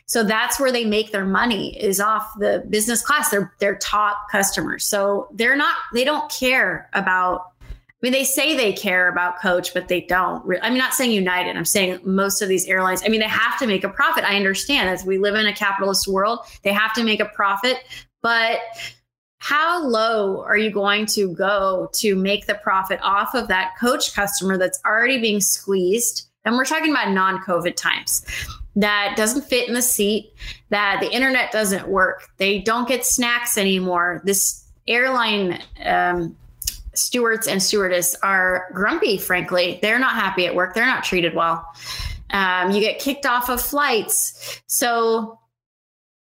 So 0.06 0.24
that's 0.24 0.60
where 0.60 0.72
they 0.72 0.86
make 0.86 1.12
their 1.12 1.26
money 1.26 1.78
is 1.82 2.00
off 2.00 2.28
the 2.40 2.66
business 2.70 3.02
class. 3.02 3.30
They're 3.30 3.54
they're 3.60 3.78
top 3.78 4.18
customers. 4.32 4.86
So 4.86 5.28
they're 5.34 5.56
not 5.56 5.76
they 5.94 6.04
don't 6.04 6.32
care 6.32 6.90
about 6.94 7.54
I 8.02 8.06
mean, 8.06 8.14
they 8.14 8.24
say 8.24 8.56
they 8.56 8.72
care 8.72 9.10
about 9.10 9.42
coach, 9.42 9.74
but 9.74 9.90
they 9.90 10.00
don't. 10.00 10.58
I'm 10.62 10.78
not 10.78 10.94
saying 10.94 11.12
United. 11.12 11.58
I'm 11.58 11.66
saying 11.66 12.00
most 12.06 12.42
of 12.42 12.48
these 12.48 12.66
airlines. 12.66 13.04
I 13.04 13.10
mean, 13.10 13.20
they 13.20 13.28
have 13.28 13.60
to 13.60 13.68
make 13.68 13.84
a 13.84 13.90
profit. 13.90 14.24
I 14.24 14.38
understand 14.38 14.88
as 14.88 15.04
we 15.04 15.18
live 15.18 15.36
in 15.36 15.46
a 15.46 15.54
capitalist 15.54 16.08
world, 16.08 16.40
they 16.64 16.72
have 16.72 16.94
to 16.94 17.04
make 17.04 17.20
a 17.20 17.26
profit. 17.26 17.76
But 18.22 18.60
how 19.40 19.86
low 19.86 20.44
are 20.44 20.56
you 20.56 20.72
going 20.72 21.08
to 21.08 21.34
go 21.34 21.90
to 21.96 22.16
make 22.16 22.46
the 22.46 22.56
profit 22.56 23.02
off 23.02 23.34
of 23.36 23.50
that 23.50 23.74
coach 23.78 24.14
customer 24.14 24.58
that's 24.58 24.80
already 24.86 25.20
being 25.20 25.42
squeezed? 25.42 26.29
And 26.46 26.56
we're 26.56 26.66
talking 26.66 26.92
about 26.92 27.12
non 27.12 27.40
COVID 27.40 27.76
times 27.76 28.26
that 28.76 29.16
doesn't 29.18 29.44
fit 29.44 29.68
in 29.68 29.74
the 29.74 29.82
seat, 29.82 30.34
that 30.70 31.00
the 31.02 31.12
internet 31.12 31.52
doesn't 31.52 31.88
work, 31.88 32.30
they 32.38 32.60
don't 32.60 32.88
get 32.88 33.06
snacks 33.06 33.58
anymore. 33.58 34.22
This 34.24 34.66
airline 34.88 35.62
um, 35.84 36.36
stewards 36.94 37.48
and 37.48 37.62
stewardess 37.62 38.16
are 38.24 38.68
grumpy, 38.74 39.18
frankly. 39.18 39.80
They're 39.82 40.00
not 40.00 40.16
happy 40.16 40.46
at 40.46 40.56
work, 40.56 40.74
they're 40.74 40.86
not 40.86 41.04
treated 41.04 41.36
well. 41.36 41.66
Um, 42.32 42.72
you 42.72 42.80
get 42.80 43.00
kicked 43.00 43.26
off 43.26 43.50
of 43.50 43.60
flights. 43.62 44.62
So 44.68 45.40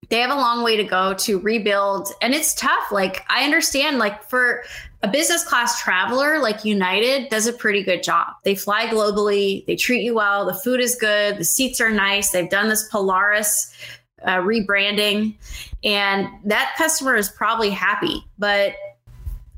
they 0.08 0.18
have 0.18 0.30
a 0.30 0.34
long 0.34 0.62
way 0.62 0.76
to 0.76 0.84
go 0.84 1.14
to 1.14 1.38
rebuild. 1.38 2.08
And 2.20 2.34
it's 2.34 2.54
tough. 2.54 2.90
Like, 2.90 3.24
I 3.30 3.44
understand, 3.44 3.98
like, 3.98 4.28
for 4.28 4.64
a 5.02 5.08
business 5.08 5.42
class 5.42 5.80
traveler 5.80 6.38
like 6.38 6.64
United 6.64 7.28
does 7.28 7.46
a 7.46 7.52
pretty 7.52 7.82
good 7.82 8.02
job. 8.02 8.28
They 8.44 8.54
fly 8.54 8.86
globally, 8.86 9.66
they 9.66 9.74
treat 9.74 10.02
you 10.02 10.14
well, 10.14 10.46
the 10.46 10.54
food 10.54 10.80
is 10.80 10.94
good, 10.94 11.38
the 11.38 11.44
seats 11.44 11.80
are 11.80 11.90
nice. 11.90 12.30
They've 12.30 12.48
done 12.48 12.68
this 12.68 12.88
Polaris 12.88 13.74
uh, 14.22 14.36
rebranding, 14.36 15.34
and 15.82 16.28
that 16.44 16.74
customer 16.78 17.16
is 17.16 17.28
probably 17.28 17.70
happy. 17.70 18.24
But 18.38 18.74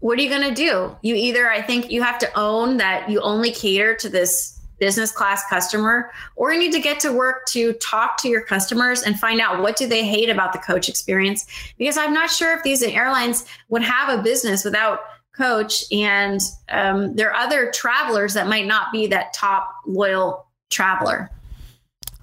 what 0.00 0.18
are 0.18 0.22
you 0.22 0.30
going 0.30 0.48
to 0.48 0.54
do? 0.54 0.96
You 1.02 1.14
either, 1.14 1.50
I 1.50 1.60
think, 1.60 1.90
you 1.90 2.02
have 2.02 2.18
to 2.18 2.38
own 2.38 2.78
that 2.78 3.10
you 3.10 3.20
only 3.20 3.50
cater 3.50 3.94
to 3.96 4.08
this 4.08 4.54
business 4.78 5.12
class 5.12 5.42
customer 5.48 6.10
or 6.36 6.52
you 6.52 6.58
need 6.58 6.72
to 6.72 6.80
get 6.80 6.98
to 7.00 7.12
work 7.12 7.46
to 7.46 7.72
talk 7.74 8.20
to 8.20 8.28
your 8.28 8.40
customers 8.40 9.02
and 9.02 9.18
find 9.18 9.40
out 9.40 9.62
what 9.62 9.76
do 9.76 9.86
they 9.86 10.04
hate 10.04 10.28
about 10.28 10.52
the 10.52 10.58
coach 10.58 10.88
experience 10.88 11.46
because 11.78 11.96
i'm 11.96 12.12
not 12.12 12.28
sure 12.28 12.56
if 12.56 12.62
these 12.64 12.82
airlines 12.82 13.46
would 13.68 13.82
have 13.82 14.18
a 14.18 14.20
business 14.20 14.64
without 14.64 15.00
coach 15.36 15.84
and 15.92 16.40
um, 16.68 17.14
there 17.16 17.30
are 17.30 17.36
other 17.36 17.70
travelers 17.72 18.34
that 18.34 18.46
might 18.46 18.66
not 18.66 18.92
be 18.92 19.06
that 19.08 19.32
top 19.32 19.74
loyal 19.86 20.46
traveler 20.70 21.30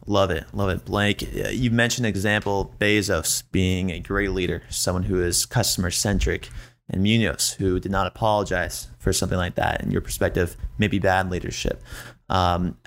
Love 0.07 0.31
it. 0.31 0.45
Love 0.53 0.69
it. 0.69 0.83
Blake, 0.83 1.21
you 1.51 1.69
mentioned 1.69 2.07
example 2.07 2.73
Bezos 2.79 3.43
being 3.51 3.91
a 3.91 3.99
great 3.99 4.31
leader, 4.31 4.63
someone 4.69 5.03
who 5.03 5.21
is 5.21 5.45
customer 5.45 5.91
centric, 5.91 6.49
and 6.89 7.03
Munoz, 7.03 7.51
who 7.51 7.79
did 7.79 7.91
not 7.91 8.07
apologize 8.07 8.89
for 8.99 9.13
something 9.13 9.37
like 9.37 9.55
that. 9.55 9.81
In 9.81 9.91
your 9.91 10.01
perspective, 10.01 10.57
maybe 10.77 10.99
bad 10.99 11.29
leadership. 11.29 11.81
Um, 12.29 12.77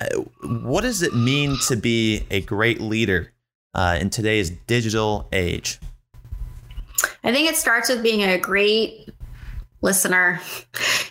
what 0.43 0.83
does 0.83 1.03
it 1.03 1.15
mean 1.15 1.57
to 1.69 1.77
be 1.77 2.27
a 2.31 2.41
great 2.41 2.81
leader 2.81 3.33
uh, 3.75 3.99
in 4.01 4.11
today's 4.11 4.51
digital 4.51 5.29
age? 5.33 5.79
I 7.23 7.33
think 7.33 7.49
it 7.49 7.57
starts 7.57 7.89
with 7.89 8.03
being 8.03 8.23
a 8.23 8.39
great 8.39 9.04
listener. 9.85 10.41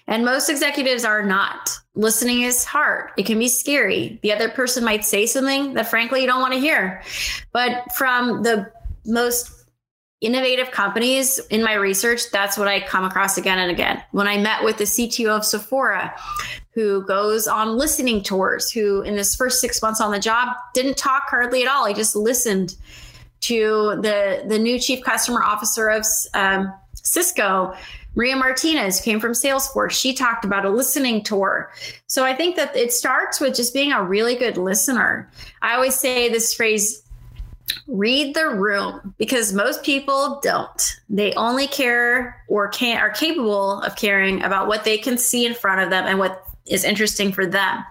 And 0.08 0.26
most 0.26 0.50
executives 0.50 1.06
are 1.06 1.24
not. 1.24 1.70
Listening 1.96 2.42
is 2.42 2.66
hard. 2.66 3.12
It 3.18 3.26
can 3.26 3.40
be 3.40 3.48
scary. 3.48 4.20
The 4.24 4.34
other 4.34 4.50
person 4.50 4.84
might 4.84 5.06
say 5.06 5.26
something 5.28 5.76
that 5.76 5.88
frankly 5.88 6.22
you 6.22 6.28
don't 6.28 6.42
want 6.42 6.54
to 6.54 6.60
hear. 6.60 7.02
But 7.54 7.94
from 7.96 8.44
the 8.44 8.70
most 9.06 9.52
innovative 10.20 10.72
companies 10.72 11.40
in 11.50 11.64
my 11.64 11.74
research, 11.74 12.32
that's 12.32 12.58
what 12.58 12.68
I 12.68 12.80
come 12.80 13.06
across 13.06 13.38
again 13.38 13.60
and 13.60 13.70
again. 13.70 14.02
When 14.12 14.28
I 14.28 14.38
met 14.38 14.64
with 14.64 14.78
the 14.78 14.86
CTO 14.86 15.38
of 15.38 15.46
Sephora, 15.46 16.14
who 16.72 17.06
goes 17.06 17.48
on 17.48 17.78
listening 17.78 18.24
tours, 18.24 18.72
who 18.72 19.02
in 19.02 19.16
his 19.16 19.36
first 19.36 19.62
six 19.62 19.82
months 19.82 20.02
on 20.02 20.12
the 20.12 20.20
job 20.20 20.56
didn't 20.74 20.98
talk 20.98 21.24
hardly 21.28 21.62
at 21.62 21.70
all. 21.70 21.86
He 21.86 21.94
just 21.94 22.16
listened 22.16 22.76
to 23.42 24.00
the 24.02 24.46
the 24.48 24.58
new 24.58 24.80
chief 24.80 25.04
customer 25.04 25.44
officer 25.44 25.90
of 25.90 26.06
um, 26.34 26.74
Cisco 26.96 27.76
Maria 28.16 28.36
Martinez 28.36 29.02
came 29.02 29.20
from 29.20 29.32
Salesforce. 29.32 29.92
She 29.92 30.14
talked 30.14 30.46
about 30.46 30.66
a 30.66 30.70
listening 30.70 31.24
tour. 31.24 31.72
So 32.08 32.24
I 32.24 32.36
think 32.36 32.56
that 32.56 32.76
it 32.76 32.94
starts 32.94 33.40
with 33.40 33.56
just 33.56 33.74
being 33.74 33.92
a 33.92 34.04
really 34.04 34.36
good 34.36 34.58
listener. 34.58 35.32
I 35.62 35.74
always 35.76 35.96
say 35.96 36.30
this 36.30 36.54
phrase 36.54 37.04
read 37.88 38.36
the 38.36 38.50
room 38.50 39.14
because 39.18 39.54
most 39.54 39.84
people 39.84 40.40
don't. 40.44 40.96
They 41.10 41.34
only 41.34 41.68
care 41.68 42.42
or 42.48 42.68
can 42.68 42.98
are 42.98 43.10
capable 43.10 43.82
of 43.82 43.96
caring 43.96 44.44
about 44.44 44.68
what 44.68 44.84
they 44.84 44.98
can 44.98 45.18
see 45.18 45.46
in 45.46 45.54
front 45.54 45.82
of 45.82 45.90
them 45.90 46.06
and 46.06 46.20
what 46.20 46.46
is 46.66 46.84
interesting 46.84 47.32
for 47.32 47.46
them. 47.46 47.84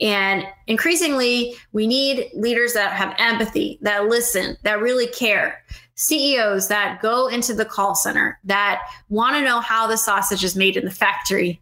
And 0.00 0.46
increasingly, 0.66 1.54
we 1.72 1.86
need 1.86 2.30
leaders 2.34 2.74
that 2.74 2.92
have 2.92 3.14
empathy, 3.18 3.78
that 3.82 4.06
listen, 4.06 4.56
that 4.62 4.80
really 4.80 5.06
care. 5.06 5.62
CEOs 5.96 6.68
that 6.68 7.00
go 7.02 7.26
into 7.26 7.52
the 7.54 7.64
call 7.64 7.94
center, 7.94 8.38
that 8.44 8.82
want 9.08 9.34
to 9.36 9.42
know 9.42 9.60
how 9.60 9.86
the 9.86 9.96
sausage 9.96 10.44
is 10.44 10.54
made 10.54 10.76
in 10.76 10.84
the 10.84 10.90
factory, 10.90 11.60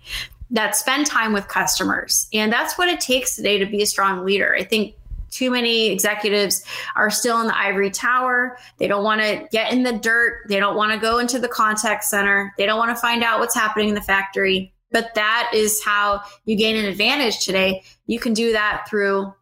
that 0.51 0.77
spend 0.77 1.07
time 1.07 1.33
with 1.33 1.49
customers. 1.49 2.29
And 2.33 2.53
that's 2.53 2.77
what 2.77 2.89
it 2.89 3.01
takes 3.01 3.35
today 3.37 3.59
to 3.59 3.67
be 3.67 3.83
a 3.83 3.87
strong 3.87 4.25
leader. 4.25 4.55
I 4.55 4.65
think 4.65 4.95
too 5.31 5.51
many 5.51 5.89
executives 5.89 6.65
are 6.95 7.11
still 7.11 7.41
in 7.41 7.49
the 7.49 7.57
ivory 7.57 7.91
tower. 7.91 8.57
They 8.79 8.87
don't 8.87 9.03
want 9.03 9.21
to 9.21 9.49
get 9.51 9.73
in 9.73 9.83
the 9.83 9.93
dirt. 9.93 10.43
They 10.49 10.61
don't 10.61 10.77
want 10.77 10.93
to 10.93 10.99
go 10.99 11.19
into 11.19 11.41
the 11.41 11.49
contact 11.49 12.05
center. 12.05 12.55
They 12.57 12.67
don't 12.67 12.79
want 12.79 12.95
to 12.95 13.01
find 13.01 13.25
out 13.25 13.41
what's 13.41 13.55
happening 13.55 13.89
in 13.89 13.95
the 13.95 14.01
factory. 14.01 14.73
But 14.93 15.13
that 15.17 15.51
is 15.53 15.83
how 15.83 16.23
you 16.45 16.55
gain 16.55 16.77
an 16.77 16.85
advantage 16.85 17.45
today. 17.45 17.83
You 18.07 18.21
can 18.21 18.33
do 18.33 18.53
that 18.53 18.87
through 18.89 19.33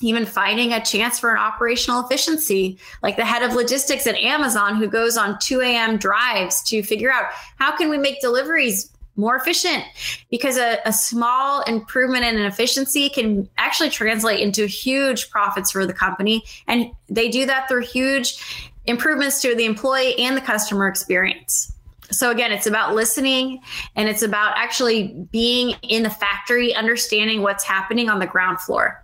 even 0.00 0.26
finding 0.26 0.72
a 0.72 0.84
chance 0.84 1.18
for 1.18 1.30
an 1.30 1.38
operational 1.38 2.04
efficiency, 2.04 2.78
like 3.02 3.16
the 3.16 3.24
head 3.24 3.42
of 3.42 3.54
logistics 3.54 4.06
at 4.06 4.14
Amazon 4.16 4.76
who 4.76 4.86
goes 4.88 5.16
on 5.16 5.38
2 5.38 5.60
a.m. 5.62 5.96
drives 5.96 6.62
to 6.64 6.82
figure 6.82 7.10
out 7.10 7.26
how 7.58 7.76
can 7.76 7.88
we 7.88 7.96
make 7.96 8.20
deliveries 8.20 8.90
more 9.16 9.36
efficient? 9.36 9.82
Because 10.30 10.58
a, 10.58 10.78
a, 10.84 10.92
small 10.92 11.62
improvement 11.62 12.24
in 12.24 12.36
an 12.36 12.44
efficiency 12.44 13.08
can 13.08 13.48
actually 13.56 13.88
translate 13.88 14.40
into 14.40 14.66
huge 14.66 15.30
profits 15.30 15.70
for 15.70 15.86
the 15.86 15.94
company. 15.94 16.44
And 16.66 16.90
they 17.08 17.30
do 17.30 17.46
that 17.46 17.66
through 17.66 17.86
huge 17.86 18.70
improvements 18.84 19.40
to 19.40 19.54
the 19.54 19.64
employee 19.64 20.18
and 20.18 20.36
the 20.36 20.42
customer 20.42 20.86
experience. 20.86 21.72
So 22.10 22.30
again 22.30 22.52
it's 22.52 22.66
about 22.66 22.94
listening 22.94 23.62
and 23.96 24.08
it's 24.08 24.22
about 24.22 24.56
actually 24.56 25.26
being 25.32 25.74
in 25.82 26.02
the 26.02 26.10
factory 26.10 26.74
understanding 26.74 27.42
what's 27.42 27.64
happening 27.64 28.08
on 28.08 28.20
the 28.20 28.26
ground 28.26 28.60
floor 28.60 29.02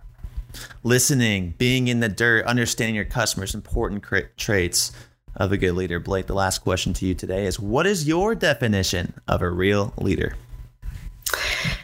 listening, 0.83 1.53
being 1.57 1.87
in 1.87 1.99
the 1.99 2.09
dirt, 2.09 2.45
understanding 2.45 2.95
your 2.95 3.05
customers, 3.05 3.55
important 3.55 4.03
cra- 4.03 4.29
traits 4.37 4.91
of 5.35 5.51
a 5.51 5.57
good 5.57 5.73
leader. 5.73 5.99
Blake, 5.99 6.27
the 6.27 6.33
last 6.33 6.59
question 6.59 6.93
to 6.93 7.05
you 7.05 7.13
today 7.13 7.45
is 7.45 7.59
what 7.59 7.87
is 7.87 8.07
your 8.07 8.35
definition 8.35 9.13
of 9.27 9.41
a 9.41 9.49
real 9.49 9.93
leader? 9.97 10.35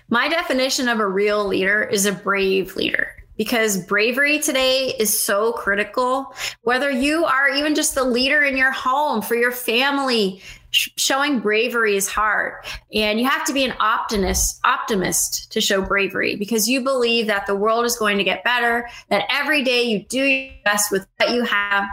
My 0.09 0.27
definition 0.27 0.87
of 0.87 0.99
a 0.99 1.07
real 1.07 1.45
leader 1.45 1.83
is 1.83 2.05
a 2.05 2.11
brave 2.11 2.75
leader 2.75 3.15
because 3.37 3.77
bravery 3.85 4.39
today 4.39 4.93
is 4.99 5.17
so 5.17 5.53
critical. 5.53 6.35
Whether 6.63 6.91
you 6.91 7.25
are 7.25 7.49
even 7.49 7.73
just 7.73 7.95
the 7.95 8.03
leader 8.03 8.43
in 8.43 8.57
your 8.57 8.71
home 8.71 9.21
for 9.21 9.35
your 9.35 9.51
family, 9.51 10.41
showing 10.71 11.39
bravery 11.39 11.95
is 11.95 12.07
hard. 12.07 12.63
And 12.93 13.19
you 13.19 13.27
have 13.27 13.45
to 13.45 13.53
be 13.53 13.63
an 13.63 13.73
optimist 13.79 14.59
optimist 14.63 15.51
to 15.51 15.61
show 15.61 15.81
bravery 15.81 16.35
because 16.35 16.67
you 16.67 16.81
believe 16.81 17.27
that 17.27 17.47
the 17.47 17.55
world 17.55 17.85
is 17.85 17.95
going 17.97 18.17
to 18.17 18.23
get 18.23 18.43
better 18.43 18.87
that 19.09 19.25
every 19.29 19.63
day 19.63 19.83
you 19.83 20.03
do 20.03 20.23
your 20.23 20.53
best 20.63 20.91
with 20.91 21.07
what 21.17 21.31
you 21.31 21.43
have. 21.43 21.85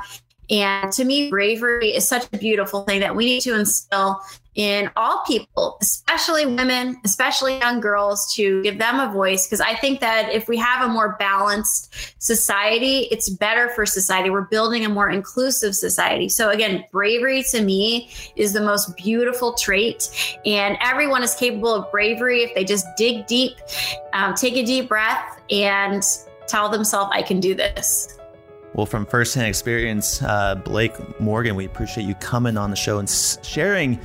And 0.50 0.92
to 0.92 1.04
me 1.04 1.30
bravery 1.30 1.94
is 1.94 2.06
such 2.06 2.26
a 2.32 2.38
beautiful 2.38 2.82
thing 2.84 3.00
that 3.00 3.16
we 3.16 3.24
need 3.24 3.40
to 3.42 3.58
instill 3.58 4.20
in 4.56 4.90
all 4.96 5.22
people, 5.26 5.76
especially 5.82 6.46
women, 6.46 6.96
especially 7.04 7.58
young 7.58 7.78
girls, 7.78 8.34
to 8.34 8.62
give 8.62 8.78
them 8.78 8.98
a 8.98 9.12
voice. 9.12 9.46
Because 9.46 9.60
I 9.60 9.74
think 9.74 10.00
that 10.00 10.32
if 10.32 10.48
we 10.48 10.56
have 10.56 10.88
a 10.88 10.92
more 10.92 11.14
balanced 11.18 11.94
society, 12.18 13.00
it's 13.10 13.28
better 13.28 13.68
for 13.68 13.84
society. 13.84 14.30
We're 14.30 14.40
building 14.42 14.84
a 14.84 14.88
more 14.88 15.10
inclusive 15.10 15.76
society. 15.76 16.30
So, 16.30 16.50
again, 16.50 16.84
bravery 16.90 17.44
to 17.50 17.62
me 17.62 18.10
is 18.34 18.54
the 18.54 18.62
most 18.62 18.96
beautiful 18.96 19.52
trait. 19.52 20.38
And 20.46 20.78
everyone 20.80 21.22
is 21.22 21.34
capable 21.34 21.74
of 21.74 21.90
bravery 21.92 22.42
if 22.42 22.54
they 22.54 22.64
just 22.64 22.86
dig 22.96 23.26
deep, 23.26 23.52
um, 24.14 24.34
take 24.34 24.56
a 24.56 24.64
deep 24.64 24.88
breath, 24.88 25.38
and 25.50 26.02
tell 26.48 26.70
themselves, 26.70 27.10
I 27.12 27.20
can 27.20 27.40
do 27.40 27.54
this. 27.54 28.18
Well, 28.72 28.86
from 28.86 29.06
firsthand 29.06 29.46
experience, 29.46 30.22
uh, 30.22 30.54
Blake 30.54 30.92
Morgan, 31.20 31.56
we 31.56 31.64
appreciate 31.64 32.04
you 32.04 32.14
coming 32.16 32.58
on 32.58 32.70
the 32.70 32.76
show 32.76 32.98
and 32.98 33.08
sharing 33.08 33.98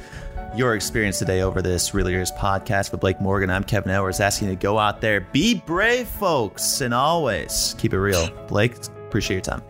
your 0.56 0.76
experience 0.76 1.20
today 1.20 1.42
over 1.42 1.62
this 1.62 1.94
Real 1.94 2.06
Leaders 2.08 2.32
podcast 2.34 2.92
with 2.92 3.00
Blake 3.00 3.22
Morgan. 3.22 3.50
I'm 3.50 3.64
Kevin 3.64 3.92
Edwards 3.92 4.20
asking 4.20 4.50
you 4.50 4.56
to 4.56 4.60
go 4.60 4.78
out 4.78 5.00
there, 5.00 5.22
be 5.22 5.56
brave, 5.56 6.08
folks, 6.08 6.82
and 6.82 6.94
always 6.94 7.76
keep 7.78 7.94
it 7.94 8.00
real. 8.00 8.30
Blake, 8.48 8.76
appreciate 9.08 9.36
your 9.36 9.42
time. 9.42 9.64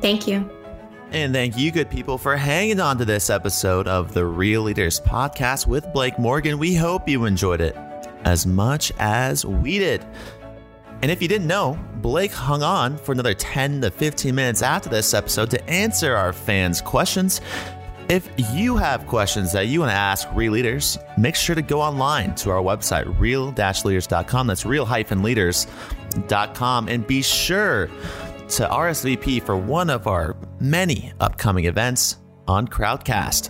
Thank 0.00 0.26
you. 0.26 0.50
And 1.12 1.32
thank 1.32 1.56
you, 1.56 1.70
good 1.70 1.90
people, 1.90 2.18
for 2.18 2.36
hanging 2.36 2.80
on 2.80 2.98
to 2.98 3.04
this 3.04 3.30
episode 3.30 3.88
of 3.88 4.12
the 4.12 4.24
Real 4.24 4.62
Leaders 4.62 5.00
podcast 5.00 5.66
with 5.66 5.90
Blake 5.92 6.18
Morgan. 6.18 6.58
We 6.58 6.74
hope 6.74 7.08
you 7.08 7.24
enjoyed 7.24 7.60
it 7.60 7.76
as 8.24 8.46
much 8.46 8.92
as 8.98 9.44
we 9.44 9.78
did. 9.78 10.06
And 11.02 11.10
if 11.10 11.20
you 11.20 11.28
didn't 11.28 11.46
know, 11.46 11.78
Blake 11.96 12.32
hung 12.32 12.62
on 12.62 12.96
for 12.96 13.12
another 13.12 13.34
10 13.34 13.80
to 13.80 13.90
15 13.90 14.34
minutes 14.34 14.62
after 14.62 14.88
this 14.88 15.14
episode 15.14 15.50
to 15.50 15.68
answer 15.68 16.14
our 16.14 16.32
fans' 16.32 16.80
questions. 16.80 17.40
If 18.12 18.28
you 18.52 18.76
have 18.76 19.06
questions 19.06 19.52
that 19.52 19.68
you 19.68 19.80
want 19.80 19.90
to 19.90 19.96
ask 19.96 20.28
real 20.34 20.52
leaders, 20.52 20.98
make 21.16 21.34
sure 21.34 21.54
to 21.54 21.62
go 21.62 21.80
online 21.80 22.34
to 22.34 22.50
our 22.50 22.60
website, 22.60 23.06
real-leaders.com. 23.18 24.48
That's 24.48 24.66
real-leaders.com. 24.66 26.88
And 26.88 27.06
be 27.06 27.22
sure 27.22 27.86
to 27.86 28.68
RSVP 28.68 29.42
for 29.42 29.56
one 29.56 29.88
of 29.88 30.06
our 30.06 30.36
many 30.60 31.14
upcoming 31.20 31.64
events 31.64 32.18
on 32.46 32.68
Crowdcast. 32.68 33.48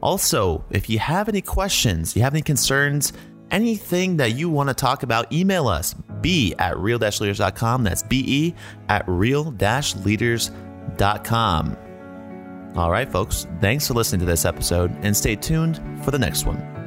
Also, 0.00 0.64
if 0.70 0.88
you 0.88 0.98
have 0.98 1.28
any 1.28 1.42
questions, 1.42 2.16
you 2.16 2.22
have 2.22 2.32
any 2.32 2.40
concerns, 2.40 3.12
anything 3.50 4.16
that 4.16 4.30
you 4.30 4.48
want 4.48 4.70
to 4.70 4.74
talk 4.74 5.02
about, 5.02 5.30
email 5.30 5.68
us, 5.68 5.94
b 6.22 6.54
at 6.58 6.78
real-leaders.com. 6.78 7.84
That's 7.84 8.02
be 8.02 8.54
at 8.88 9.06
real-leaders.com. 9.06 11.89
All 12.76 12.90
right, 12.90 13.10
folks, 13.10 13.46
thanks 13.60 13.88
for 13.88 13.94
listening 13.94 14.20
to 14.20 14.26
this 14.26 14.44
episode 14.44 14.96
and 15.02 15.16
stay 15.16 15.34
tuned 15.34 15.80
for 16.04 16.12
the 16.12 16.18
next 16.18 16.46
one. 16.46 16.79